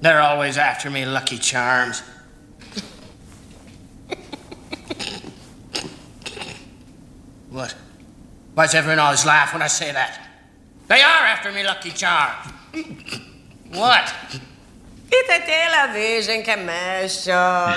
they're 0.03 0.21
always 0.21 0.59
after 0.59 0.91
me, 0.91 1.07
Lucky 1.07 1.39
Charms. 1.39 2.03
what? 7.49 7.75
Why's 8.55 8.75
everyone 8.75 9.01
always 9.01 9.27
laugh 9.27 9.53
when 9.53 9.63
I 9.63 9.67
say 9.67 9.91
that? 9.91 10.29
They 10.87 11.01
are 11.03 11.25
after 11.25 11.51
me, 11.51 11.65
Lucky 11.65 11.91
Charms. 11.91 12.53
what? 13.73 14.15
It's 15.11 15.29
a 15.29 15.41
television 15.45 16.43
commercial. 16.45 17.75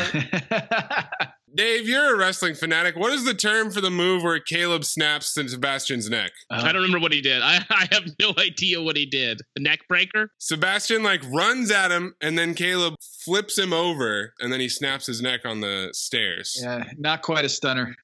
Dave, 1.56 1.88
you're 1.88 2.14
a 2.14 2.18
wrestling 2.18 2.54
fanatic. 2.54 2.96
What 2.96 3.12
is 3.12 3.26
the 3.26 3.34
term 3.34 3.72
for 3.72 3.82
the 3.82 3.90
move 3.90 4.22
where 4.22 4.40
Caleb 4.40 4.84
snaps 4.86 5.34
to 5.34 5.50
Sebastian's 5.50 6.08
neck? 6.08 6.32
I 6.52 6.72
don't 6.72 6.84
remember 6.84 7.00
what 7.00 7.12
he 7.12 7.22
did. 7.22 7.42
I, 7.42 7.66
I 7.72 7.88
have 7.92 8.04
no 8.20 8.34
idea 8.38 8.80
what 8.80 8.96
he 8.96 9.08
did. 9.08 9.42
The 9.56 9.64
neck 9.64 9.80
breaker? 9.90 10.32
Sebastian 10.38 11.02
like 11.02 11.24
runs 11.32 11.72
at 11.72 11.90
him 11.90 12.14
and 12.22 12.38
then 12.38 12.54
Caleb 12.54 12.94
flips 13.26 13.58
him 13.58 13.74
over 13.74 14.34
and 14.40 14.54
then 14.54 14.60
he 14.60 14.70
snaps 14.70 15.08
his 15.08 15.24
neck 15.24 15.42
on 15.46 15.62
the 15.62 15.90
stairs. 15.94 16.60
Yeah. 16.62 16.84
Not 17.00 17.24
quite 17.24 17.46
a 17.46 17.50
stunner. 17.50 17.96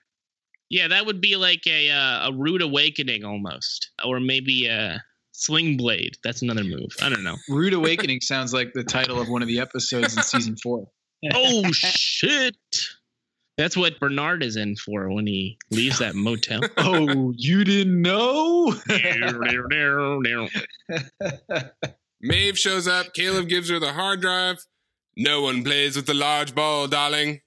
Yeah, 0.70 0.88
that 0.88 1.06
would 1.06 1.22
be 1.22 1.36
like 1.36 1.68
a 1.68 1.92
uh, 1.92 2.30
a 2.30 2.34
rude 2.34 2.62
awakening 2.62 3.24
almost, 3.24 3.92
or 4.04 4.20
maybe 4.20 4.68
a 4.68 5.04
sling 5.34 5.78
blade. 5.78 6.18
That's 6.24 6.42
another 6.42 6.64
move. 6.64 6.92
I 7.02 7.10
don't 7.10 7.24
know. 7.24 7.36
Rude 7.50 7.74
Awakening 7.74 8.22
sounds 8.22 8.54
like 8.54 8.74
the 8.74 8.84
title 8.84 9.20
of 9.20 9.30
one 9.30 9.42
of 9.42 9.48
the 9.48 9.60
episodes 9.60 10.16
in 10.16 10.24
season 10.24 10.56
four. 10.56 10.88
oh 11.34 11.72
shit! 11.72 12.56
That's 13.58 13.78
what 13.78 14.00
Bernard 14.00 14.44
is 14.44 14.56
in 14.56 14.76
for 14.76 15.10
when 15.12 15.28
he 15.28 15.58
leaves 15.70 16.00
that 16.00 16.16
motel. 16.16 16.62
oh, 16.78 17.34
you 17.38 17.64
didn't 17.64 18.02
know? 18.02 18.74
Maeve 22.22 22.58
shows 22.58 22.88
up. 22.88 23.14
Caleb 23.14 23.48
gives 23.48 23.70
her 23.70 23.80
the 23.80 23.94
hard 23.94 24.22
drive. 24.22 24.58
No 25.16 25.44
one 25.44 25.64
plays 25.64 25.96
with 25.96 26.08
the 26.08 26.16
large 26.16 26.56
ball, 26.56 26.88
darling. 26.88 27.42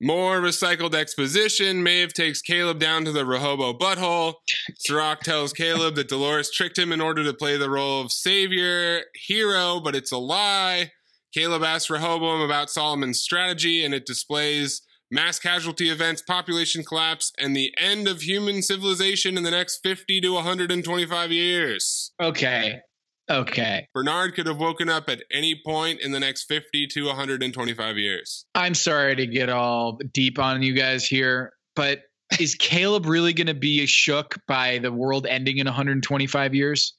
More 0.00 0.40
recycled 0.40 0.94
exposition. 0.94 1.82
Maeve 1.82 2.12
takes 2.12 2.42
Caleb 2.42 2.78
down 2.78 3.06
to 3.06 3.12
the 3.12 3.24
Rehobo 3.24 3.78
butthole. 3.78 4.34
Serac 4.78 5.20
tells 5.20 5.54
Caleb 5.54 5.94
that 5.94 6.08
Dolores 6.08 6.50
tricked 6.50 6.78
him 6.78 6.92
in 6.92 7.00
order 7.00 7.24
to 7.24 7.32
play 7.32 7.56
the 7.56 7.70
role 7.70 8.02
of 8.02 8.12
savior, 8.12 9.00
hero, 9.14 9.80
but 9.80 9.96
it's 9.96 10.12
a 10.12 10.18
lie. 10.18 10.90
Caleb 11.32 11.62
asks 11.62 11.88
Rehoboam 11.88 12.42
about 12.42 12.70
Solomon's 12.70 13.20
strategy, 13.20 13.84
and 13.84 13.94
it 13.94 14.04
displays 14.04 14.82
mass 15.10 15.38
casualty 15.38 15.88
events, 15.88 16.22
population 16.22 16.84
collapse, 16.84 17.32
and 17.38 17.56
the 17.56 17.72
end 17.78 18.06
of 18.06 18.22
human 18.22 18.62
civilization 18.62 19.36
in 19.38 19.44
the 19.44 19.50
next 19.50 19.80
50 19.82 20.20
to 20.20 20.32
125 20.34 21.32
years. 21.32 22.12
Okay. 22.20 22.80
Okay. 23.28 23.88
Bernard 23.92 24.34
could 24.34 24.46
have 24.46 24.58
woken 24.58 24.88
up 24.88 25.08
at 25.08 25.22
any 25.32 25.60
point 25.66 26.00
in 26.00 26.12
the 26.12 26.20
next 26.20 26.44
50 26.44 26.86
to 26.88 27.06
125 27.06 27.98
years. 27.98 28.46
I'm 28.54 28.74
sorry 28.74 29.16
to 29.16 29.26
get 29.26 29.48
all 29.48 29.98
deep 30.12 30.38
on 30.38 30.62
you 30.62 30.74
guys 30.74 31.06
here, 31.06 31.52
but 31.74 32.02
is 32.40 32.54
Caleb 32.54 33.06
really 33.06 33.32
going 33.32 33.46
to 33.48 33.54
be 33.54 33.84
shook 33.86 34.36
by 34.46 34.78
the 34.78 34.92
world 34.92 35.26
ending 35.26 35.58
in 35.58 35.66
125 35.66 36.54
years? 36.54 36.94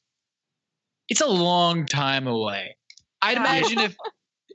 It's 1.09 1.21
a 1.21 1.27
long 1.27 1.85
time 1.85 2.27
away. 2.27 2.75
I'd 3.21 3.37
imagine 3.37 3.79
if 3.79 3.95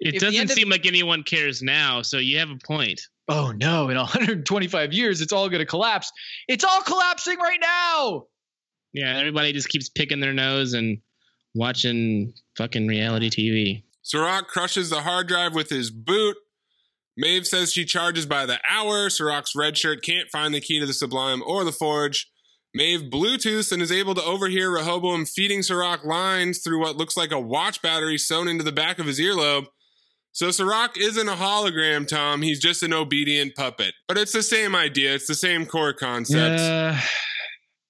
It 0.05 0.14
If 0.16 0.20
doesn't 0.20 0.41
end 0.41 0.51
of- 0.51 0.57
seem 0.57 0.68
like 0.68 0.85
anyone 0.85 1.23
cares 1.23 1.62
now, 1.62 2.03
so 2.03 2.18
you 2.18 2.39
have 2.41 2.51
a 2.51 2.59
point. 2.66 3.01
oh 3.29 3.53
no, 3.53 3.89
in 3.89 3.97
125 3.97 4.93
years 4.93 5.20
it's 5.20 5.33
all 5.33 5.49
going 5.49 5.61
to 5.61 5.66
collapse. 5.66 6.11
It's 6.49 6.64
all 6.64 6.83
collapsing 6.83 7.39
right 7.39 7.61
now. 7.61 8.25
Yeah, 8.93 9.16
everybody 9.16 9.53
just 9.53 9.68
keeps 9.68 9.89
picking 9.89 10.18
their 10.18 10.33
nose 10.33 10.73
and 10.75 10.99
watching 11.55 12.34
fucking 12.57 12.86
reality 12.86 13.30
TV. 13.30 13.82
Serac 14.03 14.48
crushes 14.48 14.90
the 14.90 15.03
hard 15.03 15.28
drive 15.28 15.55
with 15.55 15.70
his 15.70 15.90
boot. 15.90 16.36
Maeve 17.16 17.46
says 17.46 17.72
she 17.72 17.84
charges 17.84 18.26
by 18.26 18.46
the 18.46 18.59
hour. 18.68 19.11
Serac's 19.11 19.55
red 19.55 19.76
shirt 19.76 20.03
can't 20.03 20.30
find 20.30 20.55
the 20.55 20.61
key 20.61 20.80
to 20.80 20.86
the 20.86 20.94
Sublime 20.94 21.42
or 21.46 21.64
the 21.64 21.72
Forge. 21.72 22.28
Maeve 22.74 23.11
Bluetooths 23.11 23.70
and 23.70 23.82
is 23.82 23.92
able 23.92 24.14
to 24.14 24.22
overhear 24.22 24.70
Rehoboam 24.70 25.26
feeding 25.26 25.62
Serac 25.62 26.05
lines 26.05 26.61
through 26.62 26.80
what 26.80 26.96
looks 26.96 27.16
like 27.16 27.30
a 27.30 27.38
watch 27.38 27.82
battery 27.82 28.16
sewn 28.16 28.48
into 28.48 28.64
the 28.64 28.72
back 28.72 28.98
of 28.98 29.07
his 29.07 29.20
earlobe. 29.20 29.66
So 30.32 30.50
Serac 30.50 30.96
isn't 30.96 31.28
a 31.28 31.34
hologram, 31.34 32.09
Tom. 32.09 32.40
He's 32.40 32.59
just 32.59 32.82
an 32.82 32.94
obedient 32.94 33.55
puppet. 33.55 33.92
But 34.09 34.16
it's 34.16 34.32
the 34.32 34.42
same 34.42 34.74
idea. 34.74 35.14
It's 35.14 35.26
the 35.26 35.34
same 35.34 35.66
core 35.66 35.92
concept. 35.92 36.61
Uh, 36.61 36.98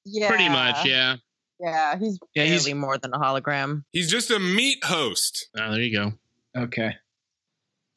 yeah. 0.04 0.28
Pretty 0.28 0.48
much, 0.48 0.84
yeah. 0.84 1.16
Yeah, 1.62 1.96
he's 1.98 2.18
Yeah, 2.34 2.42
barely 2.44 2.58
he's- 2.58 2.74
more 2.74 2.98
than 2.98 3.12
a 3.14 3.18
hologram. 3.18 3.84
He's 3.92 4.10
just 4.10 4.30
a 4.30 4.38
meat 4.40 4.84
host. 4.84 5.48
Oh, 5.56 5.70
there 5.70 5.80
you 5.80 5.96
go. 5.96 6.12
Okay. 6.56 6.96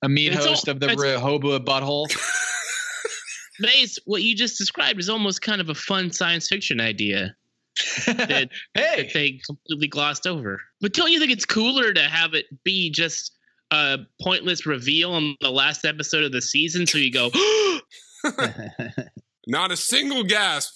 A 0.04 0.10
meat 0.10 0.34
It's 0.34 0.46
host 0.46 0.68
all- 0.68 0.74
of 0.74 0.80
the 0.80 0.86
it's- 0.92 1.00
Rehoboam 1.02 1.66
butthole. 1.66 2.08
Mace, 3.60 3.98
what 4.06 4.22
you 4.22 4.36
just 4.36 4.58
described 4.58 5.00
is 5.00 5.10
almost 5.10 5.42
kind 5.42 5.62
of 5.62 5.70
a 5.70 5.76
fun 5.76 6.12
science 6.12 6.48
fiction 6.50 6.82
idea 6.82 7.36
that, 8.06 8.50
hey, 8.74 9.04
that 9.04 9.14
they 9.14 9.40
completely 9.46 9.88
glossed 9.88 10.28
over. 10.28 10.62
But 10.82 10.94
don't 10.94 11.12
you 11.12 11.20
think 11.20 11.32
it's 11.32 11.46
cooler 11.46 11.94
to 11.94 12.02
have 12.02 12.34
it 12.34 12.46
be 12.64 12.90
just 12.92 13.32
a 13.72 14.00
pointless 14.22 14.66
reveal 14.66 15.14
on 15.14 15.36
the 15.42 15.50
last 15.52 15.86
episode 15.86 16.24
of 16.26 16.32
the 16.34 16.42
season? 16.42 16.86
So 16.86 16.98
you 16.98 17.12
go, 17.12 17.32
Not 19.48 19.72
a 19.72 19.78
single 19.78 20.24
gasp 20.24 20.74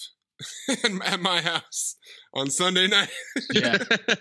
at 1.06 1.22
my 1.22 1.42
house 1.42 1.96
on 2.34 2.50
Sunday 2.50 2.88
night. 2.88 3.10
yeah, 3.54 3.78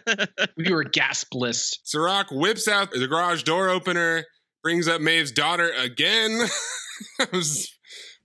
we 0.57 0.73
were 0.73 0.85
gaspless. 0.85 1.79
Serac 1.85 2.31
whips 2.31 2.69
out 2.69 2.91
the 2.91 3.07
garage 3.07 3.43
door 3.43 3.69
opener, 3.69 4.25
brings 4.63 4.89
up 4.89 5.01
Maeve's 5.01 5.33
daughter 5.33 5.71
again. 5.77 6.49
I 7.21 7.27
was 7.33 7.73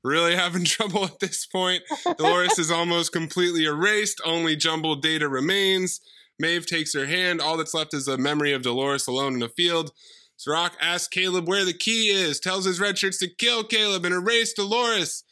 really 0.03 0.35
having 0.35 0.65
trouble 0.65 1.05
at 1.05 1.19
this 1.19 1.45
point. 1.45 1.83
Dolores 2.17 2.59
is 2.59 2.71
almost 2.71 3.11
completely 3.11 3.65
erased, 3.65 4.21
only 4.25 4.55
jumbled 4.55 5.01
data 5.01 5.27
remains. 5.29 6.01
Maeve 6.39 6.65
takes 6.65 6.93
her 6.93 7.05
hand. 7.05 7.41
All 7.41 7.57
that's 7.57 7.73
left 7.73 7.93
is 7.93 8.07
a 8.07 8.17
memory 8.17 8.53
of 8.53 8.63
Dolores 8.63 9.07
alone 9.07 9.35
in 9.35 9.43
a 9.43 9.49
field. 9.49 9.91
Serac 10.35 10.73
asks 10.81 11.07
Caleb 11.07 11.47
where 11.47 11.63
the 11.63 11.73
key 11.73 12.09
is, 12.09 12.39
tells 12.39 12.65
his 12.65 12.79
red 12.79 12.97
shirts 12.97 13.19
to 13.19 13.29
kill 13.29 13.63
Caleb 13.63 14.03
and 14.03 14.13
erase 14.13 14.53
Dolores. 14.53 15.23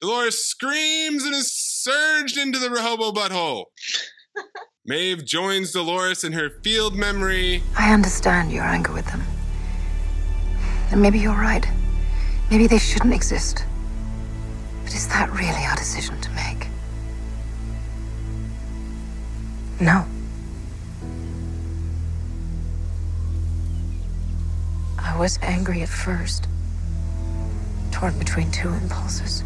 Dolores 0.00 0.44
screams 0.44 1.24
and 1.24 1.34
is 1.34 1.52
surged 1.82 2.36
into 2.36 2.58
the 2.58 2.68
Rehobo 2.68 3.12
butthole. 3.14 3.66
Maeve 4.84 5.24
joins 5.24 5.72
Dolores 5.72 6.24
in 6.24 6.32
her 6.32 6.50
field 6.62 6.94
memory. 6.94 7.62
I 7.76 7.94
understand 7.94 8.52
your 8.52 8.64
anger 8.64 8.92
with 8.92 9.06
them. 9.06 9.22
And 10.90 11.00
maybe 11.00 11.18
you're 11.18 11.32
right. 11.32 11.66
Maybe 12.50 12.66
they 12.66 12.78
shouldn't 12.78 13.14
exist. 13.14 13.64
But 14.84 14.94
is 14.94 15.08
that 15.08 15.30
really 15.30 15.64
our 15.64 15.76
decision 15.76 16.20
to 16.20 16.30
make? 16.32 16.66
No. 19.80 20.04
I 24.98 25.16
was 25.18 25.38
angry 25.40 25.80
at 25.80 25.88
first, 25.88 26.46
torn 27.90 28.18
between 28.18 28.50
two 28.50 28.68
impulses. 28.68 29.44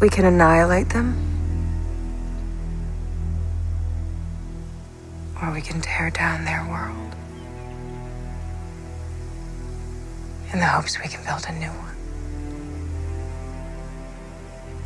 We 0.00 0.08
can 0.08 0.24
annihilate 0.24 0.90
them, 0.90 1.16
or 5.42 5.52
we 5.52 5.60
can 5.60 5.80
tear 5.80 6.10
down 6.10 6.44
their 6.44 6.64
world 6.70 7.14
in 10.52 10.60
the 10.60 10.66
hopes 10.66 10.98
we 11.02 11.08
can 11.08 11.24
build 11.24 11.44
a 11.48 11.52
new 11.58 11.66
one. 11.66 11.96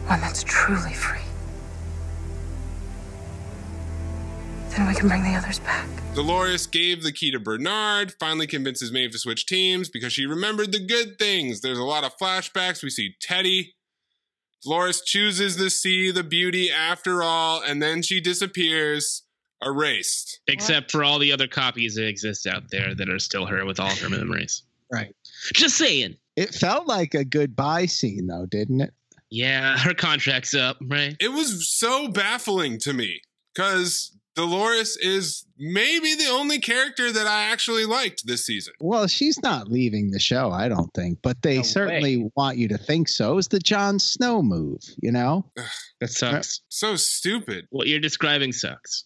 One 0.09 0.21
that's 0.23 0.43
truly 0.45 0.95
free. 0.95 1.21
Then 4.71 4.89
we 4.89 4.95
can 4.95 5.09
bring 5.09 5.25
the 5.25 5.35
others 5.35 5.59
back. 5.59 5.87
Dolores 6.15 6.67
gave 6.67 7.03
the 7.03 7.13
key 7.13 7.31
to 7.33 7.39
Bernard, 7.39 8.15
finally 8.19 8.47
convinces 8.47 8.91
Maeve 8.91 9.13
to 9.13 9.19
switch 9.19 9.45
teams 9.45 9.91
because 9.91 10.15
she 10.15 10.25
remembered 10.25 10.73
the 10.73 10.85
good 10.85 11.19
things. 11.19 11.61
There's 11.61 11.77
a 11.79 11.85
lot 11.85 12.03
of 12.03 12.17
flashbacks. 12.17 12.83
We 12.83 12.89
see 12.89 13.15
Teddy. 13.21 13.75
Dolores 14.63 15.01
chooses 15.03 15.57
to 15.57 15.71
see 15.71 16.11
the 16.11 16.23
beauty 16.23 16.71
after 16.71 17.23
all, 17.23 17.63
and 17.63 17.83
then 17.83 18.03
she 18.03 18.21
disappears, 18.21 19.23
erased. 19.65 20.41
except 20.47 20.91
for 20.91 21.03
all 21.05 21.19
the 21.19 21.33
other 21.33 21.49
copies 21.49 21.95
that 21.97 22.07
exist 22.07 22.47
out 22.47 22.71
there 22.71 22.95
that 22.95 23.09
are 23.09 23.19
still 23.19 23.47
her 23.47 23.65
with 23.65 23.81
all 23.81 23.95
her 23.97 24.09
memories. 24.09 24.63
Right. 24.91 25.15
Just 25.55 25.77
saying. 25.77 26.17
It 26.37 26.55
felt 26.55 26.87
like 26.87 27.15
a 27.15 27.25
goodbye 27.25 27.87
scene, 27.87 28.27
though, 28.27 28.47
didn't 28.47 28.81
it? 28.83 28.93
Yeah, 29.31 29.79
her 29.79 29.95
contract's 29.95 30.55
up, 30.55 30.77
right? 30.83 31.17
It 31.19 31.33
was 31.33 31.71
so 31.71 32.09
baffling 32.09 32.79
to 32.81 32.93
me 32.93 33.21
because 33.55 34.15
Dolores 34.35 34.97
is 34.97 35.45
maybe 35.59 36.15
the 36.15 36.29
only 36.29 36.59
character 36.59 37.13
that 37.13 37.27
I 37.27 37.45
actually 37.51 37.85
liked 37.85 38.27
this 38.27 38.47
season. 38.47 38.73
Well, 38.81 39.07
she's 39.07 39.43
not 39.43 39.69
leaving 39.69 40.11
the 40.11 40.19
show, 40.19 40.51
I 40.51 40.69
don't 40.69 40.93
think, 40.95 41.19
but 41.23 41.43
they 41.43 41.63
certainly 41.63 42.31
want 42.35 42.57
you 42.57 42.69
to 42.69 42.79
think 42.79 43.09
so. 43.09 43.33
It 43.33 43.37
was 43.37 43.49
the 43.49 43.59
Jon 43.59 43.99
Snow 43.99 44.43
move, 44.43 44.81
you 45.03 45.13
know? 45.13 45.51
That 46.01 46.11
sucks. 46.11 46.63
So 46.69 46.97
stupid. 46.97 47.67
What 47.71 47.89
you're 47.89 48.01
describing 48.01 48.53
sucks. 48.53 49.05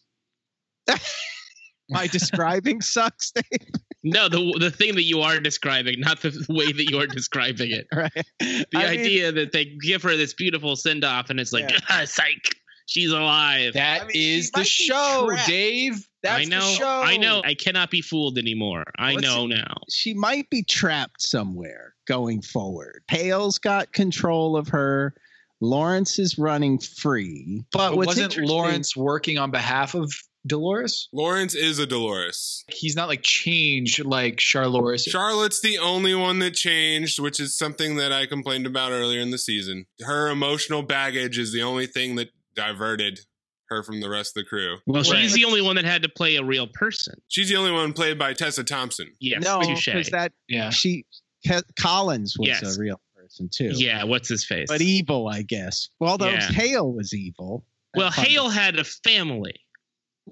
My 1.89 2.07
describing 2.07 2.81
sucks, 2.81 3.33
Dave. 3.33 3.69
No, 4.03 4.29
the 4.29 4.57
the 4.61 4.71
thing 4.71 4.95
that 4.95 5.03
you 5.03 5.21
are 5.23 5.41
describing, 5.41 5.99
not 5.99 6.21
the 6.21 6.31
way 6.49 6.71
that 6.71 6.91
you 6.91 6.99
are 6.99 7.07
describing 7.07 7.73
it. 7.73 7.87
Right. 7.97 8.13
The 8.39 8.67
I 8.75 8.91
mean- 8.91 9.01
idea 9.01 9.33
that 9.33 9.53
they 9.53 9.77
give 9.83 10.03
her 10.03 10.17
this 10.17 10.35
beautiful 10.35 10.77
send 10.77 11.05
off, 11.05 11.31
and 11.31 11.41
it's 11.41 11.53
like, 11.53 11.71
ah, 11.89 12.03
psych, 12.07 12.55
she's 12.87 13.11
alive. 13.11 13.75
That 13.75 14.15
is 14.15 14.51
the 14.53 14.65
show, 14.65 15.31
Dave. 15.47 16.07
That's 16.23 16.41
I 16.41 16.45
know. 16.45 16.61
the 16.61 16.73
show. 16.73 16.89
I 17.05 17.17
know. 17.19 17.43
I 17.45 17.55
cannot 17.55 17.91
be 17.91 18.01
fooled 18.01 18.39
anymore. 18.39 18.85
I 18.99 19.13
What's 19.15 19.27
know 19.27 19.45
it- 19.45 19.49
now. 19.49 19.75
She 19.91 20.15
might 20.15 20.49
be 20.51 20.63
trapped 20.63 21.21
somewhere 21.23 21.95
going 22.09 22.43
forward. 22.43 23.03
Hale's 23.09 23.59
got 23.59 23.93
control 23.93 24.57
of 24.57 24.69
her. 24.69 25.15
Lawrence 25.61 26.19
is 26.19 26.37
running 26.39 26.79
free. 26.79 27.65
But, 27.73 27.91
But 27.91 27.97
what's 27.97 28.07
wasn't 28.09 28.37
Lawrence 28.39 28.97
working 28.97 29.39
on 29.39 29.51
behalf 29.51 29.95
of 29.95 30.13
Dolores? 30.47 31.09
Lawrence 31.13 31.55
is 31.55 31.79
a 31.79 31.87
Dolores. 31.87 32.63
He's 32.69 32.95
not 32.95 33.09
like 33.09 33.23
changed 33.23 34.05
like 34.05 34.39
Charlotte. 34.39 35.01
Charlotte's 35.01 35.61
the 35.61 35.79
only 35.79 36.15
one 36.15 36.41
that 36.41 36.55
changed, 36.55 37.19
which 37.19 37.41
is 37.41 37.57
something 37.57 37.97
that 37.97 38.13
I 38.13 38.27
complained 38.27 38.67
about 38.67 38.93
earlier 38.93 39.21
in 39.21 39.31
the 39.31 39.39
season. 39.39 39.87
Her 40.03 40.29
emotional 40.29 40.83
baggage 40.83 41.39
is 41.39 41.53
the 41.53 41.63
only 41.63 41.87
thing 41.87 42.17
that 42.17 42.29
diverted 42.57 43.21
her 43.69 43.83
from 43.83 44.01
the 44.01 44.09
rest 44.09 44.37
of 44.37 44.43
the 44.45 44.49
crew. 44.49 44.77
Well, 44.87 45.03
she's 45.03 45.33
the 45.35 45.45
only 45.45 45.61
one 45.63 45.77
that 45.77 45.85
had 45.85 46.03
to 46.03 46.09
play 46.09 46.37
a 46.37 46.45
real 46.45 46.67
person. 46.69 47.15
She's 47.29 47.49
the 47.49 47.57
only 47.57 47.73
one 47.73 47.93
played 47.93 48.19
by 48.19 48.33
Tessa 48.33 48.63
Thompson. 48.65 49.13
Yes, 49.21 49.43
no, 49.43 49.61
touche. 49.63 49.87
because 49.87 50.09
that 50.11 50.33
yeah. 50.49 50.71
she 50.71 51.05
Ke- 51.47 51.65
Collins 51.79 52.37
was 52.39 52.49
Yes. 52.49 52.77
a 52.77 52.81
real 52.81 53.01
person 53.17 53.49
too. 53.53 53.71
Yeah, 53.75 54.05
what's 54.05 54.29
his 54.29 54.45
face? 54.45 54.67
but 54.69 54.81
evil, 54.81 55.29
I 55.29 55.43
guess. 55.43 55.89
Well, 56.01 56.17
though 56.19 56.29
Yeah. 56.31 56.49
Hale 56.49 56.93
was 56.93 57.13
evil. 57.13 57.65
well, 57.97 58.11
Hale 58.11 58.49
had 58.49 58.79
a 58.79 58.85
family. 58.85 59.55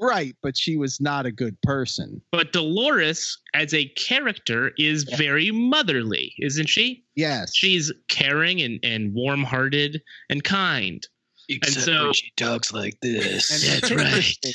Right, 0.00 0.34
but 0.42 0.56
she 0.58 0.76
was 0.76 1.00
not 1.00 1.24
a 1.24 1.30
good 1.30 1.56
person. 1.62 2.20
But 2.32 2.52
Dolores, 2.52 3.38
as 3.54 3.72
a 3.72 3.86
character, 3.90 4.72
is 4.76 5.04
very 5.04 5.52
motherly, 5.52 6.34
isn't 6.40 6.68
she? 6.68 7.04
Yes. 7.14 7.54
She's 7.54 7.92
caring 8.08 8.60
and, 8.60 8.80
and 8.82 9.14
warm 9.14 9.44
hearted 9.44 10.02
and 10.28 10.42
kind. 10.42 11.06
Except 11.48 11.76
and 11.76 11.84
so 11.84 12.04
when 12.04 12.12
she 12.14 12.32
talks 12.36 12.72
like 12.72 12.98
this. 13.00 13.50
And 13.50 13.82
That's 13.82 13.92
right. 14.44 14.54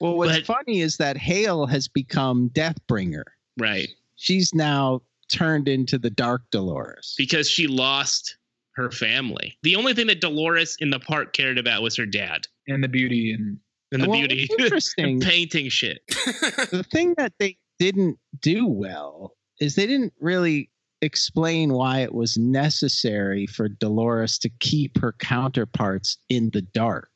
Well, 0.00 0.16
what's 0.16 0.38
But- 0.38 0.46
funny 0.46 0.80
is 0.80 0.96
that 0.98 1.16
Hale 1.16 1.66
has 1.66 1.88
become 1.88 2.50
Deathbringer. 2.50 3.24
Right. 3.58 3.88
She's 4.16 4.54
now 4.54 5.02
turned 5.32 5.68
into 5.68 5.98
the 5.98 6.10
Dark 6.10 6.42
Dolores. 6.50 7.14
Because 7.18 7.48
she 7.50 7.66
lost 7.66 8.36
her 8.76 8.90
family. 8.90 9.56
The 9.62 9.76
only 9.76 9.94
thing 9.94 10.06
that 10.08 10.20
Dolores 10.20 10.76
in 10.80 10.90
the 10.90 11.00
park 11.00 11.32
cared 11.32 11.58
about 11.58 11.82
was 11.82 11.96
her 11.96 12.06
dad 12.06 12.46
and 12.68 12.82
the 12.82 12.88
beauty 12.88 13.32
and 13.32 13.58
and 13.92 14.02
the 14.04 14.08
Well, 14.08 14.20
beauty. 14.20 14.46
what's 14.48 14.62
Interesting. 14.64 15.20
Painting 15.20 15.68
shit. 15.68 16.00
the 16.06 16.84
thing 16.92 17.14
that 17.18 17.32
they 17.40 17.56
didn't 17.80 18.18
do 18.40 18.66
well 18.66 19.34
is 19.60 19.74
they 19.74 19.86
didn't 19.86 20.12
really 20.20 20.70
explain 21.02 21.72
why 21.72 22.00
it 22.00 22.14
was 22.14 22.36
necessary 22.36 23.46
for 23.46 23.68
Dolores 23.68 24.38
to 24.38 24.50
keep 24.60 24.98
her 24.98 25.12
counterparts 25.12 26.18
in 26.28 26.50
the 26.50 26.62
dark. 26.62 27.10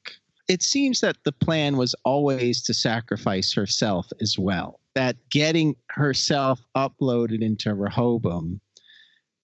It 0.49 0.62
seems 0.62 1.01
that 1.01 1.16
the 1.24 1.32
plan 1.32 1.76
was 1.76 1.95
always 2.05 2.62
to 2.64 2.74
sacrifice 2.74 3.53
herself 3.53 4.07
as 4.20 4.39
well. 4.39 4.80
That 4.95 5.16
getting 5.30 5.74
herself 5.91 6.61
uploaded 6.76 7.43
into 7.43 7.74
Rehoboam 7.74 8.61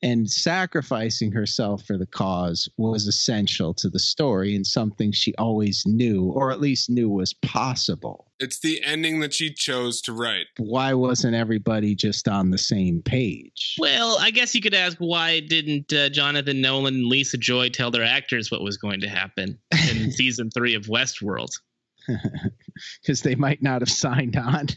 and 0.03 0.30
sacrificing 0.30 1.30
herself 1.32 1.84
for 1.84 1.98
the 1.98 2.07
cause 2.07 2.68
was 2.78 3.07
essential 3.07 3.74
to 3.74 3.88
the 3.90 3.98
story 3.98 4.57
and 4.57 4.66
something 4.66 5.12
she 5.12 5.34
always 5.36 5.84
knew, 5.86 6.30
or 6.30 6.51
at 6.51 6.61
least 6.61 6.88
knew 6.88 7.09
was 7.09 7.34
possible 7.34 8.30
It's 8.38 8.61
the 8.61 8.82
ending 8.84 9.20
that 9.20 9.34
she 9.34 9.53
chose 9.53 10.01
to 10.03 10.12
write. 10.12 10.46
why 10.59 10.94
wasn't 10.94 11.34
everybody 11.34 11.94
just 11.94 12.28
on 12.28 12.51
the 12.51 12.59
same 12.59 13.03
page? 13.03 13.76
Well, 13.78 14.16
I 14.18 14.30
guess 14.30 14.55
you 14.55 14.61
could 14.62 14.74
ask 14.74 14.96
why 14.98 15.40
didn't 15.40 15.92
uh, 15.92 16.09
Jonathan 16.09 16.61
Nolan 16.61 16.94
and 16.94 17.07
Lisa 17.07 17.36
Joy 17.36 17.68
tell 17.68 17.90
their 17.90 18.05
actors 18.05 18.51
what 18.51 18.62
was 18.62 18.76
going 18.78 19.01
to 19.01 19.09
happen 19.09 19.59
in 19.90 20.11
season 20.20 20.51
three 20.51 20.74
of 20.74 20.84
Westworld? 20.86 21.51
Because 23.03 23.20
they 23.20 23.34
might 23.34 23.62
not 23.62 23.82
have 23.82 23.90
signed 23.90 24.36
on. 24.36 24.68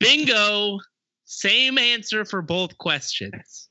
Bingo! 0.00 0.78
Same 1.26 1.76
answer 1.76 2.24
for 2.24 2.40
both 2.40 2.78
questions. 2.78 3.68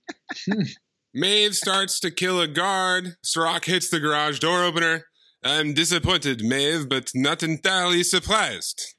Maeve 1.14 1.56
starts 1.56 2.00
to 2.00 2.12
kill 2.12 2.40
a 2.40 2.48
guard. 2.48 3.16
Serac 3.24 3.66
hits 3.66 3.90
the 3.90 4.00
garage 4.00 4.40
door 4.40 4.64
opener. 4.64 5.06
I'm 5.44 5.74
disappointed, 5.74 6.42
Maeve, 6.44 6.88
but 6.88 7.12
not 7.14 7.44
entirely 7.44 8.04
surprised. 8.04 8.96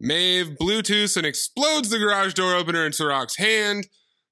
Maeve 0.00 0.56
Bluetooths 0.60 1.16
and 1.16 1.26
explodes 1.26 1.90
the 1.90 1.98
garage 1.98 2.34
door 2.34 2.54
opener 2.54 2.86
in 2.86 2.92
Serac's 2.92 3.36
hand. 3.36 3.86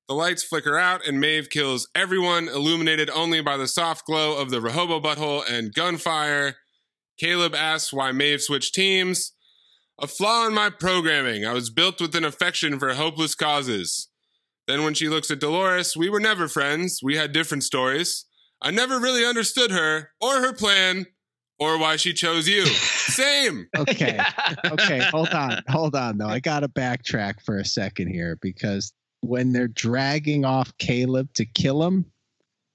The 0.09 0.15
lights 0.15 0.43
flicker 0.43 0.79
out, 0.79 1.07
and 1.07 1.21
Maeve 1.21 1.51
kills 1.51 1.89
everyone, 1.95 2.49
illuminated 2.49 3.11
only 3.11 3.41
by 3.43 3.57
the 3.57 3.69
soft 3.69 4.07
glow 4.07 4.37
of 4.37 4.51
the 4.51 4.61
Rehobo 4.61 5.03
butthole 5.03 5.49
and 5.49 5.75
gunfire. 5.75 6.57
Caleb 7.19 7.55
asks 7.55 7.93
why 7.93 8.13
Maeve 8.13 8.41
switched 8.41 8.75
teams. 8.75 9.35
A 10.01 10.07
flaw 10.07 10.47
in 10.47 10.55
my 10.55 10.71
programming. 10.71 11.45
I 11.45 11.53
was 11.53 11.71
built 11.71 12.01
with 12.01 12.15
an 12.15 12.25
affection 12.25 12.79
for 12.79 12.95
hopeless 12.95 13.35
causes. 13.35 14.10
Then, 14.71 14.85
when 14.85 14.95
she 14.95 15.09
looks 15.09 15.33
at 15.33 15.41
Dolores, 15.41 15.97
we 15.97 16.09
were 16.09 16.21
never 16.21 16.47
friends. 16.47 17.01
We 17.03 17.17
had 17.17 17.33
different 17.33 17.65
stories. 17.65 18.25
I 18.63 18.71
never 18.71 19.01
really 19.01 19.27
understood 19.27 19.73
her, 19.73 20.11
or 20.21 20.43
her 20.43 20.53
plan, 20.53 21.07
or 21.59 21.77
why 21.77 21.97
she 21.97 22.13
chose 22.13 22.47
you. 22.49 22.65
Same. 22.67 23.67
Okay. 23.77 24.21
okay. 24.65 25.01
Hold 25.11 25.31
on. 25.31 25.61
Hold 25.69 25.97
on, 25.97 26.19
though. 26.19 26.29
I 26.29 26.39
got 26.39 26.61
to 26.61 26.69
backtrack 26.69 27.43
for 27.45 27.57
a 27.57 27.65
second 27.65 28.13
here 28.13 28.39
because 28.41 28.93
when 29.23 29.51
they're 29.51 29.67
dragging 29.67 30.45
off 30.45 30.73
Caleb 30.79 31.33
to 31.35 31.45
kill 31.45 31.83
him, 31.83 32.05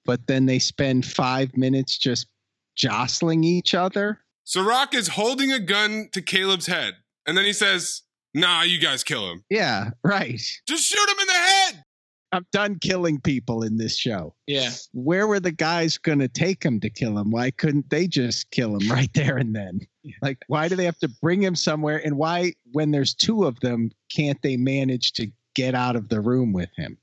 but 0.04 0.28
then 0.28 0.48
they 0.48 0.60
spend 0.60 1.06
five 1.06 1.56
minutes 1.56 1.98
just 1.98 2.28
jostling 2.76 3.46
each 3.46 3.74
other. 3.74 4.20
Serac 4.44 4.94
is 4.94 5.08
holding 5.08 5.54
a 5.54 5.60
gun 5.60 6.10
to 6.12 6.22
Caleb's 6.22 6.68
head, 6.68 6.96
and 7.26 7.38
then 7.38 7.46
he 7.46 7.54
says, 7.54 8.02
Nah, 8.36 8.64
you 8.64 8.80
guys 8.80 9.02
kill 9.06 9.32
him. 9.32 9.46
Yeah, 9.50 9.92
right. 10.04 10.42
Just 10.68 10.84
shoot 10.84 11.10
him 11.10 11.20
in 11.22 11.28
the 11.28 11.34
head. 11.34 11.85
I'm 12.32 12.46
done 12.52 12.80
killing 12.80 13.22
people 13.22 13.64
in 13.64 13.78
this 13.78 13.98
show. 13.98 14.36
Yeah. 14.48 14.72
Where 14.94 15.26
were 15.28 15.40
the 15.40 15.52
guys 15.54 15.98
going 15.98 16.20
to 16.20 16.28
take 16.28 16.64
him 16.64 16.80
to 16.82 16.90
kill 16.90 17.18
him? 17.18 17.32
Why 17.32 17.52
couldn't 17.52 17.90
they 17.90 18.08
just 18.08 18.52
kill 18.52 18.76
him 18.78 18.90
right 18.92 19.10
there 19.14 19.38
and 19.38 19.56
then? 19.56 19.80
Like, 20.22 20.40
why 20.48 20.68
do 20.68 20.76
they 20.76 20.86
have 20.86 20.98
to 21.00 21.10
bring 21.22 21.42
him 21.42 21.56
somewhere? 21.56 22.02
And 22.04 22.18
why, 22.18 22.54
when 22.74 22.92
there's 22.92 23.14
two 23.14 23.46
of 23.46 23.60
them, 23.62 23.92
can't 24.14 24.42
they 24.42 24.58
manage 24.58 25.14
to 25.14 25.28
get 25.56 25.76
out 25.76 25.96
of 25.96 26.10
the 26.10 26.20
room 26.20 26.52
with 26.52 26.70
him? 26.76 26.98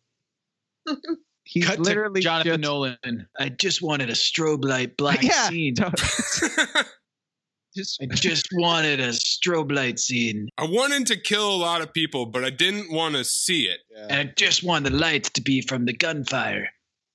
He's 1.45 1.67
Cut 1.67 1.77
to 1.77 1.83
literally 1.83 2.21
Jonathan 2.21 2.53
just- 2.53 2.61
Nolan. 2.61 3.27
I 3.39 3.49
just 3.49 3.83
wanted 3.83 4.11
a 4.11 4.15
strobe 4.15 4.65
light 4.65 4.97
black 4.97 5.23
Yeah, 5.23 5.49
scene. 5.49 5.75
Just 7.75 7.99
I 8.03 8.07
just 8.15 8.49
wanted 8.53 9.01
a 9.01 9.09
strobe 9.11 9.73
light 9.75 9.99
scene. 9.99 10.49
I 10.59 10.65
wanted 10.65 11.07
to 11.09 11.17
kill 11.21 11.55
a 11.55 11.57
lot 11.57 11.81
of 11.83 11.93
people, 11.93 12.27
but 12.27 12.45
I 12.45 12.51
didn't 12.51 12.93
want 12.93 13.15
to 13.17 13.25
see 13.25 13.63
it. 13.65 13.81
And 14.09 14.13
I 14.29 14.33
just 14.37 14.63
wanted 14.65 14.93
the 14.93 14.97
lights 14.99 15.31
to 15.31 15.41
be 15.41 15.61
from 15.63 15.85
the 15.85 15.93
gunfire. 15.93 16.69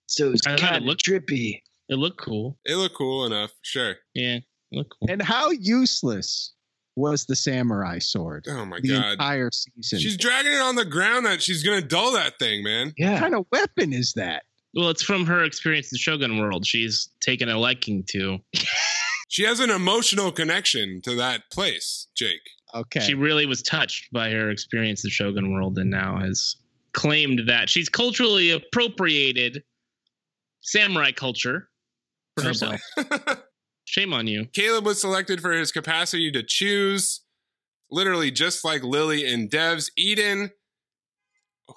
So 0.07 0.31
it's 0.31 0.45
I 0.47 0.55
kind 0.55 0.77
of 0.77 0.83
looked- 0.83 1.05
trippy. 1.05 1.61
It 1.89 1.95
looked 1.95 2.19
cool. 2.19 2.57
It 2.65 2.75
looked 2.75 2.95
cool 2.95 3.25
enough, 3.25 3.51
sure. 3.61 3.95
Yeah, 4.13 4.35
it 4.37 4.43
looked 4.73 4.93
cool. 4.99 5.09
And 5.09 5.21
how 5.21 5.51
useless 5.51 6.53
was 6.97 7.25
the 7.25 7.35
samurai 7.35 7.99
sword 7.99 8.45
Oh 8.49 8.65
my 8.65 8.79
the 8.81 8.89
god. 8.89 9.11
entire 9.13 9.49
season? 9.51 9.99
She's 9.99 10.17
dragging 10.17 10.51
it 10.51 10.59
on 10.61 10.75
the 10.75 10.83
ground 10.83 11.25
that 11.27 11.41
she's 11.41 11.63
gonna 11.63 11.81
dull 11.81 12.11
that 12.13 12.39
thing, 12.39 12.63
man. 12.63 12.93
what 12.97 13.19
kind 13.19 13.35
of 13.35 13.45
weapon 13.51 13.93
is 13.93 14.13
that? 14.13 14.43
Well, 14.73 14.89
it's 14.89 15.01
from 15.03 15.25
her 15.27 15.43
experience 15.43 15.87
in 15.91 15.95
the 15.95 15.99
Shogun 15.99 16.37
World. 16.39 16.65
She's 16.67 17.09
taken 17.21 17.47
a 17.49 17.57
liking 17.57 18.03
to. 18.09 18.39
She 19.27 19.43
has 19.43 19.59
an 19.59 19.69
emotional 19.69 20.31
connection 20.31 21.01
to 21.03 21.15
that 21.15 21.43
place, 21.51 22.07
Jake. 22.15 22.41
Okay. 22.73 22.99
She 22.99 23.13
really 23.13 23.45
was 23.45 23.61
touched 23.61 24.11
by 24.11 24.29
her 24.31 24.49
experience 24.49 25.03
in 25.03 25.07
the 25.07 25.11
Shogun 25.11 25.53
World 25.53 25.77
and 25.77 25.89
now 25.89 26.19
has 26.19 26.55
claimed 26.93 27.41
that 27.47 27.69
she's 27.69 27.89
culturally 27.89 28.51
appropriated 28.51 29.63
samurai 30.61 31.11
culture 31.11 31.69
for 32.35 32.43
herself. 32.43 32.81
Shame 33.85 34.13
on 34.13 34.27
you. 34.27 34.47
Caleb 34.53 34.85
was 34.85 34.99
selected 34.99 35.41
for 35.41 35.51
his 35.51 35.71
capacity 35.71 36.31
to 36.31 36.43
choose, 36.43 37.21
literally 37.89 38.31
just 38.31 38.65
like 38.65 38.83
Lily 38.83 39.25
and 39.25 39.49
Devs. 39.49 39.89
Eden, 39.97 40.51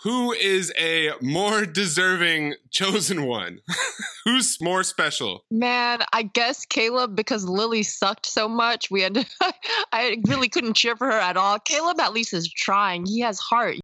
who 0.03 0.33
is 0.33 0.73
a 0.79 1.11
more 1.21 1.67
deserving 1.67 2.55
chosen 2.71 3.27
one? 3.27 3.61
Who's 4.25 4.61
more 4.61 4.83
special? 4.83 5.45
Man, 5.51 6.01
I 6.13 6.23
guess 6.23 6.65
Caleb 6.67 7.17
because 7.17 7.45
Lily 7.45 7.83
sucked 7.83 8.27
so 8.27 8.49
much. 8.49 8.91
We 8.91 9.03
had 9.03 9.15
to, 9.15 9.27
I 9.93 10.19
really 10.27 10.49
couldn't 10.49 10.77
cheer 10.77 10.97
for 10.97 11.07
her 11.07 11.19
at 11.19 11.37
all. 11.37 11.59
Caleb 11.59 12.01
at 12.01 12.13
least 12.13 12.35
is 12.35 12.49
trying. 12.49 13.07
He 13.07 13.21
has 13.21 13.39
heart. 13.39 13.77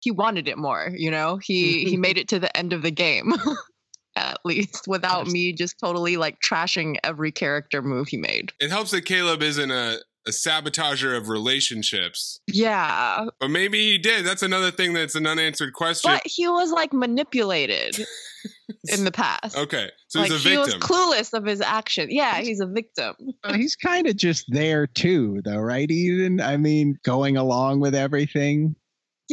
He 0.00 0.10
wanted 0.10 0.48
it 0.48 0.58
more, 0.58 0.90
you 0.94 1.10
know. 1.10 1.36
He 1.36 1.84
he 1.84 1.96
made 1.96 2.18
it 2.18 2.28
to 2.28 2.40
the 2.40 2.56
end 2.56 2.72
of 2.72 2.82
the 2.82 2.90
game. 2.90 3.34
at 4.16 4.38
least 4.44 4.86
without 4.86 5.26
me 5.26 5.52
just 5.52 5.78
totally 5.78 6.16
like 6.16 6.38
trashing 6.40 6.96
every 7.02 7.32
character 7.32 7.82
move 7.82 8.08
he 8.08 8.16
made. 8.16 8.52
It 8.60 8.70
helps 8.70 8.90
that 8.90 9.04
Caleb 9.04 9.42
isn't 9.42 9.70
a, 9.70 9.98
a 10.26 10.30
sabotager 10.30 11.16
of 11.16 11.28
relationships, 11.28 12.40
Yeah, 12.46 13.26
but 13.40 13.48
maybe 13.48 13.78
he 13.92 13.98
did. 13.98 14.24
That's 14.24 14.42
another 14.42 14.70
thing 14.70 14.92
that's 14.92 15.14
an 15.14 15.26
unanswered 15.26 15.72
question. 15.72 16.10
but 16.12 16.22
he 16.24 16.46
was 16.48 16.70
like 16.70 16.92
manipulated 16.92 17.98
in 18.88 19.04
the 19.04 19.12
past. 19.12 19.56
Okay, 19.56 19.90
so 20.08 20.20
like 20.20 20.30
he's 20.30 20.46
a 20.46 20.48
he 20.50 20.56
was 20.58 20.74
clueless 20.74 21.32
of 21.32 21.44
his 21.44 21.60
action. 21.60 22.08
Yeah, 22.10 22.40
he's 22.40 22.60
a 22.60 22.66
victim. 22.66 23.14
He's 23.54 23.74
kind 23.76 24.06
of 24.06 24.16
just 24.16 24.44
there 24.48 24.86
too, 24.86 25.40
though, 25.44 25.58
right, 25.58 25.90
Eden? 25.90 26.40
I 26.40 26.56
mean, 26.56 26.98
going 27.04 27.36
along 27.36 27.80
with 27.80 27.94
everything. 27.94 28.76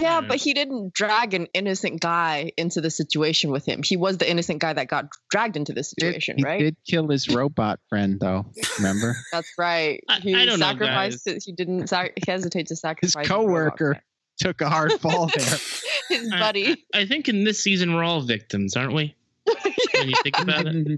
Yeah, 0.02 0.22
Yeah. 0.22 0.28
but 0.28 0.38
he 0.38 0.54
didn't 0.54 0.94
drag 0.94 1.34
an 1.34 1.48
innocent 1.54 2.02
guy 2.02 2.52
into 2.58 2.82
the 2.82 2.90
situation 2.90 3.52
with 3.52 3.66
him. 3.66 3.82
He 3.84 3.98
was 3.98 4.18
the 4.18 4.30
innocent 4.30 4.60
guy 4.60 4.74
that 4.74 4.88
got 4.88 5.06
dragged 5.30 5.56
into 5.58 5.74
the 5.74 5.84
situation, 5.84 6.38
he 6.38 6.44
right? 6.44 6.60
did 6.60 6.78
kill 6.88 7.08
his 7.10 7.28
robot 7.30 7.80
friend, 7.90 8.20
though. 8.20 8.46
Remember? 8.78 9.16
That's 9.32 9.52
right. 9.58 10.04
He 10.22 10.34
I 10.36 10.46
don't 10.46 10.60
know, 10.60 10.66
sacrificed. 10.68 11.28
it- 11.28 11.44
he 11.46 11.52
didn't 11.54 11.88
sac- 11.88 12.14
hesitate 12.28 12.68
to 12.68 12.76
sacrifice 12.76 13.08
His 13.08 13.14
sacrifice 13.14 13.28
coworker 13.30 14.02
took 14.40 14.62
a 14.62 14.70
hard 14.70 14.94
fall 15.02 15.28
there. 15.36 15.58
his 16.10 16.30
buddy. 16.30 16.86
I 16.94 17.06
think 17.06 17.28
in 17.28 17.44
this 17.44 17.62
season 17.62 17.94
we're 17.94 18.04
all 18.06 18.22
victims, 18.22 18.76
aren't 18.76 18.94
we? 18.94 19.16
When 19.96 20.08
you 20.10 20.16
think 20.24 20.40
about 20.40 20.66
it. 20.66 20.98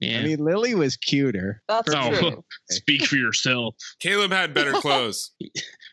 Yeah. 0.00 0.18
I 0.18 0.22
mean, 0.24 0.44
Lily 0.44 0.74
was 0.74 0.96
cuter. 0.98 1.62
That's 1.68 1.90
Oh, 1.94 2.14
true. 2.18 2.44
speak 2.70 3.06
for 3.06 3.16
yourself. 3.16 3.76
Caleb 3.98 4.30
had 4.30 4.52
better 4.52 4.72
clothes. 4.72 5.32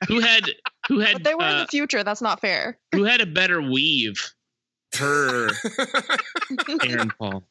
Who 0.09 0.19
had 0.19 0.43
who 0.87 0.99
had 0.99 1.13
But 1.13 1.23
they 1.23 1.35
were 1.35 1.43
in 1.43 1.55
uh, 1.55 1.61
the 1.61 1.67
future. 1.67 2.03
That's 2.03 2.21
not 2.21 2.39
fair. 2.41 2.77
who 2.93 3.03
had 3.03 3.21
a 3.21 3.25
better 3.25 3.61
weave? 3.61 4.33
Her 4.95 5.49
Aaron 6.85 7.11
Paul. 7.17 7.43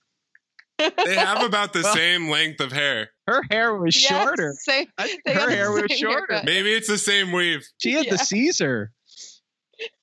They 0.79 1.15
have 1.17 1.43
about 1.43 1.73
the 1.73 1.83
same 1.85 2.29
length 2.29 2.61
of 2.61 2.73
hair. 2.73 3.11
Her 3.27 3.43
hair 3.51 3.75
was 3.77 4.01
Yes, 4.01 4.11
shorter. 4.11 4.55
same- 4.59 4.87
I 4.99 5.07
think 5.09 5.23
they 5.25 5.33
her 5.35 5.41
have 5.41 5.51
hair 5.51 5.73
was 5.73 5.91
shorter. 5.93 6.27
haircut. 6.35 6.45
Maybe 6.45 6.73
it's 6.73 6.89
the 6.89 6.99
same 6.99 7.31
weave. 7.33 7.65
She 7.79 7.93
had 7.93 8.07
Yeah. 8.07 8.13
the 8.13 8.19
Caesar. 8.19 8.93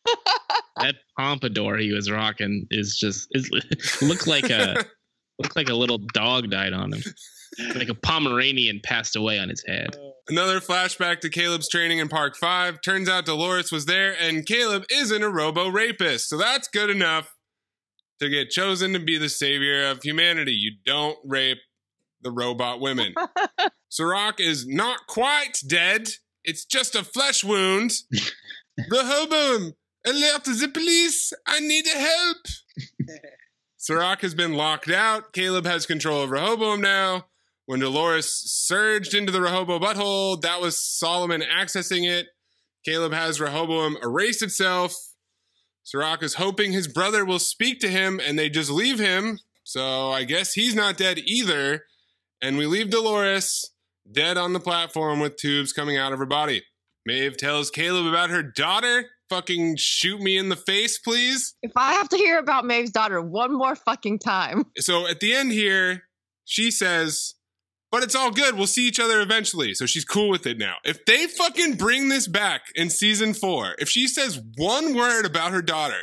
that 0.77 0.95
pompadour 1.17 1.77
he 1.77 1.91
was 1.93 2.09
rocking 2.11 2.65
is 2.71 2.97
just 2.97 3.27
is 3.32 3.49
looked 4.01 4.27
like 4.27 4.49
a 4.49 4.84
looked 5.39 5.55
like 5.55 5.69
a 5.69 5.73
little 5.73 5.99
dog 6.13 6.49
died 6.49 6.73
on 6.73 6.93
him. 6.93 7.03
Like 7.75 7.89
a 7.89 7.95
Pomeranian 7.95 8.80
passed 8.84 9.15
away 9.15 9.39
on 9.39 9.49
his 9.49 9.63
head. 9.65 9.95
Another 10.30 10.59
flashback 10.59 11.21
to 11.21 11.30
Caleb's 11.30 11.67
training 11.67 11.97
in 11.97 12.07
Park 12.07 12.36
5. 12.36 12.82
Turns 12.82 13.09
out 13.09 13.25
Dolores 13.25 13.71
was 13.71 13.86
there, 13.86 14.15
and 14.19 14.45
Caleb 14.45 14.84
isn't 14.91 15.23
a 15.23 15.30
robo 15.30 15.69
rapist. 15.69 16.30
So 16.30 16.38
that's 16.38 16.67
good 16.67 16.91
enough 16.91 17.36
to 18.19 18.30
get 18.30 18.51
chosen 18.51 18.93
to 18.93 18.99
be 18.99 19.17
the 19.17 19.30
savior 19.30 19.89
of 19.89 20.03
humanity. 20.03 20.51
You 20.51 20.73
don't 20.86 21.17
rape 21.25 21.57
the 22.21 22.32
robot 22.32 22.80
women. 22.80 23.15
Serac 23.89 24.39
is 24.39 24.67
not 24.67 25.07
quite 25.07 25.57
dead, 25.67 26.09
it's 26.43 26.63
just 26.63 26.93
a 26.95 27.03
flesh 27.03 27.43
wound. 27.43 27.91
Rehoboam, 28.89 29.73
alert 30.05 30.43
the 30.43 30.69
police! 30.71 31.34
I 31.47 31.59
need 31.59 31.88
help! 31.88 32.38
Serac 33.77 34.21
has 34.21 34.36
been 34.36 34.53
locked 34.53 34.91
out. 34.91 35.34
Caleb 35.34 35.65
has 35.65 35.86
control 35.86 36.21
of 36.21 36.30
Rehoboam 36.30 36.82
now. 36.82 37.25
When 37.70 37.82
Dolores 37.82 38.26
surged 38.34 39.13
into 39.13 39.32
the 39.32 39.41
Rehoboam 39.41 39.80
butthole, 39.80 40.41
that 40.41 40.59
was 40.59 40.76
Solomon 40.76 41.43
accessing 41.43 42.09
it. 42.09 42.30
Caleb 42.84 43.13
has 43.13 43.39
Rehoboam 43.39 43.95
erase 44.01 44.41
itself. 44.41 44.95
Serac 45.84 46.24
is 46.24 46.34
hoping 46.34 46.72
his 46.72 46.88
brother 46.88 47.24
will 47.24 47.38
speak 47.38 47.80
to 47.82 47.88
him 47.88 48.20
and 48.26 48.39
they 48.39 48.49
just 48.49 48.72
leave 48.72 48.97
him. 48.97 49.38
So 49.63 50.09
I 50.09 50.24
guess 50.24 50.53
he's 50.53 50.74
not 50.74 50.97
dead 50.97 51.20
either. 51.20 51.84
And 52.41 52.57
we 52.57 52.65
leave 52.65 52.89
Dolores 52.89 53.70
dead 54.11 54.36
on 54.36 54.53
the 54.53 54.59
platform 54.59 55.20
with 55.20 55.38
tubes 55.38 55.72
coming 55.72 55.95
out 55.95 56.11
of 56.11 56.17
her 56.17 56.26
body. 56.26 56.63
Maeve 57.05 57.38
tells 57.38 57.70
Caleb 57.70 58.07
about 58.07 58.32
her 58.32 58.41
daughter. 58.41 59.11
Fucking 59.30 59.76
shoot 59.76 60.20
me 60.20 60.39
in 60.39 60.49
the 60.49 60.55
face, 60.55 60.97
please. 60.97 61.53
If 61.61 61.74
I 61.76 61.93
have 61.93 62.09
to 62.09 62.17
hear 62.17 62.39
about 62.39 62.65
Maeve's 62.65 62.89
daughter 62.89 63.22
one 63.22 63.55
more 63.55 63.76
fucking 63.76 64.17
time, 64.17 64.65
So 64.78 65.05
at 65.05 65.20
the 65.20 65.36
end 65.36 65.51
here, 65.51 66.05
she 66.45 66.72
says, 66.72 67.36
but 67.92 68.04
it's 68.04 68.16
all 68.16 68.32
good. 68.32 68.56
We'll 68.56 68.68
see 68.68 68.88
each 68.88 69.00
other 69.00 69.22
eventually. 69.22 69.74
So 69.74 69.86
she's 69.86 70.06
cool 70.06 70.30
with 70.30 70.46
it 70.46 70.58
now. 70.58 70.76
If 70.84 71.06
they 71.06 71.28
fucking 71.28 71.76
bring 71.76 72.10
this 72.10 72.28
back 72.28 72.62
in 72.76 72.90
season 72.90 73.34
four, 73.34 73.76
if 73.80 73.90
she 73.90 74.08
says 74.08 74.42
one 74.58 74.96
word 74.96 75.26
about 75.26 75.52
her 75.52 75.62
daughter, 75.62 76.02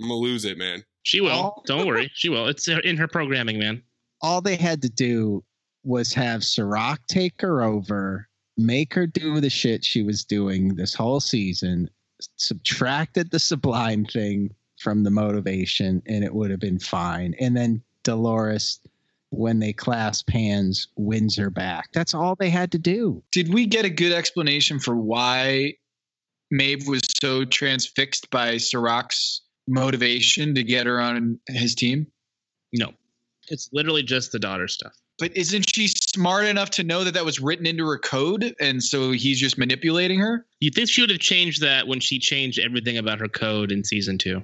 I'm 0.00 0.08
gonna 0.08 0.20
lose 0.20 0.44
it, 0.44 0.58
man. 0.58 0.84
She 1.02 1.20
will. 1.20 1.30
Oh. 1.30 1.62
Don't 1.66 1.86
worry. 1.86 2.10
She 2.14 2.28
will. 2.28 2.46
It's 2.46 2.68
uh, 2.68 2.78
in 2.84 2.96
her 2.96 3.08
programming, 3.08 3.58
man. 3.58 3.82
All 4.22 4.40
they 4.40 4.56
had 4.56 4.82
to 4.82 4.88
do 4.88 5.42
was 5.82 6.12
have 6.12 6.44
Serac 6.44 7.00
take 7.08 7.40
her 7.40 7.62
over, 7.62 8.28
make 8.56 8.92
her 8.94 9.06
do 9.06 9.40
the 9.40 9.50
shit 9.50 9.84
she 9.84 10.02
was 10.02 10.24
doing 10.24 10.74
this 10.74 10.94
whole 10.94 11.20
season, 11.20 11.88
subtracted 12.36 13.30
the 13.30 13.38
sublime 13.38 14.04
thing 14.04 14.54
from 14.78 15.04
the 15.04 15.10
motivation, 15.10 16.02
and 16.06 16.22
it 16.24 16.34
would 16.34 16.50
have 16.50 16.60
been 16.60 16.78
fine. 16.78 17.34
And 17.40 17.56
then 17.56 17.82
Dolores, 18.04 18.80
when 19.30 19.60
they 19.60 19.72
clasp 19.72 20.28
hands, 20.30 20.88
wins 20.96 21.36
her 21.36 21.50
back. 21.50 21.90
That's 21.92 22.14
all 22.14 22.34
they 22.34 22.50
had 22.50 22.72
to 22.72 22.78
do. 22.78 23.22
Did 23.32 23.52
we 23.52 23.66
get 23.66 23.84
a 23.84 23.90
good 23.90 24.12
explanation 24.12 24.78
for 24.78 24.96
why 24.96 25.74
Maeve 26.50 26.86
was 26.86 27.02
so 27.22 27.44
transfixed 27.44 28.30
by 28.30 28.56
Serac's 28.56 29.42
motivation 29.68 30.54
to 30.56 30.62
get 30.62 30.86
her 30.86 31.00
on 31.00 31.38
his 31.48 31.74
team? 31.74 32.06
No. 32.72 32.92
It's 33.48 33.70
literally 33.72 34.02
just 34.02 34.32
the 34.32 34.38
daughter 34.38 34.68
stuff. 34.68 34.92
But 35.18 35.36
isn't 35.36 35.68
she 35.68 35.88
smart 35.88 36.46
enough 36.46 36.70
to 36.70 36.82
know 36.82 37.04
that 37.04 37.14
that 37.14 37.26
was 37.26 37.40
written 37.40 37.66
into 37.66 37.86
her 37.86 37.98
code, 37.98 38.54
and 38.58 38.82
so 38.82 39.12
he's 39.12 39.38
just 39.38 39.58
manipulating 39.58 40.18
her? 40.18 40.46
You 40.60 40.70
think 40.70 40.88
she 40.88 41.02
would 41.02 41.10
have 41.10 41.20
changed 41.20 41.60
that 41.60 41.86
when 41.86 42.00
she 42.00 42.18
changed 42.18 42.58
everything 42.58 42.96
about 42.96 43.20
her 43.20 43.28
code 43.28 43.70
in 43.70 43.84
season 43.84 44.16
two? 44.16 44.42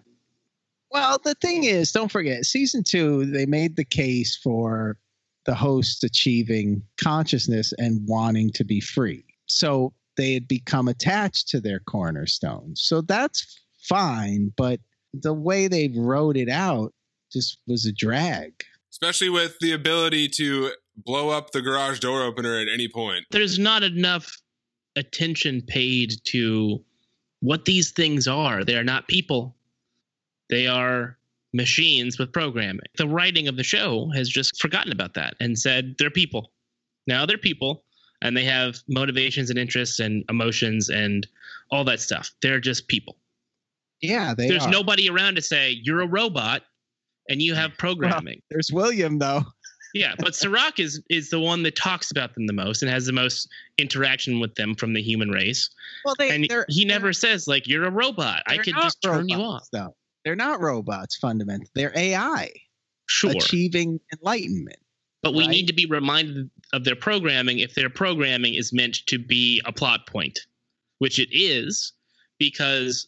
Well, 0.90 1.18
the 1.22 1.34
thing 1.34 1.64
is, 1.64 1.92
don't 1.92 2.10
forget, 2.10 2.44
season 2.44 2.82
two, 2.84 3.26
they 3.26 3.46
made 3.46 3.76
the 3.76 3.84
case 3.84 4.36
for 4.36 4.96
the 5.44 5.54
host 5.54 6.04
achieving 6.04 6.82
consciousness 7.02 7.72
and 7.78 8.06
wanting 8.06 8.50
to 8.52 8.64
be 8.64 8.80
free. 8.80 9.24
So 9.46 9.92
they 10.16 10.34
had 10.34 10.48
become 10.48 10.88
attached 10.88 11.48
to 11.48 11.60
their 11.60 11.80
cornerstones. 11.80 12.82
So 12.82 13.00
that's 13.00 13.60
fine, 13.82 14.52
but 14.56 14.80
the 15.12 15.34
way 15.34 15.68
they 15.68 15.88
wrote 15.94 16.36
it 16.36 16.48
out 16.48 16.92
just 17.32 17.58
was 17.66 17.86
a 17.86 17.92
drag. 17.92 18.52
Especially 18.90 19.28
with 19.28 19.58
the 19.60 19.72
ability 19.72 20.28
to 20.30 20.70
blow 20.96 21.28
up 21.28 21.50
the 21.50 21.62
garage 21.62 22.00
door 22.00 22.22
opener 22.22 22.58
at 22.58 22.68
any 22.68 22.88
point. 22.88 23.26
There's 23.30 23.58
not 23.58 23.82
enough 23.82 24.36
attention 24.96 25.62
paid 25.62 26.14
to 26.24 26.82
what 27.40 27.66
these 27.66 27.90
things 27.90 28.26
are. 28.26 28.64
They 28.64 28.76
are 28.76 28.84
not 28.84 29.08
people. 29.08 29.55
They 30.48 30.66
are 30.66 31.16
machines 31.52 32.18
with 32.18 32.32
programming. 32.32 32.86
The 32.96 33.08
writing 33.08 33.48
of 33.48 33.56
the 33.56 33.62
show 33.64 34.10
has 34.14 34.28
just 34.28 34.60
forgotten 34.60 34.92
about 34.92 35.14
that 35.14 35.34
and 35.40 35.58
said 35.58 35.96
they're 35.98 36.10
people. 36.10 36.52
Now 37.06 37.26
they're 37.26 37.38
people 37.38 37.84
and 38.22 38.36
they 38.36 38.44
have 38.44 38.76
motivations 38.88 39.50
and 39.50 39.58
interests 39.58 39.98
and 39.98 40.24
emotions 40.28 40.88
and 40.88 41.26
all 41.70 41.84
that 41.84 42.00
stuff. 42.00 42.30
They're 42.42 42.60
just 42.60 42.88
people. 42.88 43.16
Yeah, 44.00 44.34
they 44.34 44.48
There's 44.48 44.64
are. 44.64 44.70
nobody 44.70 45.08
around 45.08 45.36
to 45.36 45.42
say 45.42 45.80
you're 45.82 46.02
a 46.02 46.06
robot 46.06 46.62
and 47.28 47.40
you 47.40 47.54
have 47.54 47.76
programming. 47.78 48.42
There's 48.50 48.70
William 48.70 49.18
though. 49.18 49.42
Yeah, 49.94 50.14
but 50.18 50.34
Serac 50.34 50.78
is 50.78 51.02
is 51.08 51.30
the 51.30 51.40
one 51.40 51.62
that 51.62 51.76
talks 51.76 52.10
about 52.10 52.34
them 52.34 52.46
the 52.46 52.52
most 52.52 52.82
and 52.82 52.90
has 52.90 53.06
the 53.06 53.12
most 53.12 53.48
interaction 53.78 54.38
with 54.38 54.54
them 54.54 54.74
from 54.74 54.92
the 54.92 55.02
human 55.02 55.30
race. 55.30 55.70
Well, 56.04 56.14
they 56.18 56.34
and 56.34 56.66
he 56.68 56.84
never 56.84 57.12
says 57.14 57.48
like 57.48 57.66
you're 57.66 57.84
a 57.84 57.90
robot. 57.90 58.42
I 58.46 58.56
they're 58.56 58.64
could 58.64 58.74
just 58.74 59.00
turn 59.02 59.28
you 59.28 59.36
off. 59.36 59.40
robots, 59.40 59.68
Though 59.72 59.94
they're 60.26 60.34
not 60.36 60.60
robots 60.60 61.16
fundamentally. 61.16 61.70
They're 61.76 61.96
AI 61.96 62.50
Sure, 63.08 63.30
achieving 63.30 64.00
enlightenment. 64.12 64.80
but 65.22 65.34
we 65.34 65.42
right? 65.44 65.50
need 65.50 65.68
to 65.68 65.72
be 65.72 65.86
reminded 65.86 66.50
of 66.72 66.82
their 66.82 66.96
programming 66.96 67.60
if 67.60 67.76
their 67.76 67.88
programming 67.88 68.54
is 68.54 68.72
meant 68.72 69.06
to 69.06 69.20
be 69.20 69.62
a 69.64 69.72
plot 69.72 70.08
point, 70.08 70.40
which 70.98 71.20
it 71.20 71.28
is, 71.30 71.92
because 72.40 73.06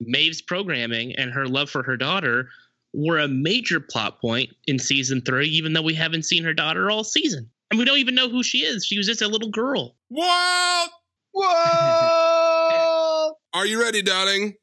Maeve's 0.00 0.40
programming 0.40 1.12
and 1.16 1.32
her 1.32 1.48
love 1.48 1.68
for 1.68 1.82
her 1.82 1.96
daughter 1.96 2.48
were 2.92 3.18
a 3.18 3.26
major 3.26 3.80
plot 3.80 4.20
point 4.20 4.50
in 4.68 4.78
season 4.78 5.20
three, 5.22 5.48
even 5.48 5.72
though 5.72 5.82
we 5.82 5.94
haven't 5.94 6.24
seen 6.24 6.44
her 6.44 6.54
daughter 6.54 6.88
all 6.88 7.02
season. 7.02 7.50
And 7.72 7.80
we 7.80 7.84
don't 7.84 7.98
even 7.98 8.14
know 8.14 8.28
who 8.28 8.44
she 8.44 8.58
is. 8.58 8.86
She 8.86 8.96
was 8.96 9.08
just 9.08 9.22
a 9.22 9.26
little 9.26 9.50
girl. 9.50 9.96
What? 10.06 10.90
Whoa! 11.32 13.32
Are 13.54 13.66
you 13.66 13.82
ready, 13.82 14.02
darling? 14.02 14.54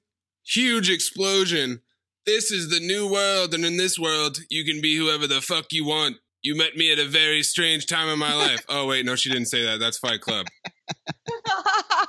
Huge 0.45 0.89
explosion. 0.89 1.81
This 2.25 2.51
is 2.51 2.69
the 2.69 2.79
new 2.79 3.11
world, 3.11 3.53
and 3.53 3.65
in 3.65 3.77
this 3.77 3.97
world, 3.97 4.39
you 4.49 4.63
can 4.63 4.81
be 4.81 4.95
whoever 4.97 5.27
the 5.27 5.41
fuck 5.41 5.65
you 5.71 5.85
want. 5.85 6.17
You 6.41 6.55
met 6.55 6.75
me 6.75 6.91
at 6.91 6.99
a 6.99 7.07
very 7.07 7.43
strange 7.43 7.85
time 7.87 8.09
in 8.09 8.19
my 8.19 8.33
life. 8.33 8.65
Oh, 8.69 8.87
wait, 8.87 9.05
no, 9.05 9.15
she 9.15 9.29
didn't 9.29 9.47
say 9.47 9.63
that. 9.65 9.79
That's 9.79 9.97
Fight 9.97 10.21
Club. 10.21 10.47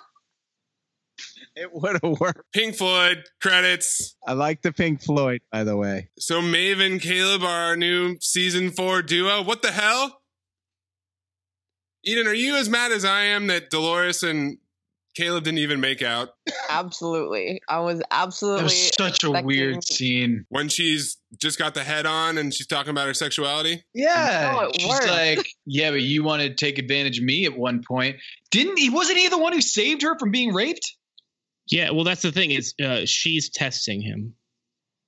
It 1.55 1.71
would 1.73 1.99
have 2.03 2.19
worked. 2.19 2.51
Pink 2.55 2.77
Floyd, 2.77 3.25
credits. 3.41 4.17
I 4.27 4.33
like 4.33 4.63
the 4.63 4.73
Pink 4.73 5.03
Floyd, 5.03 5.43
by 5.51 5.65
the 5.65 5.77
way. 5.77 6.09
So 6.19 6.41
Maeve 6.41 6.81
and 6.81 7.01
Caleb 7.01 7.43
are 7.43 7.69
our 7.69 7.77
new 7.77 8.17
season 8.21 8.71
four 8.71 9.03
duo. 9.03 9.43
What 9.43 9.61
the 9.63 9.73
hell? 9.73 10.23
Eden, 12.05 12.27
are 12.27 12.35
you 12.35 12.57
as 12.57 12.69
mad 12.69 12.91
as 12.91 13.05
I 13.05 13.25
am 13.25 13.47
that 13.49 13.71
Dolores 13.71 14.23
and 14.23 14.59
Caleb 15.15 15.45
didn't 15.45 15.59
even 15.59 15.81
make 15.81 16.03
out? 16.03 16.31
absolutely. 16.71 17.61
I 17.69 17.81
was 17.81 18.03
absolutely. 18.11 18.61
That 18.61 18.65
was 18.65 18.91
such 18.97 19.25
a 19.25 19.31
weird 19.31 19.85
scene. 19.85 20.47
When 20.49 20.69
she's 20.69 21.19
just 21.39 21.59
got 21.59 21.75
the 21.75 21.85
head 21.85 22.07
on 22.07 22.39
and 22.39 22.53
she's 22.53 22.67
talking 22.67 22.91
about 22.91 23.07
her 23.07 23.15
sexuality? 23.15 23.85
Yeah, 23.95 24.53
No, 24.59 24.71
she's 24.75 24.89
worked. 24.89 25.07
like, 25.09 25.47
yeah, 25.67 25.91
but 25.91 26.01
you 26.03 26.25
want 26.25 26.43
to 26.43 26.55
take 26.55 26.79
advantage 26.79 27.19
of 27.19 27.25
me 27.25 27.45
at 27.45 27.57
one 27.57 27.83
point, 27.87 28.17
didn't 28.51 28.79
he? 28.79 28.91
Wasn't 28.91 29.19
he 29.19 29.29
the 29.29 29.39
one 29.39 29.53
who 29.53 29.61
saved 29.61 30.03
her 30.03 30.19
from 30.19 30.31
being 30.31 30.53
raped? 30.55 30.97
Yeah, 31.69 31.91
well, 31.91 32.05
that's 32.05 32.23
the 32.23 32.33
thing 32.33 32.51
is 32.51 32.75
uh, 32.83 33.03
she's 33.05 33.49
testing 33.51 34.01
him. 34.01 34.35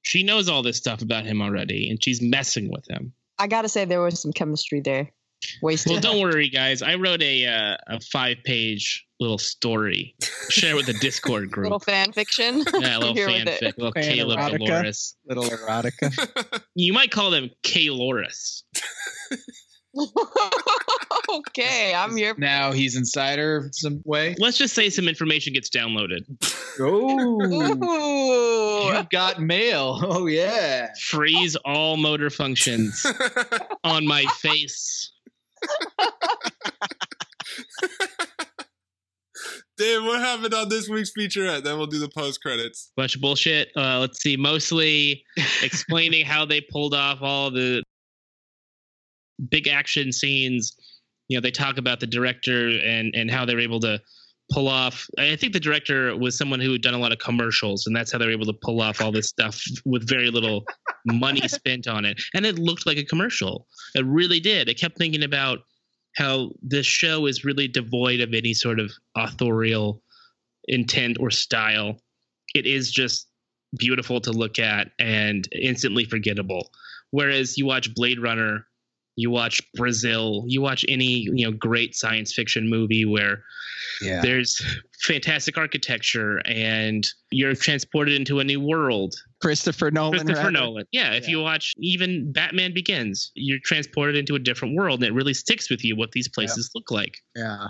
She 0.03 0.23
knows 0.23 0.49
all 0.49 0.63
this 0.63 0.77
stuff 0.77 1.01
about 1.03 1.25
him 1.25 1.41
already, 1.41 1.89
and 1.91 2.03
she's 2.03 2.21
messing 2.21 2.71
with 2.71 2.89
him. 2.89 3.15
I 3.39 3.47
gotta 3.49 3.69
say 3.69 3.85
there 3.85 4.01
was 4.01 4.21
some 4.21 4.33
chemistry 4.33 4.81
there. 4.81 5.11
Wasted. 5.63 5.93
Well, 5.93 6.01
don't 6.01 6.21
worry, 6.21 6.49
guys. 6.49 6.83
I 6.83 6.95
wrote 6.95 7.23
a 7.23 7.47
uh, 7.47 7.77
a 7.89 8.01
five 8.01 8.39
page 8.45 9.04
little 9.21 9.39
story, 9.39 10.15
share 10.51 10.75
with 10.77 10.87
the 10.87 10.93
Discord 10.95 11.51
group. 11.53 11.65
little 11.65 11.79
fan 11.81 12.13
fiction. 12.13 12.63
yeah, 12.81 12.97
a 12.97 12.99
little 12.99 13.15
Here 13.15 13.27
with 13.29 13.47
fanfic, 13.47 13.75
little 13.79 13.93
Fan 13.93 14.03
Caleb 14.05 14.39
erotica. 14.39 14.59
Dolores. 14.67 15.17
Little 15.27 15.45
erotica. 15.45 16.63
You 16.75 16.93
might 16.93 17.11
call 17.13 17.31
them 17.31 17.51
Kaloris. 17.63 18.63
okay, 21.31 21.95
I'm 21.95 22.17
here. 22.17 22.35
Now 22.37 22.73
he's 22.73 22.97
insider 22.97 23.69
some 23.73 24.03
way. 24.05 24.35
Let's 24.41 24.59
just 24.59 24.75
say 24.75 24.91
some 24.91 25.07
information 25.07 25.53
gets 25.53 25.71
downloaded. 25.71 26.23
Oh, 26.81 27.41
Ooh. 28.91 28.93
you 28.97 29.07
got 29.13 29.41
mail. 29.41 30.01
Oh 30.03 30.27
yeah. 30.27 30.89
Freeze 31.01 31.55
all 31.65 31.97
motor 31.97 32.29
functions 32.29 33.07
on 33.85 34.05
my 34.05 34.25
face. 34.41 35.13
Dave, 39.77 40.05
what 40.05 40.21
happened 40.21 40.55
on 40.55 40.69
this 40.69 40.89
week's 40.89 41.13
featurette? 41.13 41.65
Then 41.65 41.79
we'll 41.79 41.87
do 41.87 41.99
the 41.99 42.09
post 42.09 42.41
credits. 42.41 42.93
Bunch 42.97 43.17
of 43.17 43.21
bullshit. 43.21 43.69
Uh, 43.77 43.99
let's 43.99 44.23
see. 44.23 44.37
Mostly 44.37 45.25
explaining 45.63 46.25
how 46.25 46.45
they 46.45 46.61
pulled 46.61 46.95
off 46.95 47.19
all 47.23 47.51
the 47.51 47.83
big 49.51 49.67
action 49.67 50.13
scenes. 50.13 50.77
You 51.29 51.37
know, 51.37 51.41
they 51.41 51.51
talk 51.51 51.79
about 51.79 52.01
the 52.01 52.07
director 52.07 52.69
and 52.69 53.15
and 53.15 53.31
how 53.31 53.45
they 53.45 53.55
were 53.55 53.61
able 53.61 53.81
to 53.81 54.01
pull 54.53 54.69
off. 54.69 55.07
I 55.19 55.37
think 55.37 55.53
the 55.53 55.61
director 55.61 56.17
was 56.17 56.37
someone 56.37 56.61
who 56.61 56.73
had 56.73 56.83
done 56.83 56.95
a 56.95 56.99
lot 56.99 57.13
of 57.13 57.19
commercials, 57.19 57.87
and 57.87 57.97
that's 57.97 58.13
how 58.13 58.19
they 58.19 58.27
were 58.27 58.33
able 58.33 58.47
to 58.47 58.59
pull 58.63 58.81
off 58.81 59.01
all 59.01 59.11
this 59.11 59.29
stuff 59.29 59.61
with 59.85 60.09
very 60.09 60.31
little 60.31 60.65
money 61.07 61.49
spent 61.49 61.89
on 61.89 62.05
it. 62.05 62.21
And 62.35 62.47
it 62.47 62.59
looked 62.59 62.87
like 62.87 62.99
a 62.99 63.05
commercial. 63.05 63.67
It 63.95 64.05
really 64.05 64.41
did. 64.41 64.69
I 64.69 64.75
kept 64.75 64.99
thinking 64.99 65.25
about 65.25 65.61
how 66.17 66.51
this 66.63 66.87
show 66.87 67.27
is 67.27 67.45
really 67.45 67.69
devoid 67.69 68.21
of 68.21 68.33
any 68.35 68.55
sort 68.55 68.79
of 68.79 68.93
authorial 69.17 70.03
intent 70.69 71.17
or 71.21 71.31
style. 71.31 72.01
It 72.55 72.67
is 72.67 72.91
just 72.91 73.29
beautiful 73.77 74.21
to 74.21 74.31
look 74.31 74.59
at 74.59 74.93
and 74.99 75.49
instantly 75.53 76.05
forgettable. 76.05 76.71
Whereas 77.11 77.59
you 77.59 77.67
watch 77.67 77.93
Blade 77.95 78.21
Runner, 78.21 78.67
you 79.17 79.31
watch 79.31 79.61
Brazil, 79.75 80.45
you 80.47 80.61
watch 80.61 80.85
any 80.89 81.29
you 81.33 81.45
know 81.45 81.53
great 81.53 81.95
science 81.95 82.33
fiction 82.33 82.69
movie 82.69 83.05
where 83.05 83.43
Yeah. 84.03 84.23
there's 84.23 84.61
fantastic 85.03 85.59
architecture 85.59 86.41
and 86.47 87.07
you're 87.31 87.55
transported 87.55 88.15
into 88.15 88.41
a 88.41 88.45
new 88.45 88.61
world. 88.61 89.15
Christopher 89.45 89.91
Nolan. 89.91 90.13
Christopher 90.21 90.39
rather. 90.39 90.51
Nolan. 90.53 90.87
Yeah, 90.93 91.13
if 91.13 91.29
you 91.29 91.41
watch 91.41 91.75
even 91.79 92.33
Batman 92.33 92.73
Begins, 92.75 93.31
you're 93.35 93.59
transported 93.65 94.17
into 94.17 94.35
a 94.35 94.39
different 94.39 94.77
world 94.77 95.03
and 95.03 95.09
it 95.11 95.15
really 95.15 95.35
sticks 95.35 95.71
with 95.71 95.85
you 95.85 95.97
what 95.97 96.13
these 96.13 96.29
places 96.29 96.71
look 96.75 96.91
like. 96.91 97.19
Yeah. 97.37 97.69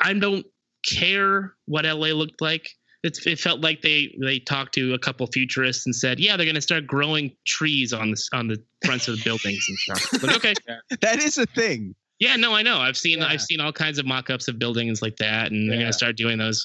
I 0.00 0.12
don't 0.14 0.44
care 0.88 1.54
what 1.66 1.84
LA 1.84 2.08
looked 2.08 2.40
like. 2.40 2.68
It's, 3.04 3.26
it 3.26 3.38
felt 3.40 3.60
like 3.60 3.82
they 3.82 4.14
they 4.20 4.38
talked 4.38 4.74
to 4.74 4.94
a 4.94 4.98
couple 4.98 5.26
futurists 5.26 5.86
and 5.86 5.94
said, 5.94 6.20
"Yeah, 6.20 6.36
they're 6.36 6.46
going 6.46 6.54
to 6.54 6.60
start 6.60 6.86
growing 6.86 7.32
trees 7.44 7.92
on 7.92 8.12
the 8.12 8.28
on 8.32 8.46
the 8.46 8.62
fronts 8.84 9.08
of 9.08 9.16
the 9.18 9.24
buildings 9.24 9.66
and 9.68 9.76
stuff." 9.78 10.22
Like, 10.22 10.36
okay, 10.44 10.54
That 11.00 11.20
is 11.20 11.36
a 11.36 11.46
thing. 11.46 11.96
yeah, 12.20 12.36
no, 12.36 12.54
I 12.54 12.62
know. 12.62 12.78
I've 12.78 12.96
seen 12.96 13.18
Yeah. 13.18 13.26
I've 13.26 13.42
seen 13.42 13.58
all 13.58 13.72
kinds 13.72 13.98
of 13.98 14.06
mock-ups 14.06 14.46
of 14.46 14.60
buildings 14.60 15.02
like 15.02 15.16
that, 15.16 15.50
and 15.50 15.68
they're 15.68 15.78
going 15.78 15.88
to 15.90 15.92
start 15.92 16.16
doing 16.16 16.38
those 16.38 16.64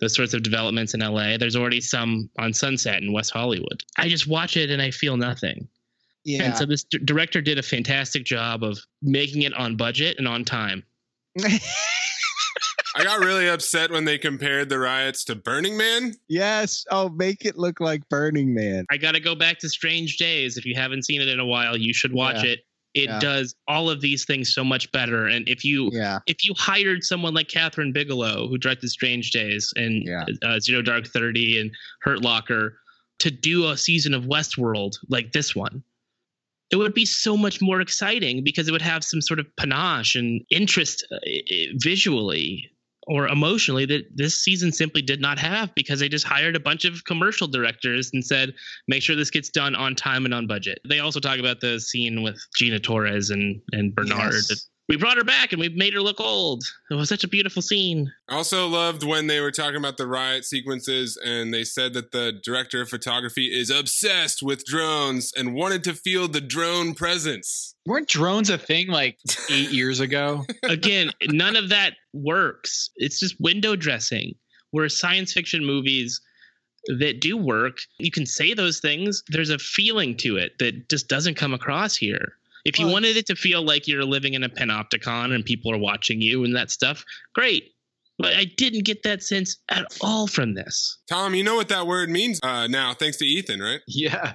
those 0.00 0.14
sorts 0.14 0.34
of 0.34 0.42
developments 0.42 0.94
in 0.94 1.00
LA. 1.00 1.36
There's 1.36 1.56
already 1.56 1.80
some 1.80 2.28
on 2.38 2.52
Sunset 2.52 3.02
in 3.02 3.12
West 3.12 3.30
Hollywood. 3.30 3.82
I 3.96 4.08
just 4.08 4.26
watch 4.26 4.56
it 4.56 4.70
and 4.70 4.82
I 4.82 4.90
feel 4.90 5.16
nothing. 5.16 5.68
Yeah. 6.24 6.44
And 6.44 6.56
so 6.56 6.64
this 6.66 6.84
d- 6.84 6.98
director 7.04 7.40
did 7.40 7.58
a 7.58 7.62
fantastic 7.62 8.24
job 8.24 8.62
of 8.64 8.78
making 9.02 9.42
it 9.42 9.54
on 9.54 9.76
budget 9.76 10.16
and 10.18 10.26
on 10.28 10.44
time. 10.44 10.82
I 12.94 13.04
got 13.04 13.20
really 13.20 13.48
upset 13.48 13.90
when 13.90 14.04
they 14.04 14.18
compared 14.18 14.68
the 14.68 14.78
riots 14.78 15.24
to 15.24 15.34
Burning 15.34 15.76
Man. 15.78 16.14
yes. 16.28 16.84
Oh, 16.90 17.08
make 17.08 17.44
it 17.46 17.56
look 17.56 17.80
like 17.80 18.06
Burning 18.10 18.52
Man. 18.52 18.84
I 18.90 18.98
got 18.98 19.12
to 19.12 19.20
go 19.20 19.34
back 19.34 19.58
to 19.60 19.68
Strange 19.70 20.18
Days. 20.18 20.58
If 20.58 20.66
you 20.66 20.74
haven't 20.74 21.04
seen 21.04 21.22
it 21.22 21.28
in 21.28 21.40
a 21.40 21.46
while, 21.46 21.76
you 21.76 21.94
should 21.94 22.12
watch 22.12 22.44
Yeah. 22.44 22.50
it. 22.50 22.66
It 22.94 23.04
Yeah. 23.08 23.18
does 23.20 23.54
all 23.68 23.88
of 23.88 24.00
these 24.02 24.24
things 24.24 24.52
so 24.52 24.62
much 24.62 24.90
better. 24.92 25.26
And 25.26 25.48
if 25.48 25.64
you 25.64 25.90
Yeah. 25.92 26.18
if 26.26 26.44
you 26.44 26.54
hired 26.56 27.04
someone 27.04 27.32
like 27.34 27.48
Kathryn 27.48 27.92
Bigelow, 27.92 28.48
who 28.48 28.58
directed 28.58 28.88
Strange 28.90 29.30
Days 29.30 29.72
and 29.76 30.04
Yeah. 30.04 30.26
uh, 30.42 30.60
Zero 30.60 30.82
Dark 30.82 31.06
Thirty 31.06 31.58
and 31.58 31.70
Hurt 32.02 32.22
Locker, 32.22 32.78
to 33.20 33.30
do 33.30 33.68
a 33.68 33.76
season 33.76 34.12
of 34.14 34.24
Westworld 34.24 34.92
like 35.08 35.32
this 35.32 35.54
one, 35.54 35.82
it 36.70 36.76
would 36.76 36.94
be 36.94 37.04
so 37.06 37.36
much 37.36 37.60
more 37.60 37.80
exciting 37.80 38.42
because 38.42 38.66
it 38.68 38.72
would 38.72 38.82
have 38.82 39.04
some 39.04 39.20
sort 39.20 39.38
of 39.40 39.46
panache 39.56 40.14
and 40.14 40.42
interest 40.50 41.06
uh, 41.12 41.18
visually 41.76 42.70
or 43.06 43.28
emotionally 43.28 43.84
that 43.86 44.04
this 44.14 44.38
season 44.38 44.72
simply 44.72 45.02
did 45.02 45.20
not 45.20 45.38
have 45.38 45.74
because 45.74 46.00
they 46.00 46.08
just 46.08 46.24
hired 46.24 46.54
a 46.54 46.60
bunch 46.60 46.84
of 46.84 47.04
commercial 47.04 47.48
directors 47.48 48.10
and 48.12 48.24
said, 48.24 48.54
make 48.88 49.02
sure 49.02 49.16
this 49.16 49.30
gets 49.30 49.48
done 49.48 49.74
on 49.74 49.94
time 49.94 50.24
and 50.24 50.32
on 50.32 50.46
budget. 50.46 50.78
They 50.88 51.00
also 51.00 51.20
talk 51.20 51.38
about 51.38 51.60
the 51.60 51.80
scene 51.80 52.22
with 52.22 52.40
Gina 52.56 52.78
Torres 52.78 53.30
and, 53.30 53.60
and 53.72 53.94
Bernard. 53.94 54.34
Yes. 54.48 54.68
That 54.92 54.98
We 54.98 55.00
brought 55.00 55.16
her 55.16 55.24
back 55.24 55.52
and 55.52 55.60
we 55.60 55.68
made 55.70 55.94
her 55.94 56.00
look 56.00 56.20
old. 56.20 56.62
It 56.90 56.94
was 56.94 57.08
such 57.08 57.24
a 57.24 57.28
beautiful 57.28 57.62
scene. 57.62 58.12
I 58.28 58.36
also 58.36 58.68
loved 58.68 59.02
when 59.02 59.26
they 59.26 59.40
were 59.40 59.50
talking 59.50 59.76
about 59.76 59.96
the 59.96 60.06
riot 60.06 60.44
sequences 60.44 61.18
and 61.24 61.52
they 61.52 61.64
said 61.64 61.94
that 61.94 62.12
the 62.12 62.40
director 62.44 62.80
of 62.82 62.88
photography 62.88 63.46
is 63.46 63.70
obsessed 63.70 64.42
with 64.42 64.64
drones 64.64 65.32
and 65.36 65.54
wanted 65.54 65.84
to 65.84 65.94
feel 65.94 66.28
the 66.28 66.40
drone 66.40 66.94
presence. 66.94 67.74
Weren't 67.86 68.08
drones 68.08 68.50
a 68.50 68.58
thing 68.58 68.88
like 68.88 69.18
eight 69.50 69.70
years 69.70 70.00
ago? 70.00 70.44
Again, 70.64 71.10
none 71.28 71.56
of 71.56 71.70
that 71.70 71.94
works. 72.12 72.90
It's 72.96 73.18
just 73.18 73.40
window 73.40 73.76
dressing. 73.76 74.34
Where 74.70 74.88
science 74.88 75.32
fiction 75.32 75.64
movies 75.64 76.20
that 76.98 77.20
do 77.20 77.36
work, 77.36 77.78
you 77.98 78.10
can 78.10 78.26
say 78.26 78.54
those 78.54 78.80
things. 78.80 79.22
There's 79.28 79.50
a 79.50 79.58
feeling 79.58 80.16
to 80.18 80.36
it 80.36 80.58
that 80.58 80.88
just 80.88 81.08
doesn't 81.08 81.36
come 81.36 81.54
across 81.54 81.96
here. 81.96 82.36
If 82.64 82.78
you 82.78 82.86
Well, 82.86 82.94
wanted 82.94 83.16
it 83.16 83.26
to 83.26 83.34
feel 83.34 83.62
like 83.64 83.88
you're 83.88 84.04
living 84.04 84.34
in 84.34 84.44
a 84.44 84.48
panopticon 84.48 85.34
and 85.34 85.44
people 85.44 85.72
are 85.72 85.78
watching 85.78 86.20
you 86.20 86.44
and 86.44 86.54
that 86.56 86.70
stuff, 86.70 87.04
great. 87.34 87.70
But 88.18 88.34
I 88.36 88.44
didn't 88.56 88.84
get 88.84 89.02
that 89.02 89.22
sense 89.22 89.56
at 89.68 89.86
all 90.00 90.26
from 90.28 90.54
this. 90.54 90.98
Tom, 91.08 91.34
you 91.34 91.42
know 91.42 91.56
what 91.56 91.68
that 91.70 91.86
word 91.86 92.08
means 92.10 92.38
uh, 92.42 92.66
now, 92.68 92.94
thanks 92.94 93.16
to 93.18 93.24
Ethan, 93.24 93.60
right? 93.60 93.80
Yeah. 93.88 94.34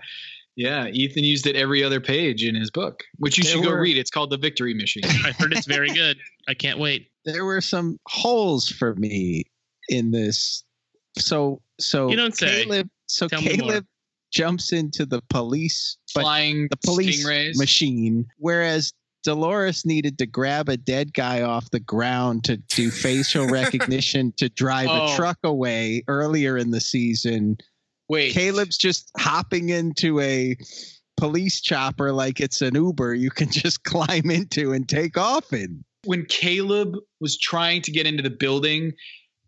Yeah. 0.57 0.87
Ethan 0.87 1.23
used 1.23 1.45
it 1.47 1.55
every 1.55 1.83
other 1.83 2.01
page 2.01 2.43
in 2.43 2.55
his 2.55 2.71
book, 2.71 3.03
which 3.19 3.37
you 3.37 3.43
There 3.43 3.53
should 3.53 3.63
go 3.63 3.69
were- 3.69 3.81
read. 3.81 3.97
It's 3.97 4.09
called 4.09 4.31
The 4.31 4.37
Victory 4.37 4.73
Machine. 4.73 5.03
I 5.05 5.31
heard 5.31 5.53
it's 5.53 5.67
very 5.67 5.89
good. 5.89 6.17
I 6.49 6.53
can't 6.55 6.79
wait. 6.79 7.09
There 7.25 7.45
were 7.45 7.61
some 7.61 7.97
holes 8.07 8.67
for 8.67 8.95
me 8.95 9.43
in 9.87 10.11
this. 10.11 10.63
So 11.17 11.61
so 11.79 12.09
You 12.09 12.15
don't 12.17 12.35
say. 12.35 12.63
Caleb 12.63 12.89
so 13.05 13.27
Tell 13.27 13.41
me 13.41 13.49
more. 13.57 13.67
Caleb 13.69 13.85
jumps 14.31 14.71
into 14.73 15.05
the 15.05 15.21
police 15.29 15.97
Flying 16.11 16.67
the 16.69 16.77
police 16.77 17.25
stingrays. 17.25 17.57
machine, 17.57 18.25
whereas 18.37 18.93
Dolores 19.23 19.85
needed 19.85 20.17
to 20.19 20.25
grab 20.25 20.69
a 20.69 20.77
dead 20.77 21.13
guy 21.13 21.41
off 21.41 21.69
the 21.71 21.79
ground 21.79 22.43
to 22.45 22.57
do 22.57 22.89
facial 22.91 23.47
recognition 23.47 24.33
to 24.37 24.49
drive 24.49 24.87
Oh. 24.89 25.13
a 25.13 25.15
truck 25.15 25.37
away 25.43 26.03
earlier 26.07 26.57
in 26.57 26.71
the 26.71 26.79
season. 26.79 27.57
Wait. 28.09 28.31
Caleb's 28.33 28.77
just 28.77 29.11
hopping 29.17 29.69
into 29.69 30.19
a 30.21 30.55
police 31.17 31.59
chopper 31.61 32.13
like 32.13 32.39
it's 32.39 32.61
an 32.61 32.75
Uber 32.75 33.15
you 33.15 33.29
can 33.31 33.49
just 33.51 33.83
climb 33.83 34.29
into 34.31 34.71
and 34.71 34.87
take 34.87 35.17
off 35.17 35.51
in. 35.51 35.83
when 36.05 36.23
Caleb 36.25 36.95
was 37.19 37.37
trying 37.37 37.81
to 37.81 37.91
get 37.91 38.05
into 38.07 38.23
the 38.23 38.29
building 38.29 38.93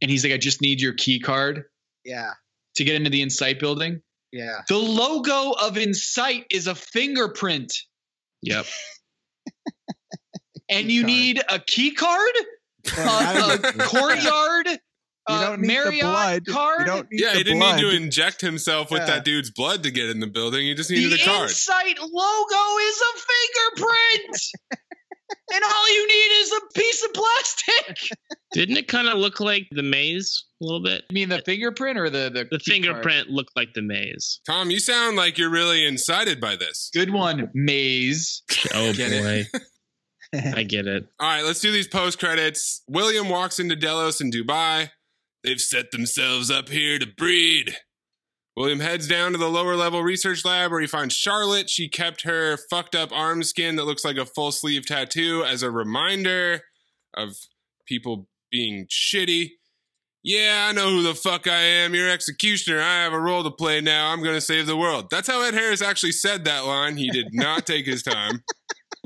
and 0.02 0.10
he's 0.12 0.24
like, 0.26 0.34
I 0.34 0.38
just 0.38 0.62
need 0.62 0.82
your 0.82 0.94
key 0.94 1.20
card 1.20 1.64
Yeah. 2.04 2.32
to 2.76 2.84
get 2.84 2.96
into 2.96 3.10
the 3.10 3.22
Incite 3.22 3.60
building. 3.60 4.02
Yeah. 4.32 4.62
The 4.68 4.78
logo 4.78 5.52
of 5.54 5.78
Incite 5.78 6.46
is 6.52 6.68
a 6.68 6.76
fingerprint. 6.76 7.74
Yep. 8.42 8.66
And 10.70 10.92
you 10.92 11.02
card. 11.02 11.08
need 11.08 11.42
a 11.50 11.60
key 11.60 11.92
card, 11.96 12.32
Well, 12.96 13.50
a, 13.50 13.54
uh, 13.54 13.58
a 13.70 13.74
courtyard, 13.80 14.68
You 14.68 14.78
don't 15.28 15.62
need 15.62 15.68
the 15.70 15.74
Marriott 15.74 16.02
blood. 16.02 16.46
card. 16.46 16.80
You 16.82 16.86
don't 16.86 17.08
need 17.12 17.22
Yeah, 17.22 17.32
the 17.32 17.38
he 17.40 17.44
didn't 17.44 17.60
blood. 17.60 17.76
need 17.78 17.82
to 17.90 17.96
inject 17.96 18.42
himself 18.42 18.92
with 18.92 19.02
Yeah. 19.02 19.06
that 19.08 19.26
dude's 19.26 19.50
blood 19.50 19.82
to 19.84 19.90
get 19.92 20.10
in 20.10 20.20
the 20.20 20.28
building. 20.28 20.68
He 20.68 20.76
just 20.76 20.90
the 20.90 20.96
needed 20.96 21.20
a 21.22 21.24
card. 21.26 21.50
Incite 21.50 22.00
logo 22.00 22.78
is 22.82 23.02
a 23.02 23.20
fingerprint. 23.80 24.42
and 25.54 25.64
all 25.64 25.94
you 25.94 26.08
need 26.08 26.42
is 26.42 26.52
a 26.54 26.80
piece 26.80 27.04
of 27.06 27.14
plastic. 27.14 28.18
Didn't 28.54 28.78
it 28.78 28.88
kind 28.88 29.08
of 29.08 29.18
look 29.18 29.40
like 29.40 29.68
the 29.72 29.84
maze 29.84 30.46
a 30.62 30.66
little 30.66 30.82
bit? 30.84 31.04
You 31.10 31.14
mean 31.14 31.30
the 31.30 31.42
fingerprint 31.46 31.98
or 31.98 32.10
the 32.10 32.30
the, 32.30 32.48
The 32.50 32.60
key 32.60 32.82
card? 32.82 32.96
fingerprint 33.04 33.30
looked 33.30 33.56
like 33.56 33.74
the 33.74 33.82
maze. 33.82 34.40
Tom, 34.48 34.72
you 34.72 34.80
sound 34.80 35.18
like 35.18 35.38
you're 35.38 35.50
really 35.52 35.86
incited 35.86 36.40
by 36.42 36.56
this. 36.56 36.90
Good 36.94 37.12
one, 37.12 37.50
Maze. 37.54 38.42
Oh 38.74 38.94
Get 38.98 39.22
boy. 39.22 39.46
I 40.56 40.64
get 40.64 40.86
it. 40.88 41.08
All 41.20 41.28
right, 41.28 41.44
let's 41.44 41.60
do 41.60 41.72
these 41.72 41.88
post 41.88 42.20
credits. 42.20 42.84
William 42.88 43.30
walks 43.30 43.60
into 43.60 43.76
Delos 43.76 44.22
in 44.22 44.30
Dubai. 44.32 44.90
They've 45.44 45.60
set 45.60 45.92
themselves 45.92 46.52
up 46.52 46.70
here 46.70 47.00
to 47.00 47.08
breed. 47.18 47.76
William 48.60 48.82
heads 48.82 49.08
down 49.08 49.32
to 49.32 49.38
the 49.38 49.50
lower 49.50 49.78
level 49.78 50.04
research 50.04 50.44
lab 50.44 50.70
where 50.70 50.82
he 50.82 50.86
finds 50.86 51.16
Charlotte. 51.16 51.70
She 51.70 51.88
kept 51.88 52.24
her 52.24 52.58
fucked 52.70 52.94
up 52.94 53.10
arm 53.14 53.42
skin 53.42 53.78
that 53.78 53.86
looks 53.86 54.04
like 54.04 54.18
a 54.18 54.26
full 54.26 54.52
sleeve 54.52 54.86
tattoo 54.86 55.46
as 55.48 55.64
a 55.64 55.72
reminder 55.72 56.64
of 57.14 57.38
people 57.86 58.28
being 58.52 58.86
shitty. 58.88 59.52
Yeah, 60.24 60.68
I 60.70 60.74
know 60.74 60.90
who 60.90 61.04
the 61.04 61.16
fuck 61.16 61.48
I 61.48 61.62
am. 61.62 61.96
You're 61.96 62.10
executioner. 62.10 62.82
I 62.82 63.04
have 63.04 63.14
a 63.14 63.20
role 63.20 63.44
to 63.44 63.50
play 63.50 63.80
now. 63.80 64.12
I'm 64.12 64.22
going 64.22 64.36
to 64.36 64.42
save 64.42 64.68
the 64.68 64.76
world. 64.76 65.08
That's 65.10 65.30
how 65.30 65.42
Ed 65.42 65.54
Harris 65.54 65.82
actually 65.82 66.12
said 66.12 66.44
that 66.44 66.66
line. 66.66 66.98
He 66.98 67.10
did 67.12 67.28
not 67.32 67.66
take 67.66 67.86
his 67.86 68.04
time. 68.04 68.44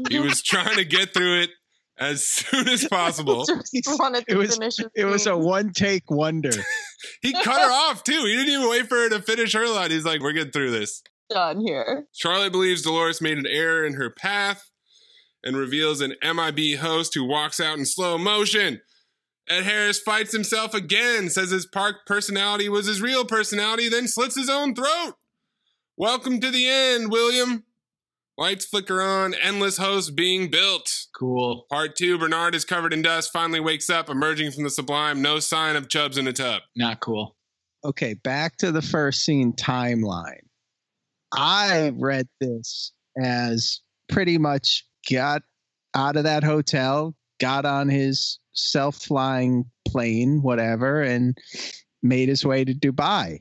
He 0.10 0.18
was 0.18 0.42
trying 0.42 0.78
to 0.78 0.86
get 0.86 1.14
through 1.14 1.42
it 1.42 1.52
as 1.98 2.28
soon 2.28 2.68
as 2.70 2.88
possible. 2.92 3.46
Wanted 3.88 4.26
to 4.28 4.34
It 4.34 4.38
was 4.38 4.58
finish 4.58 4.78
it 4.96 5.06
was 5.06 5.28
a 5.28 5.38
one 5.38 5.74
take 5.74 6.10
wonder. 6.10 6.52
he 7.22 7.34
cut 7.34 7.62
her 7.62 7.72
off 7.72 8.04
too. 8.04 8.24
He 8.26 8.36
didn't 8.36 8.54
even 8.54 8.70
wait 8.70 8.88
for 8.88 8.96
her 8.96 9.10
to 9.10 9.22
finish 9.22 9.54
her 9.54 9.68
line. 9.68 9.92
He's 9.92 10.06
like, 10.06 10.22
"We're 10.22 10.34
getting 10.34 10.52
through 10.52 10.72
this." 10.72 11.04
done 11.30 11.62
here. 11.62 12.06
Charlotte 12.14 12.52
believes 12.52 12.82
Dolores 12.82 13.22
made 13.22 13.38
an 13.38 13.48
error 13.48 13.86
in 13.86 13.94
her 13.94 14.10
path 14.10 14.70
and 15.44 15.58
reveals 15.58 16.00
an 16.02 16.16
MIB 16.22 16.78
host 16.80 17.16
who 17.16 17.24
walks 17.24 17.60
out 17.60 17.78
in 17.78 17.86
slow 17.86 18.18
motion. 18.18 18.82
Ed 19.50 19.64
Harris 19.64 20.00
fights 20.00 20.32
himself 20.32 20.74
again, 20.74 21.30
says 21.30 21.50
his 21.50 21.66
park 21.66 22.06
personality 22.06 22.70
was 22.70 22.86
his 22.86 23.02
real 23.02 23.26
personality, 23.26 23.90
then 23.90 24.08
slits 24.08 24.36
his 24.36 24.50
own 24.50 24.74
throat. 24.74 25.16
Welcome 25.98 26.40
to 26.40 26.50
the 26.50 26.68
end, 26.68 27.12
William. 27.12 27.66
Lights 28.38 28.66
flicker 28.66 29.00
on, 29.00 29.36
endless 29.36 29.78
host 29.78 30.16
being 30.16 30.50
built. 30.50 30.92
Cool. 31.16 31.68
Part 31.70 31.96
two 31.96 32.18
Bernard 32.18 32.56
is 32.56 32.66
covered 32.66 32.92
in 32.92 33.04
dust, 33.04 33.32
finally 33.32 33.60
wakes 33.60 33.92
up, 33.92 34.10
emerging 34.10 34.52
from 34.52 34.64
the 34.64 34.72
sublime, 34.72 35.22
no 35.22 35.40
sign 35.40 35.76
of 35.76 35.88
Chubbs 35.88 36.18
in 36.18 36.28
a 36.28 36.34
tub. 36.34 36.64
Not 36.76 37.00
cool. 37.00 37.36
Okay, 37.86 38.16
back 38.16 38.58
to 38.58 38.72
the 38.72 38.82
first 38.82 39.24
scene 39.24 39.54
timeline. 39.54 40.42
I 41.32 41.92
read 41.96 42.28
this 42.42 42.92
as 43.22 43.82
pretty 44.10 44.40
much 44.40 44.86
got 45.12 45.44
out 45.96 46.16
of 46.16 46.24
that 46.24 46.44
hotel, 46.44 47.16
got 47.40 47.66
on 47.66 47.88
his 47.88 48.40
self 48.54 48.96
flying 48.96 49.66
plane, 49.88 50.42
whatever, 50.42 51.04
and 51.04 51.38
made 52.02 52.30
his 52.30 52.44
way 52.44 52.66
to 52.66 52.74
Dubai. 52.74 53.40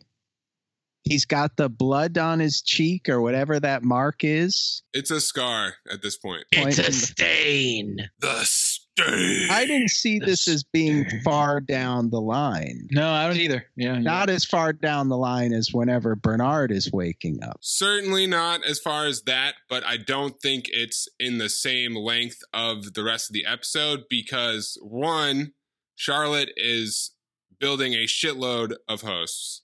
He's 1.04 1.24
got 1.24 1.56
the 1.56 1.68
blood 1.68 2.16
on 2.16 2.38
his 2.38 2.62
cheek 2.62 3.08
or 3.08 3.20
whatever 3.20 3.58
that 3.58 3.82
mark 3.82 4.22
is. 4.22 4.82
It's 4.92 5.10
a 5.10 5.20
scar 5.20 5.74
at 5.90 6.00
this 6.02 6.16
point. 6.16 6.44
It's 6.52 6.78
a 6.78 6.92
stain. 6.92 7.96
The 8.20 8.44
stain. 8.44 9.48
I 9.50 9.64
didn't 9.66 9.90
see 9.90 10.18
this 10.18 10.46
as 10.48 10.64
being 10.64 11.06
far 11.24 11.60
down 11.60 12.10
the 12.10 12.20
line. 12.20 12.88
No, 12.90 13.10
I 13.10 13.26
don't 13.26 13.38
either. 13.38 13.66
Yeah. 13.74 13.98
Not 13.98 14.28
as 14.30 14.44
far 14.44 14.72
down 14.72 15.08
the 15.08 15.16
line 15.16 15.52
as 15.52 15.70
whenever 15.72 16.14
Bernard 16.14 16.70
is 16.70 16.92
waking 16.92 17.42
up. 17.42 17.56
Certainly 17.60 18.26
not 18.26 18.64
as 18.64 18.78
far 18.78 19.06
as 19.06 19.22
that, 19.22 19.54
but 19.68 19.84
I 19.84 19.96
don't 19.96 20.38
think 20.40 20.66
it's 20.68 21.08
in 21.18 21.38
the 21.38 21.48
same 21.48 21.96
length 21.96 22.42
of 22.52 22.92
the 22.94 23.02
rest 23.02 23.30
of 23.30 23.34
the 23.34 23.46
episode 23.46 24.02
because 24.08 24.78
one, 24.82 25.52
Charlotte 25.96 26.50
is 26.56 27.12
building 27.58 27.94
a 27.94 28.04
shitload 28.04 28.74
of 28.88 29.00
hosts. 29.00 29.62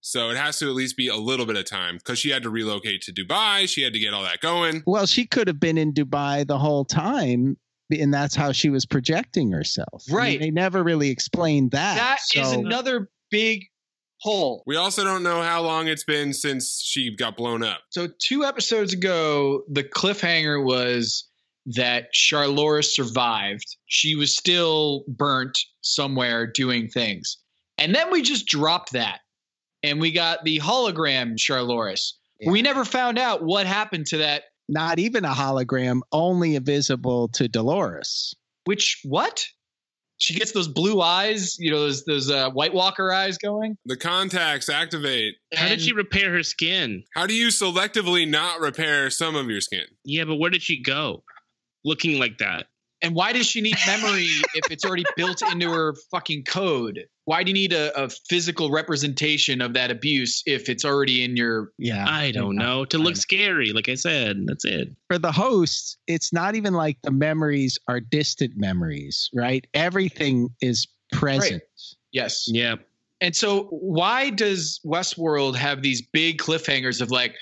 So 0.00 0.30
it 0.30 0.36
has 0.36 0.58
to 0.60 0.66
at 0.68 0.74
least 0.74 0.96
be 0.96 1.08
a 1.08 1.16
little 1.16 1.46
bit 1.46 1.56
of 1.56 1.64
time 1.66 1.96
because 1.98 2.18
she 2.18 2.30
had 2.30 2.42
to 2.44 2.50
relocate 2.50 3.02
to 3.02 3.12
Dubai. 3.12 3.68
She 3.68 3.82
had 3.82 3.92
to 3.92 3.98
get 3.98 4.14
all 4.14 4.22
that 4.22 4.40
going. 4.40 4.82
Well, 4.86 5.06
she 5.06 5.26
could 5.26 5.46
have 5.46 5.60
been 5.60 5.76
in 5.78 5.92
Dubai 5.92 6.46
the 6.46 6.58
whole 6.58 6.84
time, 6.84 7.58
and 7.90 8.12
that's 8.12 8.34
how 8.34 8.52
she 8.52 8.70
was 8.70 8.86
projecting 8.86 9.52
herself. 9.52 10.04
I 10.08 10.12
mean, 10.12 10.16
Right. 10.16 10.40
they 10.40 10.50
never 10.50 10.82
really 10.82 11.10
explained 11.10 11.72
that. 11.72 11.96
That 11.96 12.40
is 12.40 12.48
so- 12.50 12.60
another 12.60 13.10
big 13.30 13.66
hole. 14.20 14.62
We 14.66 14.76
also 14.76 15.04
don't 15.04 15.22
know 15.22 15.42
how 15.42 15.62
long 15.62 15.88
it's 15.88 16.04
been 16.04 16.32
since 16.32 16.80
she 16.84 17.14
got 17.14 17.36
blown 17.36 17.62
up. 17.62 17.80
So 17.90 18.08
two 18.22 18.44
episodes 18.44 18.92
ago, 18.92 19.62
the 19.70 19.84
cliffhanger 19.84 20.62
was 20.64 21.26
that 21.66 22.12
Charlora 22.14 22.84
survived. 22.84 23.64
She 23.86 24.14
was 24.16 24.34
still 24.36 25.04
burnt 25.08 25.58
somewhere 25.82 26.46
doing 26.46 26.88
things. 26.88 27.36
And 27.78 27.94
then 27.94 28.10
we 28.10 28.22
just 28.22 28.46
dropped 28.46 28.92
that. 28.92 29.20
And 29.82 30.00
we 30.00 30.12
got 30.12 30.44
the 30.44 30.58
hologram 30.58 31.38
Charloris. 31.38 32.18
We 32.46 32.62
never 32.62 32.84
found 32.84 33.18
out 33.18 33.42
what 33.42 33.66
happened 33.66 34.06
to 34.06 34.18
that. 34.18 34.44
Not 34.68 34.98
even 34.98 35.24
a 35.24 35.32
hologram, 35.32 36.00
only 36.12 36.56
visible 36.58 37.28
to 37.34 37.48
Dolores. 37.48 38.34
Which 38.64 39.00
what? 39.04 39.44
She 40.18 40.34
gets 40.34 40.52
those 40.52 40.68
blue 40.68 41.00
eyes, 41.00 41.56
you 41.58 41.70
know, 41.70 41.80
those 41.80 42.04
those 42.04 42.30
uh, 42.30 42.50
White 42.50 42.74
Walker 42.74 43.12
eyes 43.12 43.38
going. 43.38 43.76
The 43.86 43.96
contacts 43.96 44.68
activate. 44.68 45.34
How 45.54 45.68
did 45.68 45.80
she 45.80 45.92
repair 45.92 46.32
her 46.32 46.42
skin? 46.42 47.04
How 47.14 47.26
do 47.26 47.34
you 47.34 47.48
selectively 47.48 48.28
not 48.28 48.60
repair 48.60 49.10
some 49.10 49.34
of 49.34 49.48
your 49.48 49.62
skin? 49.62 49.84
Yeah, 50.04 50.24
but 50.24 50.36
where 50.36 50.50
did 50.50 50.62
she 50.62 50.82
go? 50.82 51.24
Looking 51.84 52.18
like 52.18 52.38
that. 52.38 52.66
And 53.02 53.14
why 53.14 53.32
does 53.32 53.46
she 53.46 53.60
need 53.60 53.76
memory 53.86 54.26
if 54.54 54.70
it's 54.70 54.84
already 54.84 55.04
built 55.16 55.42
into 55.50 55.70
her 55.70 55.94
fucking 56.10 56.44
code? 56.44 57.06
Why 57.24 57.42
do 57.42 57.50
you 57.50 57.54
need 57.54 57.72
a, 57.72 57.98
a 57.98 58.10
physical 58.10 58.70
representation 58.70 59.62
of 59.62 59.72
that 59.74 59.90
abuse 59.90 60.42
if 60.46 60.68
it's 60.68 60.84
already 60.84 61.24
in 61.24 61.36
your? 61.36 61.72
Yeah. 61.78 62.04
I 62.08 62.30
don't 62.30 62.56
know. 62.56 62.84
To 62.86 62.98
look 62.98 63.16
scary, 63.16 63.72
like 63.72 63.88
I 63.88 63.94
said. 63.94 64.44
That's 64.46 64.64
it. 64.64 64.90
For 65.08 65.18
the 65.18 65.32
hosts, 65.32 65.96
it's 66.06 66.32
not 66.32 66.54
even 66.54 66.74
like 66.74 66.98
the 67.02 67.10
memories 67.10 67.78
are 67.88 68.00
distant 68.00 68.56
memories, 68.56 69.30
right? 69.32 69.66
Everything 69.72 70.50
is 70.60 70.86
present. 71.12 71.62
Yes. 72.12 72.48
Yeah. 72.48 72.76
And 73.22 73.36
so, 73.36 73.64
why 73.70 74.30
does 74.30 74.80
Westworld 74.84 75.54
have 75.56 75.82
these 75.82 76.02
big 76.02 76.38
cliffhangers 76.38 77.00
of 77.00 77.10
like, 77.10 77.34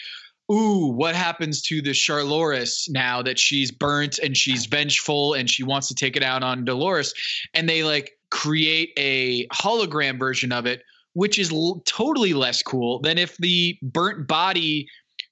ooh, 0.50 0.88
what 0.88 1.14
happens 1.14 1.62
to 1.62 1.82
the 1.82 1.94
Charloris 1.94 2.88
now 2.88 3.22
that 3.22 3.38
she's 3.38 3.70
burnt 3.70 4.18
and 4.18 4.36
she's 4.36 4.66
vengeful 4.66 5.34
and 5.34 5.48
she 5.48 5.62
wants 5.62 5.88
to 5.88 5.94
take 5.94 6.16
it 6.16 6.22
out 6.22 6.42
on 6.42 6.64
Dolores? 6.64 7.14
And 7.54 7.68
they 7.68 7.82
like 7.84 8.12
create 8.30 8.92
a 8.96 9.46
hologram 9.48 10.18
version 10.18 10.52
of 10.52 10.66
it, 10.66 10.82
which 11.12 11.38
is 11.38 11.52
l- 11.52 11.82
totally 11.86 12.34
less 12.34 12.62
cool 12.62 13.00
than 13.00 13.18
if 13.18 13.36
the 13.36 13.78
burnt 13.82 14.26
body 14.26 14.88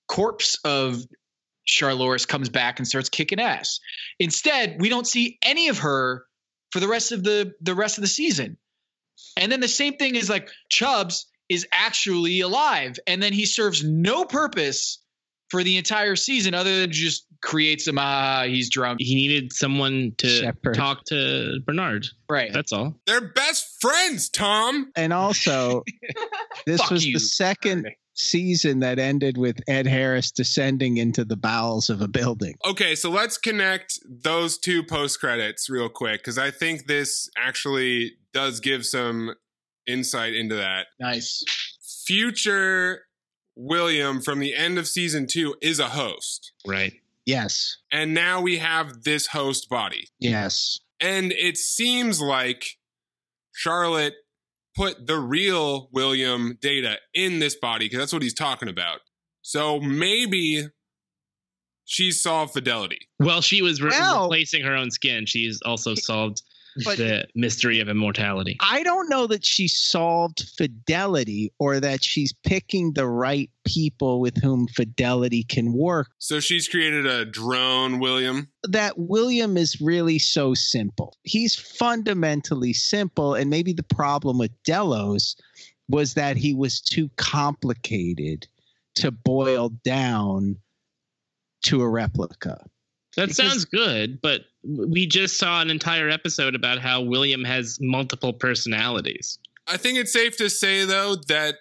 corpse 0.09 0.59
of 0.64 1.03
Charloris 1.64 2.27
comes 2.27 2.49
back 2.49 2.79
and 2.79 2.87
starts 2.87 3.09
kicking 3.09 3.41
ass. 3.41 3.81
Instead, 4.19 4.81
we 4.81 4.89
don't 4.89 5.07
see 5.07 5.39
any 5.43 5.69
of 5.69 5.79
her 5.79 6.25
for 6.71 6.81
the 6.81 6.89
rest 6.89 7.12
of 7.12 7.25
the 7.25 7.53
the 7.61 7.75
rest 7.75 7.99
of 7.99 8.03
the 8.03 8.09
season. 8.09 8.57
And 9.37 9.51
then 9.51 9.61
the 9.61 9.69
same 9.69 9.95
thing 9.95 10.14
is 10.14 10.31
like 10.31 10.51
Chubbs 10.69 11.27
is 11.49 11.67
actually 11.73 12.41
alive, 12.41 12.99
and 13.07 13.23
then 13.23 13.33
he 13.33 13.47
serves 13.47 13.83
no 13.85 14.25
purpose 14.25 14.99
for 15.51 15.62
the 15.62 15.76
entire 15.76 16.16
season 16.16 16.55
other 16.55 16.80
than 16.80 16.92
just 16.92 17.26
create 17.42 17.80
some 17.80 17.99
ah 17.99 18.44
he's 18.47 18.70
drunk. 18.70 19.01
He 19.01 19.14
needed 19.14 19.53
someone 19.53 20.12
to 20.18 20.28
Shepherd. 20.28 20.74
talk 20.74 21.05
to 21.07 21.61
Bernard. 21.64 22.07
Right. 22.28 22.53
That's 22.53 22.72
all. 22.72 22.94
They're 23.07 23.20
best 23.32 23.80
friends, 23.80 24.28
Tom. 24.28 24.90
And 24.97 25.12
also, 25.12 25.84
this 26.66 26.90
was 26.90 27.07
you. 27.07 27.14
the 27.14 27.20
second 27.20 27.88
season 28.14 28.80
that 28.80 28.99
ended 28.99 29.36
with 29.36 29.61
Ed 29.68 29.86
Harris 29.86 30.30
descending 30.30 30.97
into 30.97 31.24
the 31.24 31.36
bowels 31.36 31.90
of 31.90 32.01
a 32.01 32.09
building. 32.09 32.57
Okay, 32.66 32.94
so 32.94 33.11
let's 33.11 33.36
connect 33.36 33.99
those 34.09 34.59
two 34.59 34.82
post 34.82 35.20
credits 35.20 35.68
real 35.68 35.88
quick 35.90 36.20
because 36.20 36.38
I 36.38 36.51
think 36.51 36.86
this 36.86 37.28
actually 37.36 38.12
does 38.32 38.61
give 38.61 38.86
some 38.86 39.34
insight 39.86 40.34
into 40.34 40.57
that. 40.57 40.86
Nice. 40.99 41.44
Future 42.07 43.03
William 43.57 44.21
from 44.21 44.39
the 44.39 44.55
end 44.55 44.79
of 44.79 44.87
season 44.87 45.27
two 45.27 45.55
is 45.63 45.79
a 45.81 45.89
host. 45.89 46.53
Right. 46.67 46.95
Yes. 47.25 47.79
And 47.91 48.15
now 48.15 48.41
we 48.41 48.59
have 48.59 49.03
this 49.03 49.29
host 49.29 49.69
body. 49.69 50.09
Yes. 50.21 50.79
And 51.01 51.33
it 51.33 51.57
seems 51.57 52.21
like 52.21 52.65
Charlotte 53.53 54.15
put 54.77 55.07
the 55.07 55.19
real 55.19 55.89
William 55.93 56.59
data 56.61 56.99
in 57.15 57.39
this 57.39 57.57
body 57.57 57.87
because 57.87 57.99
that's 57.99 58.13
what 58.13 58.23
he's 58.23 58.35
talking 58.35 58.69
about. 58.69 59.01
So 59.43 59.81
maybe 59.81 60.69
she 61.85 62.13
solved 62.13 62.53
fidelity. 62.53 63.09
Well, 63.19 63.41
she 63.41 63.63
was 63.63 63.81
re- 63.81 63.91
Well- 63.91 64.25
replacing 64.25 64.65
her 64.65 64.75
own 64.75 64.91
skin. 64.91 65.25
She's 65.27 65.61
also 65.65 65.95
solved 65.95 66.43
But- 66.85 66.99
the 66.99 67.27
mystery 67.35 67.81
of 67.81 67.89
immortality. 67.89 68.57
I 68.61 68.83
don't 68.83 69.09
know 69.09 69.27
that 69.27 69.45
she 69.45 69.68
solved 69.68 70.49
fidelity 70.57 71.53
or 71.59 71.81
that 71.81 72.05
she's 72.05 72.33
picking 72.45 72.93
the 72.93 73.07
right 73.07 73.51
people 73.64 74.20
with 74.20 74.37
whom 74.43 74.68
fidelity 74.68 75.43
can 75.43 75.72
work. 75.72 76.09
So 76.18 76.41
she's 76.41 76.68
created 76.68 77.07
a 77.07 77.24
drone 77.24 77.99
William. 77.99 78.49
That 78.64 78.99
William 78.99 79.57
is 79.57 79.81
really 79.81 80.18
so 80.18 80.55
simple. 80.55 81.16
He's 81.22 81.55
fundamentally 81.57 82.72
simple. 82.72 83.35
And 83.35 83.51
maybe 83.51 83.72
the 83.72 83.83
problem 83.83 84.39
with 84.39 84.53
Delos 84.64 85.37
was 85.89 86.14
that 86.14 86.37
he 86.37 86.55
was 86.55 86.81
too 86.81 87.11
complicated 87.16 88.47
to 88.97 89.11
boil 89.11 89.70
down 89.85 90.57
to 91.64 91.83
a 91.83 91.89
replica. 91.89 92.64
That 93.17 93.29
Because- 93.29 93.37
sounds 93.37 93.64
good, 93.64 94.21
but 94.21 94.43
we 94.62 95.07
just 95.07 95.39
saw 95.39 95.61
an 95.62 95.71
entire 95.71 96.09
episode 96.09 96.55
about 96.55 96.79
how 96.81 97.01
William 97.03 97.45
has 97.45 97.79
multiple 97.81 98.33
personalities. 98.33 99.39
I 99.67 99.77
think 99.79 99.99
it's 99.99 100.12
safe 100.12 100.37
to 100.39 100.49
say 100.51 100.85
though 100.85 101.17
that 101.29 101.57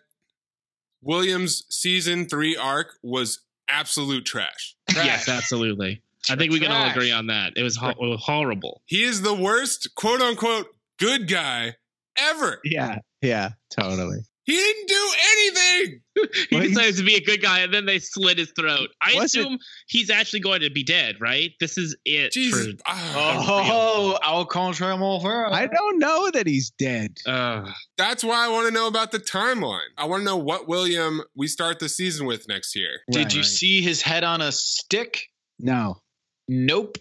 Williams 1.02 1.64
season 1.70 2.28
three 2.28 2.56
arc 2.56 2.98
was 3.04 3.40
absolute 3.70 4.26
trash. 4.26 4.76
Yes, 4.94 5.28
absolutely. 5.30 6.02
I 6.30 6.36
think 6.36 6.52
we 6.52 6.60
can 6.60 6.72
all 6.72 6.90
agree 6.90 7.12
on 7.12 7.28
that. 7.28 7.54
It 7.56 7.64
was 7.64 7.76
ho- 7.76 7.90
it 7.90 7.98
was 8.00 8.22
horrible. 8.24 8.82
He 8.86 9.04
is 9.04 9.22
the 9.22 9.34
worst 9.34 9.94
quote 9.96 10.22
unquote 10.22 10.68
good 10.98 11.28
guy 11.28 11.76
ever. 12.18 12.60
Yeah. 12.64 13.00
Yeah, 13.22 13.52
totally. 13.70 14.20
He 14.46 14.54
didn't 14.54 14.88
do 14.88 15.10
anything. 15.32 16.02
he 16.50 16.56
Well, 16.56 16.64
decides 16.68 16.98
to 16.98 17.04
be 17.04 17.16
a 17.16 17.22
good 17.22 17.42
guy, 17.42 17.60
and 17.62 17.74
then 17.74 17.86
they 17.86 17.98
slit 18.00 18.38
his 18.38 18.52
throat. 18.58 18.90
I 19.02 19.16
Was 19.16 19.34
it- 19.36 19.40
assume 19.42 19.58
he's 19.88 20.10
actually 20.10 20.42
going 20.42 20.62
to 20.62 20.70
be 20.70 20.84
dead, 20.84 21.16
right? 21.20 21.52
This 21.60 21.78
is 21.80 21.96
it. 22.06 22.32
Jesus. 22.32 22.68
For, 22.68 22.74
Ah. 22.86 23.44
Oh, 23.74 24.18
au 24.24 24.46
contraire, 24.46 24.96
mon 24.98 25.20
frère. 25.20 25.52
I 25.52 25.66
don't 25.68 25.98
know 26.00 26.30
that 26.32 26.46
he's 26.48 26.70
dead. 26.78 27.18
uh, 27.26 27.70
That's 27.98 28.24
why 28.24 28.46
I 28.46 28.50
want 28.50 28.68
to 28.68 28.72
know 28.74 28.88
about 28.88 29.12
the 29.12 29.20
timeline. 29.20 29.88
I 29.98 30.06
want 30.06 30.22
to 30.22 30.26
know 30.26 30.38
what 30.38 30.68
William 30.68 31.22
we 31.36 31.48
start 31.48 31.80
the 31.80 31.90
season 31.90 32.28
with 32.28 32.48
next 32.48 32.76
year. 32.76 33.02
Did 33.12 33.34
you 33.34 33.40
Right. 33.42 33.46
see 33.50 33.82
his 33.82 34.02
head 34.04 34.24
on 34.24 34.42
a 34.42 34.52
stick? 34.52 35.24
No, 35.60 36.02
Nope. 36.48 36.98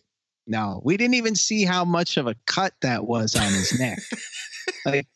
no. 0.47 0.81
We 0.85 0.97
didn't 0.97 1.15
even 1.15 1.35
see 1.37 1.65
how 1.65 1.85
much 1.85 2.17
of 2.17 2.27
a 2.27 2.37
cut 2.47 2.73
that 2.83 3.05
was 3.07 3.35
on 3.35 3.53
his 3.53 3.79
neck. 3.79 3.99
Like 4.87 5.07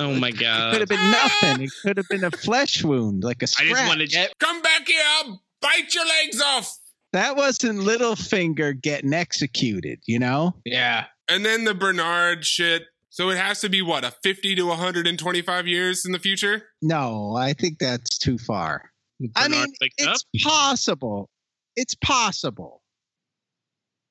oh 0.00 0.14
my 0.14 0.30
god! 0.30 0.68
it 0.68 0.72
could 0.72 0.80
have 0.80 0.88
been 0.88 1.10
nothing. 1.10 1.62
It 1.62 1.72
could 1.82 1.96
have 1.96 2.08
been 2.08 2.24
a 2.24 2.30
flesh 2.30 2.84
wound, 2.84 3.24
like 3.24 3.42
a 3.42 3.44
I 3.44 3.46
scratch. 3.46 3.68
just 3.68 3.88
wanted. 3.88 4.14
Come 4.38 4.62
back 4.62 4.86
here. 4.86 5.02
I'll 5.18 5.42
bite 5.60 5.94
your 5.94 6.06
legs 6.06 6.40
off. 6.40 6.78
That 7.12 7.36
wasn't 7.36 7.80
Littlefinger 7.80 8.80
getting 8.80 9.12
executed, 9.12 10.00
you 10.06 10.18
know? 10.18 10.54
Yeah. 10.64 11.06
And 11.28 11.44
then 11.44 11.64
the 11.64 11.74
Bernard 11.74 12.44
shit. 12.44 12.84
So 13.10 13.28
it 13.28 13.36
has 13.36 13.60
to 13.60 13.68
be 13.68 13.82
what, 13.82 14.04
a 14.04 14.10
50 14.22 14.54
to 14.54 14.62
125 14.64 15.66
years 15.66 16.06
in 16.06 16.12
the 16.12 16.18
future? 16.18 16.64
No, 16.80 17.36
I 17.36 17.52
think 17.52 17.78
that's 17.78 18.16
too 18.16 18.38
far. 18.38 18.90
I 19.36 19.48
mean, 19.48 19.66
wakes 19.80 20.06
up. 20.06 20.16
it's 20.32 20.44
possible. 20.44 21.28
It's 21.76 21.94
possible. 21.94 22.82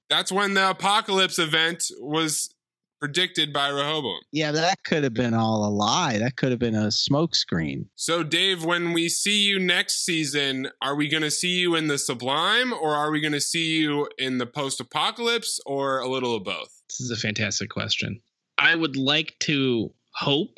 That's 0.09 0.31
when 0.31 0.53
the 0.53 0.69
apocalypse 0.69 1.39
event 1.39 1.85
was 1.99 2.53
predicted 3.01 3.51
by 3.51 3.67
Rehoboam. 3.67 4.19
Yeah, 4.31 4.51
that 4.51 4.83
could 4.83 5.03
have 5.03 5.15
been 5.15 5.33
all 5.33 5.65
a 5.65 5.71
lie. 5.71 6.19
That 6.19 6.35
could 6.35 6.51
have 6.51 6.59
been 6.59 6.75
a 6.75 6.87
smokescreen. 6.87 7.87
So, 7.95 8.21
Dave, 8.21 8.63
when 8.63 8.93
we 8.93 9.09
see 9.09 9.41
you 9.41 9.59
next 9.59 10.05
season, 10.05 10.69
are 10.81 10.95
we 10.95 11.09
going 11.09 11.23
to 11.23 11.31
see 11.31 11.59
you 11.59 11.75
in 11.75 11.87
the 11.87 11.97
Sublime 11.97 12.71
or 12.71 12.95
are 12.95 13.11
we 13.11 13.19
going 13.19 13.33
to 13.33 13.41
see 13.41 13.79
you 13.79 14.07
in 14.19 14.37
the 14.37 14.45
post 14.45 14.79
apocalypse 14.79 15.59
or 15.65 15.99
a 15.99 16.07
little 16.07 16.35
of 16.35 16.43
both? 16.43 16.69
This 16.89 17.01
is 17.01 17.11
a 17.11 17.17
fantastic 17.17 17.71
question. 17.71 18.21
I 18.59 18.75
would 18.75 18.95
like 18.95 19.35
to 19.41 19.91
hope 20.13 20.57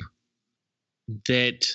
that 1.26 1.66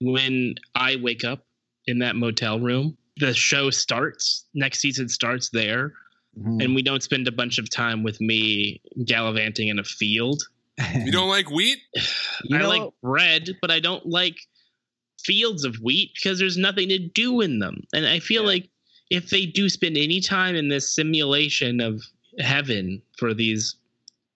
when 0.00 0.56
I 0.74 0.96
wake 0.96 1.22
up 1.22 1.46
in 1.86 2.00
that 2.00 2.16
motel 2.16 2.58
room, 2.58 2.96
the 3.18 3.32
show 3.32 3.70
starts, 3.70 4.46
next 4.54 4.80
season 4.80 5.08
starts 5.08 5.50
there, 5.50 5.92
Mhm. 6.38 6.64
and 6.64 6.74
we 6.74 6.82
don't 6.82 7.02
spend 7.02 7.28
a 7.28 7.32
bunch 7.32 7.58
of 7.58 7.70
time 7.70 8.02
with 8.02 8.20
me 8.20 8.80
gallivanting 9.04 9.68
in 9.68 9.78
a 9.78 9.84
field. 9.84 10.42
You 11.04 11.12
don't 11.12 11.28
like 11.28 11.50
wheat? 11.50 11.78
You 12.44 12.56
I 12.56 12.62
know- 12.62 12.68
like 12.68 12.90
bread, 13.02 13.50
but 13.60 13.70
I 13.70 13.78
don't 13.80 14.04
like 14.06 14.36
fields 15.22 15.64
of 15.64 15.76
wheat 15.76 16.10
because 16.14 16.38
there's 16.38 16.56
nothing 16.56 16.88
to 16.88 16.98
do 16.98 17.40
in 17.40 17.58
them. 17.60 17.84
And 17.94 18.06
I 18.06 18.18
feel 18.18 18.44
like 18.44 18.68
if 19.10 19.30
they 19.30 19.46
do 19.46 19.68
spend 19.68 19.96
any 19.96 20.20
time 20.20 20.56
in 20.56 20.68
this 20.68 20.94
simulation 20.94 21.80
of 21.80 22.02
heaven 22.40 23.00
for 23.16 23.32
these 23.32 23.76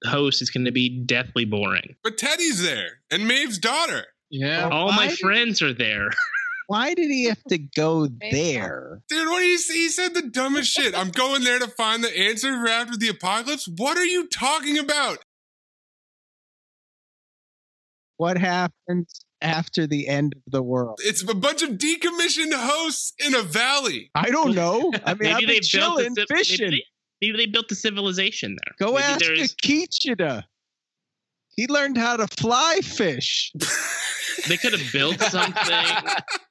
hosts, 0.05 0.41
it's 0.41 0.51
going 0.51 0.65
to 0.65 0.71
be 0.73 0.89
deathly 0.89 1.45
boring. 1.45 1.97
But 2.05 2.17
Teddy's 2.19 2.63
there 2.63 3.01
and 3.11 3.27
Maeve's 3.27 3.59
daughter. 3.59 4.07
Yeah. 4.31 4.69
All 4.71 4.87
why 4.89 4.97
my 4.97 5.09
friends 5.09 5.61
are 5.63 5.75
there. 5.75 6.11
Why 6.69 6.93
did 6.93 7.11
he 7.11 7.25
have 7.25 7.43
to 7.49 7.57
go 7.59 8.07
there? 8.31 9.01
Dude, 9.09 9.29
what 9.29 9.41
do 9.41 9.47
you 9.47 9.57
say? 9.59 9.75
He 9.75 9.89
said 9.89 10.13
the 10.15 10.23
dumbest 10.23 10.71
shit. 10.71 10.95
I'm 10.95 11.11
going 11.11 11.43
there 11.43 11.59
to 11.59 11.67
find 11.67 12.05
the 12.05 12.17
answer 12.17 12.53
for 12.53 12.69
after 12.69 12.97
the 12.97 13.09
apocalypse. 13.09 13.67
What 13.77 13.97
are 13.97 14.05
you 14.05 14.29
talking 14.29 14.79
about? 14.79 15.19
What 18.19 18.37
happens 18.37 19.21
after 19.41 19.87
the 19.87 20.09
end 20.09 20.35
of 20.35 20.43
the 20.53 20.63
world? 20.63 20.99
It's 21.03 21.23
a 21.29 21.35
bunch 21.35 21.63
of 21.63 21.71
decommissioned 21.71 22.53
hosts 22.53 23.15
in 23.19 23.35
a 23.35 23.43
valley. 23.43 24.11
I 24.15 24.31
don't 24.31 24.55
know. 24.55 24.93
I 25.07 25.15
mean, 25.15 25.33
I've 25.33 25.39
been 25.41 25.49
built 25.49 25.59
a 25.59 25.61
chilling, 25.61 26.15
civ- 26.17 26.27
fishing. 26.29 26.71
Maybe 26.71 26.77
they, 27.23 27.27
maybe 27.29 27.37
they 27.39 27.47
built 27.47 27.71
a 27.73 27.77
civilization 27.77 28.57
there. 28.63 28.75
Go 28.79 28.93
maybe 28.95 29.05
ask 29.05 29.21
there's- 29.21 29.55
Akecheta. 29.55 30.45
He 31.57 31.67
learned 31.67 31.97
how 31.97 32.17
to 32.19 32.27
fly 32.29 32.81
fish. 32.83 33.53
They 34.49 34.57
could 34.57 34.73
have 34.73 34.93
built 34.93 35.21
something. 35.31 35.87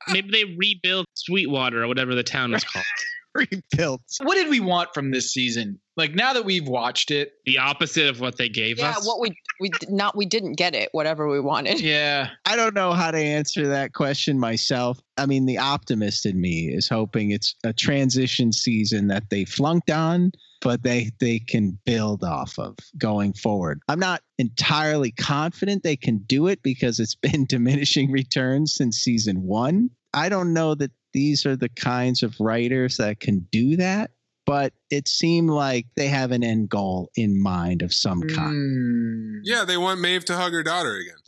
maybe 0.10 0.32
they 0.32 0.56
rebuilt 0.56 1.08
Sweetwater 1.16 1.84
or 1.84 1.88
whatever 1.88 2.16
the 2.16 2.24
town 2.24 2.52
was 2.52 2.64
called. 2.64 2.86
Rebuilt. 3.36 4.02
What 4.24 4.34
did 4.34 4.50
we 4.50 4.60
want 4.60 4.96
from 4.96 5.12
this 5.12 5.32
season? 5.32 5.80
Like 5.96 6.16
now 6.16 6.34
that 6.34 6.44
we've 6.44 6.68
watched 6.68 7.12
it. 7.12 7.34
The 7.46 7.60
opposite 7.60 8.08
of 8.10 8.20
what 8.20 8.38
they 8.38 8.50
gave 8.50 8.80
Yeah, 8.80 8.90
us. 8.90 9.04
Yeah, 9.06 9.08
what 9.08 9.20
we 9.20 9.38
we 9.60 9.70
not 9.90 10.16
we 10.18 10.26
didn't 10.26 10.54
get 10.54 10.74
it. 10.74 10.90
Whatever 10.92 11.28
we 11.28 11.40
wanted. 11.40 11.80
Yeah. 11.80 12.30
I 12.46 12.56
don't 12.56 12.74
know 12.74 12.94
how 12.94 13.12
to 13.12 13.18
answer 13.20 13.68
that 13.68 13.94
question 13.94 14.40
myself. 14.40 15.00
I 15.18 15.28
mean, 15.28 15.46
the 15.46 15.60
optimist 15.60 16.26
in 16.26 16.42
me 16.42 16.70
is 16.74 16.90
hoping 16.90 17.30
it's 17.30 17.54
a 17.64 17.74
transition 17.74 18.52
season 18.52 19.08
that 19.10 19.30
they 19.30 19.46
flunked 19.46 19.92
on, 19.92 20.32
but 20.68 20.84
they 20.84 21.10
they 21.22 21.40
can 21.40 21.80
build 21.86 22.26
off 22.26 22.60
of 22.60 22.76
going 22.98 23.32
forward. 23.32 23.80
I'm 23.88 24.00
not 24.02 24.22
entirely 24.38 25.12
confident 25.12 25.82
they 25.82 25.96
can 25.96 26.18
do 26.18 26.48
it 26.48 26.62
because 26.62 27.00
it's 27.00 27.16
been 27.32 27.46
diminishing 27.46 28.12
returns 28.12 28.76
since 28.76 28.98
season 28.98 29.44
1. 29.44 29.90
I 30.14 30.28
don't 30.28 30.54
know 30.54 30.76
that 30.76 30.92
these 31.14 31.46
are 31.46 31.56
the 31.56 31.70
kinds 31.70 32.22
of 32.22 32.36
writers 32.42 32.98
that 32.98 33.22
can 33.22 33.48
do 33.50 33.78
that, 33.78 34.12
but 34.46 34.74
it 34.90 35.08
seemed 35.08 35.52
like 35.52 35.86
they 35.96 36.08
have 36.08 36.34
an 36.34 36.44
end 36.44 36.68
goal 36.68 37.12
in 37.16 37.42
mind 37.42 37.82
of 37.82 37.94
some 37.94 38.22
kind. 38.24 38.54
Hmm. 38.54 39.40
Yeah, 39.44 39.64
they 39.64 39.78
want 39.78 40.02
Maeve 40.02 40.26
to 40.26 40.36
hug 40.36 40.52
her 40.52 40.64
daughter 40.64 40.98
again. 40.98 41.16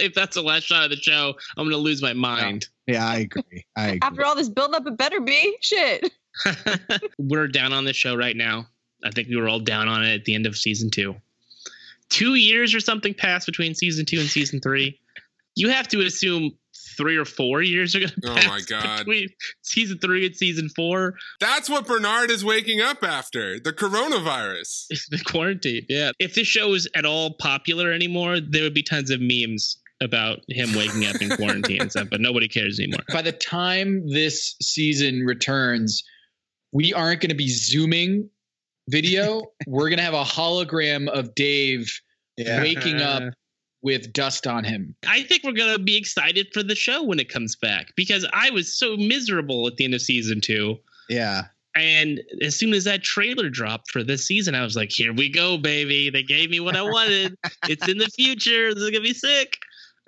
if 0.00 0.14
that's 0.14 0.36
the 0.36 0.42
last 0.42 0.64
shot 0.64 0.84
of 0.84 0.90
the 0.90 0.96
show, 0.96 1.34
I'm 1.58 1.64
going 1.64 1.76
to 1.76 1.76
lose 1.76 2.00
my 2.00 2.14
mind. 2.14 2.68
Yeah, 2.86 3.06
I 3.06 3.16
agree. 3.16 3.66
I 3.76 3.86
agree. 3.88 3.98
After 4.00 4.24
all 4.24 4.34
this 4.34 4.48
buildup, 4.48 4.86
it 4.86 4.96
better 4.96 5.20
be 5.20 5.54
shit. 5.60 6.10
we're 7.18 7.48
down 7.48 7.72
on 7.72 7.84
the 7.84 7.92
show 7.92 8.16
right 8.16 8.36
now. 8.36 8.66
I 9.04 9.10
think 9.10 9.28
we 9.28 9.36
were 9.36 9.48
all 9.48 9.60
down 9.60 9.88
on 9.88 10.04
it 10.04 10.14
at 10.14 10.24
the 10.24 10.34
end 10.34 10.46
of 10.46 10.56
season 10.56 10.90
two. 10.90 11.14
Two 12.08 12.34
years 12.34 12.74
or 12.74 12.80
something 12.80 13.14
passed 13.14 13.46
between 13.46 13.74
season 13.74 14.06
two 14.06 14.18
and 14.18 14.28
season 14.28 14.60
three. 14.60 14.98
You 15.54 15.68
have 15.70 15.88
to 15.88 16.00
assume 16.00 16.52
three 16.96 17.16
or 17.16 17.24
four 17.24 17.62
years 17.62 17.94
are 17.94 18.00
going 18.00 18.10
to 18.10 18.30
Oh 18.30 18.34
pass 18.34 18.46
my 18.46 18.60
God. 18.68 18.98
between 19.00 19.28
season 19.62 19.98
three 19.98 20.26
and 20.26 20.34
season 20.34 20.68
four. 20.70 21.14
That's 21.40 21.68
what 21.68 21.86
Bernard 21.86 22.30
is 22.30 22.44
waking 22.44 22.80
up 22.80 23.04
after 23.04 23.60
the 23.60 23.72
coronavirus. 23.72 24.86
the 25.10 25.22
quarantine. 25.24 25.86
Yeah. 25.88 26.12
If 26.18 26.34
this 26.34 26.46
show 26.48 26.74
is 26.74 26.88
at 26.94 27.04
all 27.04 27.34
popular 27.34 27.92
anymore, 27.92 28.40
there 28.40 28.62
would 28.62 28.74
be 28.74 28.82
tons 28.82 29.10
of 29.10 29.20
memes 29.20 29.78
about 30.00 30.40
him 30.48 30.74
waking 30.74 31.06
up 31.06 31.20
in 31.20 31.28
quarantine 31.30 31.82
and 31.82 31.90
stuff, 31.90 32.08
but 32.10 32.20
nobody 32.20 32.46
cares 32.48 32.78
anymore. 32.78 33.00
By 33.12 33.22
the 33.22 33.32
time 33.32 34.08
this 34.08 34.54
season 34.62 35.24
returns, 35.24 36.02
we 36.72 36.92
aren't 36.92 37.20
going 37.20 37.30
to 37.30 37.36
be 37.36 37.48
zooming 37.48 38.28
video. 38.88 39.42
We're 39.66 39.88
going 39.88 39.98
to 39.98 40.04
have 40.04 40.14
a 40.14 40.24
hologram 40.24 41.08
of 41.08 41.34
Dave 41.34 41.92
Yeah. 42.36 42.60
waking 42.60 43.00
up 43.00 43.34
with 43.82 44.12
dust 44.12 44.46
on 44.46 44.64
him. 44.64 44.94
I 45.06 45.22
think 45.22 45.44
we're 45.44 45.52
gonna 45.52 45.78
be 45.78 45.96
excited 45.96 46.48
for 46.52 46.62
the 46.62 46.74
show 46.74 47.02
when 47.02 47.20
it 47.20 47.28
comes 47.28 47.54
back 47.54 47.92
because 47.96 48.26
I 48.32 48.50
was 48.50 48.76
so 48.76 48.96
miserable 48.96 49.66
at 49.68 49.76
the 49.76 49.84
end 49.84 49.94
of 49.94 50.02
season 50.02 50.40
two. 50.40 50.78
Yeah. 51.08 51.42
And 51.76 52.20
as 52.42 52.56
soon 52.56 52.74
as 52.74 52.84
that 52.84 53.04
trailer 53.04 53.48
dropped 53.48 53.92
for 53.92 54.02
this 54.02 54.26
season, 54.26 54.56
I 54.56 54.64
was 54.64 54.74
like, 54.74 54.90
"Here 54.90 55.12
we 55.12 55.28
go, 55.28 55.58
baby! 55.58 56.10
They 56.10 56.24
gave 56.24 56.50
me 56.50 56.58
what 56.58 56.74
I 56.74 56.82
wanted. 56.82 57.36
it's 57.68 57.86
in 57.86 57.98
the 57.98 58.08
future. 58.08 58.74
This 58.74 58.82
is 58.82 58.90
gonna 58.90 59.02
be 59.02 59.14
sick." 59.14 59.56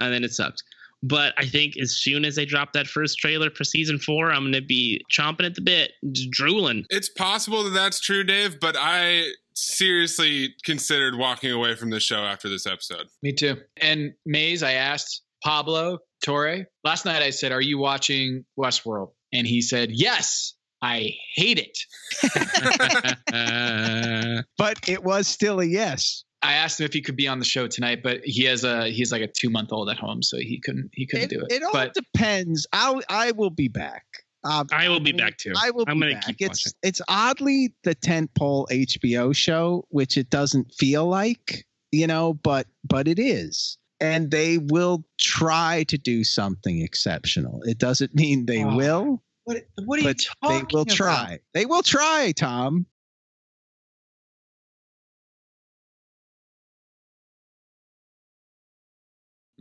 And 0.01 0.13
then 0.13 0.25
it 0.25 0.33
sucked. 0.33 0.65
But 1.03 1.35
I 1.39 1.47
think 1.47 1.75
as 1.81 1.97
soon 1.97 2.25
as 2.25 2.37
they 2.37 2.45
drop 2.45 2.73
that 2.75 2.87
first 2.87 3.19
trailer 3.19 3.51
for 3.51 3.65
season 3.65 3.99
four, 3.99 4.31
I'm 4.31 4.45
gonna 4.45 4.61
be 4.61 5.03
chomping 5.11 5.47
at 5.47 5.55
the 5.55 5.63
bit, 5.63 5.93
just 6.13 6.31
drooling. 6.31 6.85
It's 6.91 7.09
possible 7.09 7.65
that 7.65 7.71
that's 7.71 8.01
true, 8.01 8.25
Dave, 8.25 8.61
but 8.61 8.77
I 8.79 9.31
seriously 9.55 10.55
considered 10.65 11.17
walking 11.17 11.53
away 11.53 11.75
from 11.75 11.91
the 11.91 12.01
show 12.01 12.21
after 12.21 12.49
this 12.49 12.67
episode. 12.67 13.07
Me 13.23 13.33
too. 13.33 13.57
And 13.81 14.13
Maze, 14.27 14.63
I 14.63 14.73
asked 14.73 15.23
Pablo 15.43 15.99
Torre 16.25 16.67
last 16.85 17.05
night. 17.05 17.23
I 17.23 17.31
said, 17.31 17.53
"Are 17.53 17.63
you 17.63 17.79
watching 17.79 18.45
Westworld?" 18.59 19.13
And 19.33 19.47
he 19.47 19.63
said, 19.63 19.91
"Yes." 19.93 20.55
I 20.83 21.15
hate 21.35 21.59
it. 21.59 21.79
But 24.57 24.89
it 24.89 25.05
was 25.05 25.27
still 25.27 25.61
a 25.61 25.65
yes. 25.65 26.25
I 26.43 26.55
asked 26.55 26.81
him 26.81 26.87
if 26.87 26.93
he 26.93 27.03
could 27.03 27.17
be 27.17 27.29
on 27.29 27.39
the 27.39 27.45
show 27.45 27.67
tonight, 27.67 28.03
but 28.03 28.21
he 28.25 28.45
has 28.45 28.65
a 28.65 28.89
he's 28.91 29.13
like 29.13 29.23
a 29.23 29.27
two 29.27 29.51
month 29.51 29.73
old 29.73 29.91
at 29.91 29.99
home, 29.99 30.23
so 30.23 30.39
he 30.39 30.59
couldn't 30.61 30.91
he 30.93 31.07
couldn't 31.07 31.31
It, 31.33 31.37
do 31.37 31.41
it. 31.45 31.53
it 31.53 31.63
all 31.63 31.73
but 31.73 31.95
depends. 31.95 32.67
I'll, 32.73 33.01
I 33.11 33.33
will 33.33 33.51
be 33.51 33.69
back. 33.69 34.05
Um, 34.43 34.67
I 34.73 34.89
will 34.89 35.01
be 35.01 35.13
back 35.13 35.37
too. 35.37 35.53
I 35.55 35.71
will 35.71 35.85
I'm 35.87 35.99
be 36.01 36.07
gonna 36.07 36.15
back. 36.15 36.27
keep 36.27 36.37
it's 36.41 36.65
watching. 36.67 36.73
it's 36.83 37.03
oddly 37.09 37.75
the 37.85 37.95
tentpole 37.95 38.67
HBO 38.71 39.37
show, 39.37 39.85
which 39.91 40.17
it 40.17 40.31
doesn't 40.31 40.73
feel 40.73 41.07
like, 41.07 41.67
you 41.93 42.07
know, 42.07 42.33
but 42.35 42.67
but 42.85 43.07
it 43.07 43.19
is. 43.19 43.77
And 44.01 44.31
they 44.31 44.57
will 44.57 45.05
try 45.19 45.85
to 45.89 45.99
do 45.99 46.25
something 46.25 46.81
exceptional. 46.81 47.61
It 47.65 47.77
doesn't 47.77 48.15
mean 48.15 48.47
they 48.47 48.65
Oh, 48.65 48.75
will, 48.75 49.23
what 49.45 49.59
what 49.85 49.99
are 49.99 50.03
you 50.09 50.15
but 50.43 50.49
they 50.49 50.63
will 50.73 50.87
try. 50.87 51.39
They 51.53 51.67
will 51.67 51.83
try, 51.83 52.33
Tom. 52.35 52.87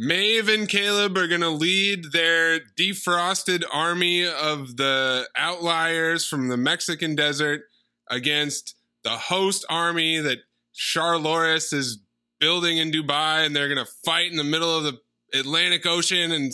Maeve 0.01 0.47
and 0.47 0.69
Caleb 0.69 1.17
are 1.17 1.27
going 1.27 1.41
to 1.41 1.49
lead 1.49 2.13
their 2.13 2.61
defrosted 2.79 3.65
army 3.69 4.25
of 4.25 4.77
the 4.77 5.27
outliers 5.35 6.25
from 6.25 6.47
the 6.47 6.55
Mexican 6.55 7.15
desert 7.15 7.63
against 8.09 8.75
the 9.03 9.09
host 9.09 9.65
army 9.69 10.17
that 10.19 10.37
Charlores 10.73 11.73
is 11.73 11.99
building 12.39 12.77
in 12.77 12.91
Dubai, 12.91 13.45
and 13.45 13.53
they're 13.53 13.67
going 13.67 13.85
to 13.85 13.91
fight 14.05 14.31
in 14.31 14.37
the 14.37 14.43
middle 14.45 14.73
of 14.73 14.85
the 14.85 14.97
Atlantic 15.37 15.85
Ocean, 15.85 16.31
and 16.31 16.53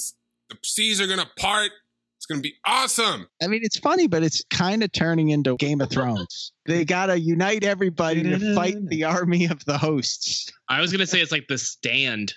the 0.49 0.57
seas 0.63 0.99
are 0.99 1.05
going 1.05 1.19
to 1.19 1.29
part. 1.37 1.69
It's 2.17 2.25
going 2.25 2.41
to 2.41 2.43
be 2.43 2.55
awesome. 2.65 3.27
I 3.43 3.45
mean, 3.45 3.61
it's 3.61 3.77
funny, 3.77 4.07
but 4.07 4.23
it's 4.23 4.43
kind 4.49 4.81
of 4.83 4.91
turning 4.91 5.29
into 5.29 5.55
Game 5.57 5.81
of 5.81 5.91
Thrones. 5.91 6.51
They 6.65 6.83
got 6.83 7.07
to 7.07 7.19
unite 7.19 7.63
everybody 7.63 8.23
to 8.23 8.55
fight 8.55 8.77
the 8.87 9.03
army 9.03 9.45
of 9.45 9.63
the 9.65 9.77
hosts. 9.77 10.51
I 10.67 10.81
was 10.81 10.91
gonna 10.91 11.05
say 11.05 11.21
it's 11.21 11.31
like 11.31 11.45
the 11.47 11.59
stand, 11.59 12.33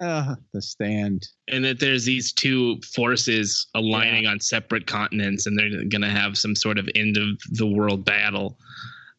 Uh, 0.00 0.34
the 0.52 0.60
stand. 0.60 1.26
and 1.48 1.64
that 1.64 1.78
there's 1.78 2.04
these 2.04 2.32
two 2.32 2.80
forces 2.94 3.68
aligning 3.74 4.26
on 4.26 4.40
separate 4.40 4.86
continents, 4.86 5.46
and 5.46 5.56
they're 5.58 5.84
gonna 5.84 6.10
have 6.10 6.36
some 6.36 6.56
sort 6.56 6.78
of 6.78 6.88
end 6.94 7.16
of 7.16 7.26
the 7.52 7.66
world 7.66 8.04
battle. 8.04 8.58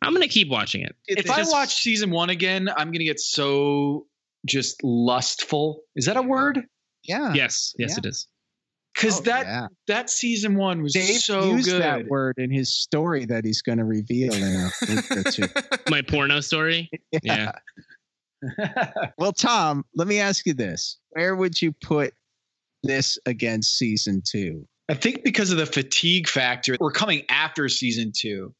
I'm 0.02 0.14
gonna 0.14 0.28
keep 0.28 0.50
watching 0.50 0.82
it. 0.82 0.96
if 1.08 1.30
I 1.32 1.44
watch 1.50 1.76
season 1.82 2.12
one 2.12 2.30
again, 2.30 2.68
I'm 2.76 2.92
gonna 2.92 3.06
get 3.06 3.20
so 3.20 4.06
just 4.46 4.84
lustful. 4.84 5.82
Is 5.96 6.06
that 6.08 6.18
a 6.18 6.22
word? 6.22 6.64
Yeah. 7.04 7.34
Yes, 7.34 7.74
yes, 7.80 7.92
Yeah. 7.92 7.98
it 8.00 8.06
is. 8.08 8.28
Because 8.94 9.20
Oh, 9.20 9.24
that 9.24 9.46
yeah. 9.46 9.68
that 9.88 10.10
season 10.10 10.56
one 10.56 10.82
was 10.82 10.94
Dave 10.94 11.18
so 11.22 11.52
used 11.52 11.68
good. 11.70 11.82
that 11.82 12.08
word 12.08 12.36
in 12.38 12.50
his 12.52 12.74
story 12.76 13.26
that 13.26 13.44
he's 13.44 13.62
going 13.62 13.78
to 13.78 13.84
reveal 13.84 14.34
in 14.34 14.42
a 14.44 14.72
week 14.90 15.12
or 15.12 15.24
two. 15.32 15.48
My 15.90 16.02
porno 16.02 16.40
story. 16.42 16.90
Yeah. 17.24 17.52
well, 19.18 19.34
Tom, 19.34 19.86
let 19.96 20.08
me 20.08 20.20
ask 20.20 20.46
you 20.46 20.54
this: 20.54 20.98
Where 21.12 21.36
would 21.36 21.62
you 21.62 21.72
put 21.72 22.14
this 22.84 23.18
against 23.26 23.78
season 23.78 24.22
two? 24.26 24.68
I 24.90 24.94
think 24.94 25.24
because 25.24 25.52
of 25.52 25.58
the 25.58 25.66
fatigue 25.66 26.28
factor, 26.28 26.78
we're 26.80 26.92
coming 26.92 27.24
after 27.30 27.68
season 27.70 28.12
two. 28.16 28.54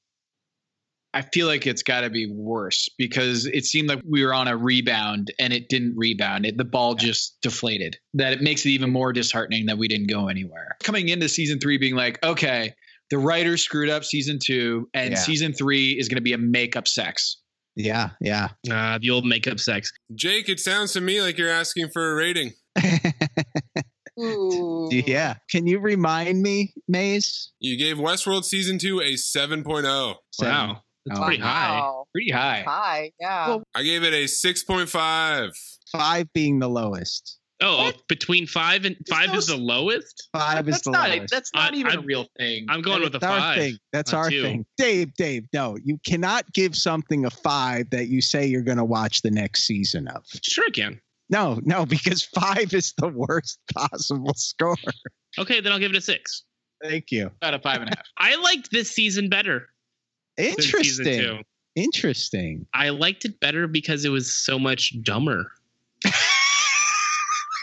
I 1.14 1.22
feel 1.22 1.48
like 1.48 1.66
it's 1.66 1.82
got 1.84 2.02
to 2.02 2.10
be 2.10 2.30
worse 2.30 2.90
because 2.98 3.46
it 3.46 3.64
seemed 3.66 3.88
like 3.88 4.02
we 4.06 4.26
were 4.26 4.34
on 4.34 4.50
a 4.50 4.58
rebound 4.58 5.32
and 5.40 5.54
it 5.54 5.70
didn't 5.70 5.96
rebound. 5.96 6.46
It, 6.46 6.58
the 6.58 6.66
ball 6.66 6.94
just 6.96 7.38
deflated. 7.42 7.98
That 8.16 8.34
it 8.34 8.42
makes 8.42 8.66
it 8.66 8.72
even 8.72 8.92
more 8.92 9.14
disheartening 9.14 9.68
that 9.68 9.78
we 9.78 9.88
didn't 9.88 10.08
go 10.08 10.28
anywhere. 10.28 10.76
Coming 10.84 11.08
into 11.08 11.30
season 11.30 11.60
three, 11.60 11.78
being 11.78 11.96
like, 11.96 12.22
okay, 12.22 12.74
the 13.12 13.18
writers 13.18 13.62
screwed 13.62 13.90
up 13.90 14.04
season 14.04 14.40
two, 14.44 14.90
and 14.94 15.12
Yeah. 15.12 15.18
season 15.18 15.54
three 15.54 15.92
is 15.92 16.10
going 16.10 16.18
to 16.18 16.22
be 16.22 16.34
a 16.34 16.38
makeup 16.38 16.88
sex. 16.88 17.38
Yeah, 17.76 18.12
yeah. 18.22 18.50
Uh, 18.72 18.98
the 19.02 19.10
old 19.10 19.26
makeup 19.26 19.60
sex. 19.60 19.92
Jake, 20.14 20.48
it 20.50 20.60
sounds 20.60 20.94
to 20.94 21.02
me 21.02 21.22
like 21.22 21.38
you're 21.38 21.50
asking 21.50 21.90
for 21.90 22.12
a 22.12 22.16
rating. 22.16 22.54
Yeah. 24.18 25.36
Can 25.50 25.68
you 25.68 25.80
remind 25.80 26.42
me, 26.42 26.74
Maze? 26.88 27.52
You 27.60 27.78
gave 27.78 27.98
Westworld 27.98 28.46
season 28.46 28.78
two 28.78 29.02
a 29.02 29.04
oh. 29.04 29.16
7.0. 29.16 30.16
Wow. 30.40 30.82
That's 31.06 31.20
Oh, 31.20 31.24
pretty 31.26 31.42
high. 31.42 31.92
Pretty 32.14 32.32
high. 32.32 32.64
Hi. 32.66 33.12
Yeah. 33.20 33.58
I 33.76 33.84
gave 33.84 34.04
it 34.04 34.14
a 34.14 34.24
6.5. 34.26 35.52
Five 35.92 36.34
being 36.34 36.60
the 36.60 36.70
lowest. 36.70 37.40
Oh, 37.62 37.92
between 38.10 38.48
five 38.48 38.84
and 38.84 38.98
five 39.10 39.34
is 39.34 39.48
the 39.48 39.56
lowest. 39.56 40.28
Five 40.34 40.68
is 40.68 40.76
That's 40.76 40.84
the 40.86 40.92
not. 40.92 41.10
lowest. 41.10 41.32
That's 41.34 41.52
not 41.54 41.74
I- 41.74 41.78
even 41.78 41.92
I'm- 41.94 42.00
a 42.00 42.06
real 42.06 42.28
thing. 42.38 42.66
I'm 42.70 42.82
going 42.82 43.02
with 43.02 43.16
a 43.16 43.20
That's 43.20 43.32
our 43.32 43.40
five. 43.40 43.58
thing. 43.58 43.78
That's 43.94 44.14
our 44.14 44.30
two. 44.30 44.42
thing. 44.44 44.66
Dave, 44.78 45.14
Dave, 45.14 45.46
no, 45.54 45.78
you 45.84 45.98
cannot 46.06 46.52
give 46.54 46.76
something 46.76 47.26
a 47.26 47.30
five 47.30 47.90
that 47.92 48.08
you 48.10 48.22
say 48.22 48.46
you're 48.46 48.62
going 48.62 48.78
to 48.78 48.84
watch 48.86 49.22
the 49.22 49.32
next 49.32 49.64
season 49.66 50.08
of. 50.10 50.26
Sure, 50.44 50.70
can. 50.70 51.00
No, 51.30 51.60
no, 51.64 51.86
because 51.86 52.24
five 52.36 52.74
is 52.74 52.94
the 52.98 53.08
worst 53.08 53.58
possible 53.74 54.34
score. 54.36 54.76
Okay, 55.40 55.62
then 55.62 55.72
I'll 55.72 55.80
give 55.80 55.92
it 55.92 55.98
a 55.98 56.02
six. 56.02 56.44
Thank 56.84 57.10
you. 57.12 57.32
Out 57.42 57.54
of 57.54 57.62
five 57.64 57.82
and 57.82 57.90
a 57.90 57.98
half. 57.98 58.06
I 58.18 58.36
liked 58.36 58.70
this 58.72 58.92
season 58.92 59.30
better. 59.30 59.70
than 60.38 60.52
season 60.62 61.08
Interesting. 61.08 61.20
two. 61.20 61.40
Interesting. 61.76 62.68
I 62.74 62.90
liked 62.90 63.24
it 63.26 63.40
better 63.40 63.68
because 63.68 64.04
it 64.06 64.10
was 64.10 64.34
so 64.36 64.60
much 64.60 64.94
dumber. 65.04 65.52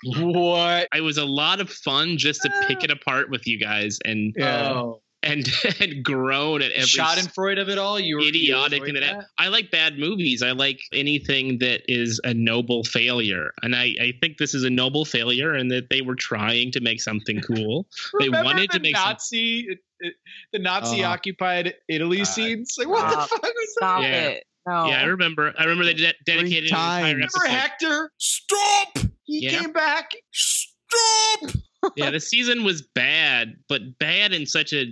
What? 0.04 0.88
It 0.94 1.00
was 1.02 1.18
a 1.18 1.24
lot 1.24 1.60
of 1.60 1.70
fun 1.70 2.16
just 2.18 2.42
to 2.42 2.50
pick 2.66 2.82
it 2.84 2.90
apart 2.90 3.30
with 3.30 3.46
you 3.46 3.58
guys 3.58 3.98
and 4.04 4.34
Oh. 4.40 5.00
and 5.24 5.46
and 5.78 6.02
groan 6.04 6.62
at 6.62 6.72
every 6.72 6.88
Schadenfreude 6.88 7.60
of 7.60 7.68
it 7.68 7.78
all. 7.78 8.00
You 8.00 8.16
were 8.16 8.22
idiotic 8.22 8.80
enjoyed 8.82 8.96
that, 9.04 9.18
that? 9.18 9.26
I 9.38 9.46
like 9.48 9.70
bad 9.70 9.96
movies. 9.96 10.42
I 10.42 10.50
like 10.50 10.80
anything 10.92 11.58
that 11.58 11.82
is 11.86 12.20
a 12.24 12.34
noble 12.34 12.82
failure, 12.82 13.52
and 13.62 13.76
I, 13.76 13.94
I 14.00 14.12
think 14.20 14.38
this 14.38 14.52
is 14.52 14.64
a 14.64 14.70
noble 14.70 15.04
failure, 15.04 15.54
and 15.54 15.70
that 15.70 15.90
they 15.90 16.00
were 16.00 16.16
trying 16.16 16.72
to 16.72 16.80
make 16.80 17.00
something 17.00 17.40
cool. 17.46 17.86
they 18.18 18.30
wanted 18.30 18.70
the 18.72 18.78
to 18.78 18.80
make 18.80 18.96
some, 18.96 19.10
Nazi, 19.12 19.60
it- 19.68 19.78
it- 20.00 20.14
the 20.52 20.58
Nazi 20.58 21.04
Uh-huh. 21.04 21.12
occupied 21.12 21.74
Italy 21.88 22.24
scenes. 22.24 22.74
Like, 22.76 22.88
what 22.88 23.08
Stop. 23.08 23.28
the 23.30 23.36
fuck 23.36 23.42
was 23.44 23.52
that? 23.54 23.68
Stop 23.78 24.02
Yeah. 24.02 24.28
it. 24.30 24.44
No. 24.66 24.86
yeah, 24.86 25.00
I 25.02 25.04
remember. 25.04 25.52
I 25.56 25.62
remember 25.62 25.84
they 25.84 25.94
de- 25.94 26.14
dedicated 26.26 26.70
an 26.70 26.76
entire 26.76 27.14
times. 27.20 27.32
Remember. 27.40 27.60
Hector? 27.60 28.10
Stop! 28.18 28.98
He 29.24 29.44
Yeah. 29.44 29.60
came 29.60 29.72
back. 29.72 30.10
Stop! 30.32 31.50
yeah, 31.96 32.10
the 32.10 32.20
season 32.20 32.64
was 32.64 32.82
bad, 32.82 33.54
but 33.68 33.98
bad 33.98 34.32
in 34.32 34.46
such 34.46 34.72
a 34.72 34.86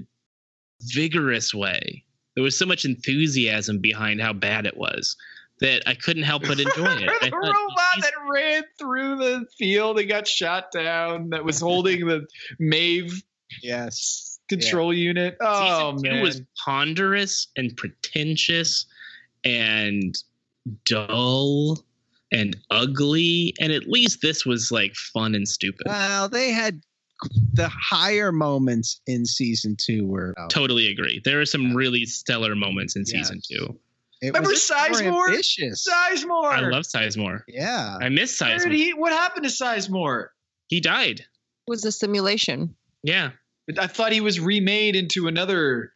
vigorous 0.83 1.53
way. 1.55 2.05
There 2.35 2.43
was 2.45 2.57
so 2.59 2.65
much 2.67 2.85
enthusiasm 2.85 3.79
behind 3.81 4.21
how 4.21 4.33
bad 4.33 4.67
it 4.67 4.77
was 4.77 5.17
that 5.61 5.83
I 5.87 5.95
couldn't 5.95 6.23
help 6.23 6.43
but 6.43 6.59
enjoy 6.59 6.95
it. 6.95 7.11
The 7.21 7.29
thought 7.31 7.37
robot 7.43 8.01
that 8.03 8.13
ran 8.33 8.63
through 8.79 9.17
the 9.17 9.45
field 9.59 9.99
and 9.99 10.09
got 10.09 10.27
shot 10.27 10.73
down. 10.73 11.29
That 11.31 11.45
was 11.45 11.61
holding 11.61 12.07
the 12.07 12.27
Maeve 12.59 13.23
Yes. 13.63 14.39
control 14.49 14.95
unit. 14.95 15.37
Oh 15.41 15.93
season 15.99 16.03
two 16.05 16.11
man, 16.15 16.23
was 16.23 16.41
ponderous 16.65 17.49
and 17.57 17.77
pretentious 17.77 18.87
and 19.45 20.17
dull 20.87 21.85
and 22.33 22.57
ugly, 22.71 23.55
and 23.61 23.73
at 23.73 23.89
least 23.89 24.21
this 24.23 24.45
was 24.47 24.71
like 24.71 24.95
fun 24.95 25.35
and 25.35 25.47
stupid. 25.49 25.83
Well, 25.87 26.29
they 26.29 26.51
had 26.51 26.81
the 27.53 27.69
higher 27.69 28.33
moments 28.33 29.01
in 29.07 29.27
season 29.27 29.77
two 29.79 30.07
were 30.07 30.35
Totally 30.49 30.87
agree. 30.91 31.21
There 31.25 31.41
are 31.41 31.47
some 31.47 31.75
really 31.77 32.07
stellar 32.07 32.55
moments 32.55 32.97
in 32.97 33.05
season 33.05 33.41
two. 33.47 33.79
It 34.23 34.29
Remember 34.29 34.51
was 34.51 34.71
more 34.71 34.79
Sizemore? 34.79 35.29
ambitious. 35.31 35.87
Sizemore. 35.89 36.53
I 36.53 36.61
love 36.69 36.85
Sizemore. 36.85 37.41
Yeah. 37.49 37.97
I 38.01 38.09
miss 38.11 38.39
Where 38.41 38.59
Sizemore. 38.59 38.73
he- 38.75 38.95
what 38.95 39.13
happened 39.13 39.45
to 39.45 39.51
Sizemore? 39.51 40.29
He 40.69 40.81
died. 40.81 41.21
It 41.21 41.27
was 41.67 41.85
a 41.87 41.93
simulation. 41.93 42.75
Yeah. 43.03 43.31
I 43.79 43.87
thought 43.87 44.13
he 44.13 44.21
was 44.21 44.39
remade 44.41 44.95
into 44.97 45.27
another. 45.27 45.93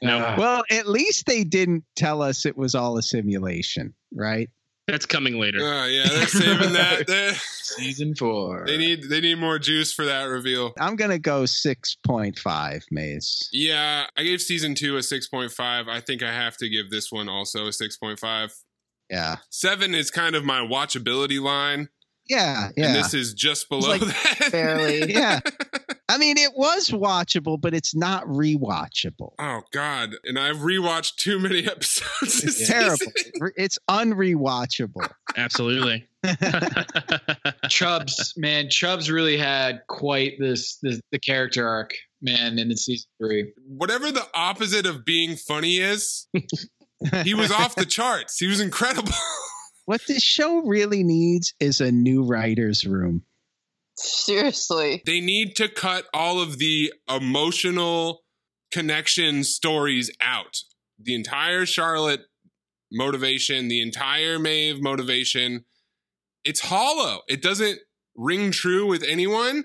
No. 0.00 0.34
Well, 0.38 0.62
at 0.70 0.86
least 0.88 1.26
they 1.26 1.42
didn't 1.44 1.84
tell 1.96 2.22
us 2.22 2.46
it 2.46 2.56
was 2.56 2.74
all 2.76 2.98
a 2.98 3.02
simulation, 3.02 3.94
right? 4.14 4.48
That's 4.88 5.06
coming 5.06 5.38
later. 5.38 5.60
Uh, 5.62 5.86
yeah, 5.86 6.08
they're 6.08 6.26
saving 6.26 6.72
that. 6.72 7.06
They're- 7.06 7.34
season 7.34 8.14
four. 8.14 8.64
they 8.66 8.78
need 8.78 9.02
they 9.10 9.20
need 9.20 9.36
more 9.38 9.58
juice 9.58 9.92
for 9.92 10.06
that 10.06 10.24
reveal. 10.24 10.72
I'm 10.80 10.96
gonna 10.96 11.18
go 11.18 11.44
six 11.46 11.96
point 12.04 12.38
five, 12.38 12.84
Maze. 12.90 13.48
Yeah, 13.52 14.06
I 14.16 14.22
gave 14.24 14.40
season 14.40 14.74
two 14.74 14.96
a 14.96 15.00
6.5. 15.00 15.88
I 15.88 16.00
think 16.00 16.22
I 16.22 16.32
have 16.32 16.56
to 16.56 16.68
give 16.70 16.90
this 16.90 17.12
one 17.12 17.28
also 17.28 17.66
a 17.66 17.70
6.5. 17.70 18.52
Yeah. 19.10 19.36
Seven 19.50 19.94
is 19.94 20.10
kind 20.10 20.34
of 20.34 20.44
my 20.44 20.60
watchability 20.60 21.40
line, 21.40 21.88
Yeah, 22.28 22.66
and 22.68 22.74
yeah. 22.76 22.92
this 22.94 23.12
is 23.14 23.34
just 23.34 23.68
below 23.68 23.88
like 23.90 24.00
that. 24.00 24.48
Barely. 24.50 25.12
yeah. 25.12 25.40
I 26.10 26.16
mean, 26.16 26.38
it 26.38 26.52
was 26.56 26.88
watchable, 26.88 27.60
but 27.60 27.74
it's 27.74 27.94
not 27.94 28.24
rewatchable. 28.26 29.32
Oh 29.38 29.60
God! 29.72 30.14
And 30.24 30.38
I've 30.38 30.56
rewatched 30.58 31.16
too 31.16 31.38
many 31.38 31.66
episodes. 31.66 32.40
this 32.42 32.44
It's 32.60 32.68
terrible. 32.68 32.96
season. 32.96 33.32
It's 33.56 33.78
unrewatchable. 33.90 35.10
Absolutely. 35.36 36.08
Chubbs, 37.68 38.34
man, 38.36 38.68
Chubbs 38.70 39.10
really 39.10 39.36
had 39.36 39.82
quite 39.88 40.34
this, 40.38 40.78
this 40.82 41.00
the 41.12 41.18
character 41.18 41.66
arc, 41.68 41.92
man, 42.22 42.58
in 42.58 42.68
the 42.68 42.76
season 42.76 43.08
three. 43.20 43.52
Whatever 43.66 44.10
the 44.10 44.26
opposite 44.34 44.86
of 44.86 45.04
being 45.04 45.36
funny 45.36 45.78
is, 45.78 46.26
he 47.22 47.34
was 47.34 47.50
off 47.52 47.74
the 47.76 47.86
charts. 47.86 48.38
He 48.38 48.46
was 48.46 48.60
incredible. 48.60 49.12
What 49.84 50.00
this 50.06 50.22
show 50.22 50.62
really 50.66 51.02
needs 51.02 51.54
is 51.60 51.80
a 51.80 51.90
new 51.92 52.22
writer's 52.24 52.84
room. 52.86 53.22
Seriously. 54.00 55.02
they 55.06 55.20
need 55.20 55.56
to 55.56 55.68
cut 55.68 56.04
all 56.14 56.40
of 56.40 56.58
the 56.58 56.92
emotional 57.08 58.22
connection 58.70 59.44
stories 59.44 60.10
out. 60.20 60.58
The 61.00 61.14
entire 61.14 61.66
Charlotte 61.66 62.20
motivation, 62.92 63.68
the 63.68 63.80
entire 63.80 64.38
Maeve 64.38 64.80
motivation, 64.80 65.64
it's 66.44 66.60
hollow. 66.60 67.20
It 67.28 67.42
doesn't 67.42 67.78
ring 68.16 68.50
true 68.50 68.86
with 68.86 69.02
anyone, 69.02 69.64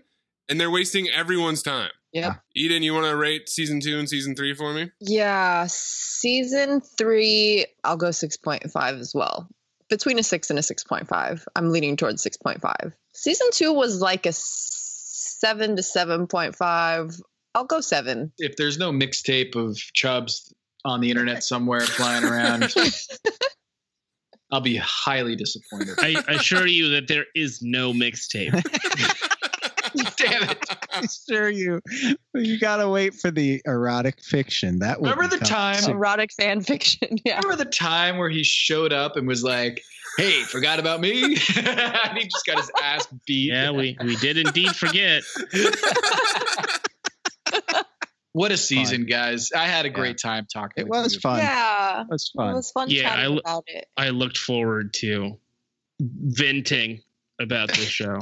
and 0.50 0.60
they're 0.60 0.72
wasting 0.72 1.10
everyone's 1.10 1.64
time. 1.64 1.92
Yeah. 2.12 2.36
Eden, 2.56 2.84
you 2.84 2.94
want 2.94 3.08
to 3.08 3.16
rate 3.16 3.50
season 3.50 3.80
two 3.80 3.98
and 3.98 4.08
season 4.08 4.36
three 4.36 4.54
for 4.54 4.72
me? 4.74 4.92
Yeah. 5.00 5.66
Season 5.68 6.82
three, 6.98 7.66
I'll 7.84 7.98
go 7.98 8.10
6.5 8.10 9.00
as 9.00 9.14
well. 9.16 9.50
between 9.90 10.20
a 10.20 10.24
six 10.24 10.50
and 10.50 10.60
a 10.60 10.62
6.5. 10.62 11.46
I'm 11.56 11.70
leaning 11.72 11.98
towards 11.98 12.24
6.5. 12.24 12.94
Season 13.14 13.48
two 13.52 13.74
was 13.74 14.02
like 14.02 14.26
a 14.26 14.34
seven 14.34 15.76
to 15.76 15.82
7.5. 15.82 17.22
I'll 17.56 17.66
go 17.66 17.82
seven. 17.82 18.32
If 18.40 18.56
there's 18.56 18.78
no 18.80 18.92
mixtape 18.92 19.56
of 19.56 19.78
Chubs 19.94 20.52
on 20.86 21.02
the 21.02 21.10
internet 21.12 21.44
somewhere 21.44 21.82
flying 21.82 22.24
around, 22.24 22.74
I'll 24.52 24.62
be 24.62 24.78
highly 24.78 25.36
disappointed. 25.36 25.96
I 26.00 26.24
assure 26.28 26.68
you 26.68 26.90
that 26.90 27.08
there 27.08 27.26
is 27.36 27.62
no 27.62 27.94
mixtape. 27.94 28.52
Damn 30.18 30.50
it. 30.50 30.58
I 30.92 31.02
assure 31.02 31.50
you, 31.50 31.80
you 32.34 32.60
gotta 32.60 32.90
wait 32.90 33.14
for 33.14 33.30
the 33.30 33.62
erotic 33.66 34.22
fiction. 34.24 34.80
That 34.80 35.00
will 35.02 35.12
Remember 35.12 35.38
the 35.38 35.44
time- 35.46 35.76
sig- 35.76 35.94
Erotic 35.94 36.32
fan 36.34 36.62
fiction. 36.62 37.18
Yeah. 37.24 37.40
Remember 37.44 37.64
the 37.64 37.70
time 37.70 38.18
where 38.18 38.30
he 38.30 38.44
showed 38.44 38.92
up 38.94 39.16
and 39.18 39.28
was 39.28 39.44
like, 39.44 39.84
"Hey, 40.18 40.44
forgot 40.44 40.80
about 40.80 41.02
me?" 41.02 41.24
and 41.56 42.18
he 42.18 42.24
just 42.26 42.46
got 42.46 42.58
his 42.58 42.72
ass 42.82 43.08
beat. 43.26 43.52
Yeah, 43.52 43.72
we, 43.72 43.98
we 44.04 44.16
did 44.18 44.38
indeed 44.38 44.76
forget. 44.76 45.24
What 48.36 48.52
a 48.52 48.58
season, 48.58 49.06
guys! 49.06 49.52
I 49.52 49.66
had 49.68 49.86
a 49.86 49.92
great 49.92 50.18
time 50.18 50.48
talking. 50.52 50.86
It 50.86 50.90
was 50.90 51.14
you. 51.14 51.20
fun. 51.20 51.38
Yeah. 51.38 52.02
It 52.02 52.08
was 52.10 52.32
fun. 52.36 52.46
It 52.46 52.48
fun. 52.48 52.56
was 52.56 52.72
fun 52.72 52.90
Yeah, 52.90 53.02
chatting 53.04 53.20
I 53.20 53.26
l- 53.26 53.38
about 53.38 53.64
it. 53.68 53.86
I 53.96 54.10
looked 54.10 54.40
forward 54.40 54.92
to 54.96 55.38
venting 56.00 57.04
about 57.40 57.68
this 57.70 57.86
show, 57.86 58.18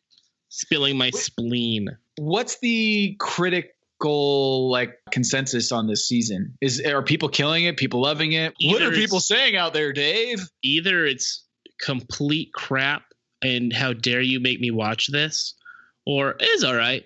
spilling 0.48 0.96
my 0.96 1.10
spleen. 1.10 1.88
What's 2.18 2.60
the 2.60 3.16
critical 3.98 4.70
like 4.70 4.96
consensus 5.10 5.72
on 5.72 5.86
this 5.86 6.06
season? 6.06 6.56
Is 6.60 6.84
are 6.84 7.02
people 7.02 7.28
killing 7.28 7.64
it? 7.64 7.76
People 7.76 8.00
loving 8.00 8.32
it? 8.32 8.54
what 8.62 8.82
are 8.82 8.90
people 8.90 9.20
saying 9.20 9.56
out 9.56 9.72
there, 9.72 9.92
Dave? 9.92 10.48
Either 10.62 11.04
it's 11.06 11.44
complete 11.80 12.52
crap 12.52 13.02
and 13.42 13.72
how 13.72 13.92
dare 13.92 14.20
you 14.20 14.40
make 14.40 14.60
me 14.60 14.70
watch 14.70 15.08
this, 15.08 15.54
or 16.06 16.34
it's 16.40 16.64
all 16.64 16.74
right. 16.74 17.04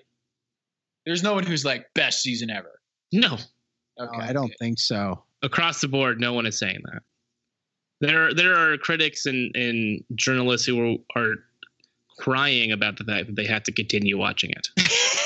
There's 1.05 1.23
no 1.23 1.33
one 1.33 1.45
who's 1.45 1.65
like 1.65 1.85
best 1.93 2.21
season 2.21 2.49
ever. 2.49 2.79
No, 3.11 3.37
No, 3.99 4.05
uh, 4.05 4.17
I 4.17 4.33
don't 4.33 4.53
think 4.57 4.79
so. 4.79 5.23
across 5.43 5.81
the 5.81 5.87
board, 5.87 6.19
no 6.19 6.33
one 6.33 6.45
is 6.45 6.57
saying 6.57 6.79
that. 6.85 7.01
There, 8.01 8.33
there 8.33 8.55
are 8.55 8.77
critics 8.77 9.25
and, 9.25 9.55
and 9.55 10.03
journalists 10.15 10.65
who 10.65 10.97
are, 11.15 11.21
are 11.21 11.35
crying 12.17 12.71
about 12.71 12.97
the 12.97 13.03
fact 13.03 13.27
that 13.27 13.35
they 13.35 13.45
have 13.45 13.63
to 13.63 13.71
continue 13.71 14.17
watching 14.17 14.51
it. 14.51 14.67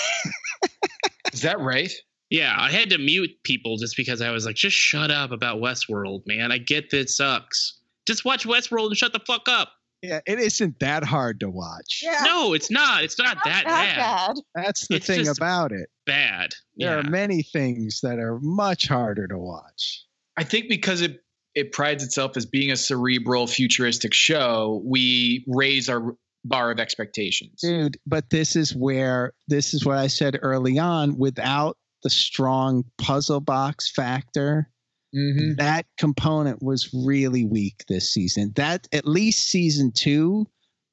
Is 1.38 1.44
that 1.44 1.60
right? 1.60 1.94
Yeah, 2.32 2.56
I 2.58 2.72
had 2.72 2.90
to 2.90 2.98
mute 2.98 3.30
people 3.44 3.78
just 3.78 3.96
because 3.96 4.24
I 4.24 4.32
was 4.32 4.44
like, 4.44 4.56
just 4.56 4.76
shut 4.76 5.12
up 5.12 5.32
about 5.32 5.62
Westworld, 5.62 6.24
man. 6.26 6.52
I 6.52 6.58
get 6.58 6.90
that 6.90 7.00
it 7.02 7.10
sucks. 7.12 7.80
Just 8.08 8.26
watch 8.26 8.46
Westworld 8.48 8.88
and 8.88 8.98
shut 8.98 9.14
the 9.14 9.20
fuck 9.20 9.44
up. 9.48 9.72
Yeah, 10.02 10.22
it 10.26 10.40
isn't 10.40 10.80
that 10.80 11.04
hard 11.04 11.40
to 11.42 11.50
watch. 11.50 12.04
No, 12.24 12.54
it's 12.54 12.72
not. 12.72 13.04
It's 13.04 13.20
not, 13.20 13.38
that, 13.46 13.66
bad. 13.66 14.36
That's 14.56 14.88
the 14.88 14.96
It's 14.96 15.06
thing 15.06 15.26
just 15.26 15.38
about 15.38 15.72
it. 15.72 15.90
Bad. 16.08 16.54
There 16.76 16.90
Yeah. 16.90 17.08
are 17.08 17.10
many 17.10 17.44
things 17.44 18.00
that 18.02 18.18
are 18.18 18.40
much 18.40 18.88
harder 18.88 19.28
to 19.28 19.38
watch. 19.38 20.04
I 20.38 20.44
think 20.44 20.70
because 20.70 21.02
it 21.02 21.22
it 21.54 21.72
prides 21.72 22.04
itself 22.04 22.36
as 22.36 22.48
being 22.48 22.72
a 22.72 22.76
cerebral, 22.76 23.46
futuristic 23.48 24.14
show, 24.14 24.82
we 24.86 25.44
raise 25.48 25.88
our 25.88 26.16
bar 26.44 26.72
of 26.72 26.80
expectations. 26.80 27.62
Dude, 27.62 27.98
but 28.06 28.30
this 28.30 28.56
is 28.56 28.76
where 28.76 29.34
this 29.48 29.74
is 29.74 29.86
what 29.86 29.98
I 29.98 30.08
said 30.08 30.40
early 30.42 30.80
on 30.80 31.18
without 31.18 31.78
the 32.04 32.10
strong 32.10 32.86
puzzle 32.98 33.42
box 33.42 33.92
factor. 33.92 34.70
Mm-hmm. 35.16 35.56
That 35.56 35.86
component 35.98 36.62
was 36.62 36.94
really 36.94 37.46
weak 37.46 37.84
this 37.88 38.14
season. 38.14 38.54
That 38.56 38.88
at 38.92 39.08
least 39.08 39.50
season 39.50 39.92
2 39.92 40.46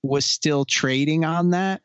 was 0.03 0.25
still 0.25 0.65
trading 0.65 1.25
on 1.25 1.51
that. 1.51 1.83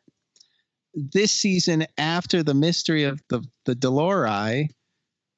This 0.94 1.32
season 1.32 1.86
after 1.98 2.42
the 2.42 2.54
mystery 2.54 3.04
of 3.04 3.20
the 3.28 3.44
the 3.64 3.74
Delori, 3.74 4.70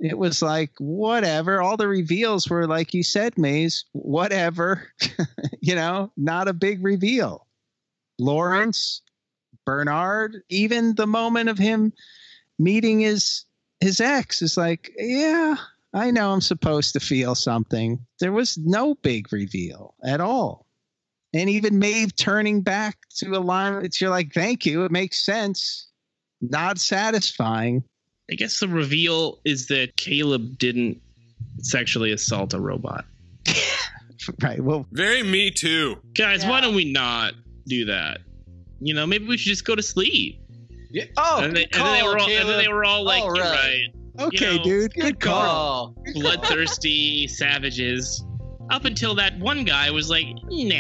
it 0.01 0.17
was 0.17 0.43
like 0.43 0.73
whatever. 0.79 1.61
All 1.61 1.77
the 1.77 1.89
reveals 1.89 2.49
were 2.49 2.67
like 2.67 2.95
you 2.95 3.03
said, 3.03 3.37
Maze, 3.37 3.85
whatever. 3.93 4.89
you 5.61 5.75
know, 5.75 6.11
not 6.17 6.49
a 6.49 6.53
big 6.53 6.83
reveal. 6.83 7.47
Lawrence, 8.23 9.03
Bernard, 9.65 10.43
even 10.49 10.95
the 10.95 11.07
moment 11.07 11.49
of 11.49 11.59
him 11.59 11.93
meeting 12.59 13.01
his 13.01 13.45
his 13.81 14.01
ex 14.01 14.43
is 14.43 14.57
like, 14.57 14.93
yeah, 14.97 15.57
I 15.93 16.11
know 16.11 16.33
I'm 16.33 16.41
supposed 16.41 16.93
to 16.95 17.01
feel 17.01 17.35
something. 17.35 17.99
There 18.21 18.33
was 18.33 18.57
no 18.57 18.95
big 18.95 19.33
reveal 19.33 19.95
at 20.05 20.21
all. 20.21 20.67
And 21.35 21.51
even 21.51 21.79
Maeve 21.79 22.15
turning 22.15 22.61
back 22.61 22.97
to 23.17 23.35
a 23.35 23.41
line 23.41 23.83
that 23.83 24.01
you're 24.01 24.11
like, 24.11 24.33
thank 24.33 24.67
you, 24.67 24.85
it 24.85 24.93
makes 24.93 25.25
sense. 25.25 25.89
Not 26.41 26.79
satisfying. 26.79 27.83
I 28.31 28.35
guess 28.35 28.61
the 28.61 28.69
reveal 28.69 29.41
is 29.45 29.67
that 29.69 29.97
Caleb 29.97 30.59
didn't 30.59 31.01
sexually 31.59 32.13
assault 32.13 32.55
a 32.55 32.61
robot. 32.61 33.05
Right. 34.41 34.61
Well, 34.61 34.87
Very 34.93 35.25
me 35.25 35.51
too. 35.51 35.97
Guys, 36.17 36.47
why 36.47 36.61
don't 36.61 36.77
we 36.77 36.93
not 36.93 37.35
do 37.67 37.85
that? 37.87 38.21
You 38.81 38.95
know, 38.95 39.07
maybe 39.07 39.27
we 39.27 39.37
should 39.37 39.49
just 39.51 39.65
go 39.65 39.75
to 39.75 39.83
sleep. 39.83 40.41
Yeah. 40.91 41.05
Oh, 41.17 41.41
and, 41.43 41.57
they, 41.57 41.67
good 41.67 41.77
and 41.77 41.87
then 41.87 41.93
they 41.95 42.01
call, 42.01 42.13
were 42.13 42.19
all, 42.21 42.29
and 42.31 42.49
then 42.49 42.59
they 42.59 42.69
were 42.69 42.85
all 42.85 43.03
like, 43.05 43.23
All 43.23 43.35
"You're 43.37 43.45
right. 43.45 43.89
right." 44.19 44.27
okay, 44.27 44.53
You 44.53 44.59
know, 44.59 44.65
dude. 44.65 44.95
Good 44.95 45.21
call. 45.21 45.95
bloodthirsty 46.15 47.27
savages. 47.29 48.25
Up 48.71 48.85
until 48.87 49.15
that 49.17 49.39
one 49.39 49.65
guy 49.65 49.91
was 49.91 50.09
like, 50.09 50.27
nah. 50.45 50.77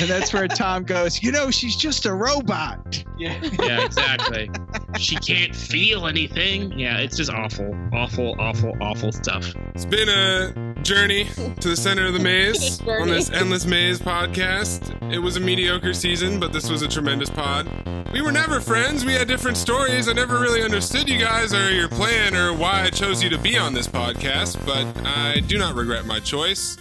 And 0.00 0.08
that's 0.10 0.32
where 0.32 0.48
Tom 0.48 0.82
goes, 0.84 1.22
you 1.22 1.30
know, 1.30 1.50
she's 1.50 1.76
just 1.76 2.04
a 2.06 2.12
robot. 2.12 3.04
Yeah. 3.18 3.40
Yeah, 3.60 3.84
exactly. 3.84 4.50
she 4.98 5.14
can't 5.16 5.54
feel 5.54 6.06
anything. 6.06 6.76
Yeah, 6.76 6.98
it's 6.98 7.16
just 7.16 7.30
awful, 7.30 7.72
awful, 7.92 8.34
awful, 8.40 8.76
awful 8.80 9.12
stuff. 9.12 9.52
It's 9.74 9.84
been 9.84 10.08
a 10.08 10.69
journey 10.82 11.24
to 11.60 11.68
the 11.68 11.76
center 11.76 12.06
of 12.06 12.12
the 12.14 12.18
maze 12.20 12.80
on 12.86 13.08
this 13.08 13.30
Endless 13.30 13.66
Maze 13.66 13.98
podcast. 13.98 15.12
It 15.12 15.18
was 15.18 15.36
a 15.36 15.40
mediocre 15.40 15.94
season, 15.94 16.40
but 16.40 16.52
this 16.52 16.70
was 16.70 16.82
a 16.82 16.88
tremendous 16.88 17.30
pod. 17.30 17.68
We 18.12 18.22
were 18.22 18.32
never 18.32 18.60
friends. 18.60 19.04
We 19.04 19.12
had 19.12 19.28
different 19.28 19.56
stories. 19.56 20.08
I 20.08 20.12
never 20.12 20.38
really 20.40 20.62
understood 20.62 21.08
you 21.08 21.18
guys 21.18 21.54
or 21.54 21.70
your 21.70 21.88
plan 21.88 22.34
or 22.34 22.52
why 22.52 22.82
I 22.82 22.90
chose 22.90 23.22
you 23.22 23.30
to 23.30 23.38
be 23.38 23.56
on 23.56 23.72
this 23.72 23.86
podcast, 23.86 24.64
but 24.66 24.84
I 25.06 25.40
do 25.40 25.58
not 25.58 25.74
regret 25.74 26.06
my 26.06 26.18
choice. 26.20 26.76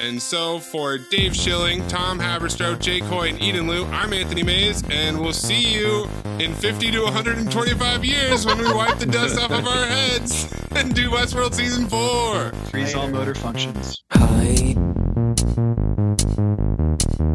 And 0.00 0.22
so, 0.22 0.60
for 0.60 0.96
Dave 0.96 1.34
Schilling, 1.34 1.86
Tom 1.88 2.20
Haberstroh, 2.20 2.78
Jake 2.78 3.02
Hoy, 3.04 3.30
and 3.30 3.42
Eden 3.42 3.66
Liu, 3.66 3.84
I'm 3.86 4.12
Anthony 4.12 4.44
Mays, 4.44 4.84
and 4.90 5.20
we'll 5.20 5.32
see 5.32 5.74
you 5.74 6.08
in 6.38 6.54
50 6.54 6.92
to 6.92 7.02
125 7.02 8.04
years 8.04 8.46
when 8.46 8.58
we 8.58 8.72
wipe 8.72 8.98
the 8.98 9.06
dust 9.06 9.38
off 9.40 9.50
of 9.50 9.66
our 9.66 9.86
heads 9.86 10.52
and 10.70 10.94
do 10.94 11.10
Westworld 11.10 11.52
Season 11.52 11.88
4. 11.88 12.52
Freeze 12.70 12.94
all 12.94 13.08
motor 13.08 13.34
functions. 13.34 14.04
Hi. 14.12 14.74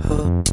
Huh, 0.01 0.43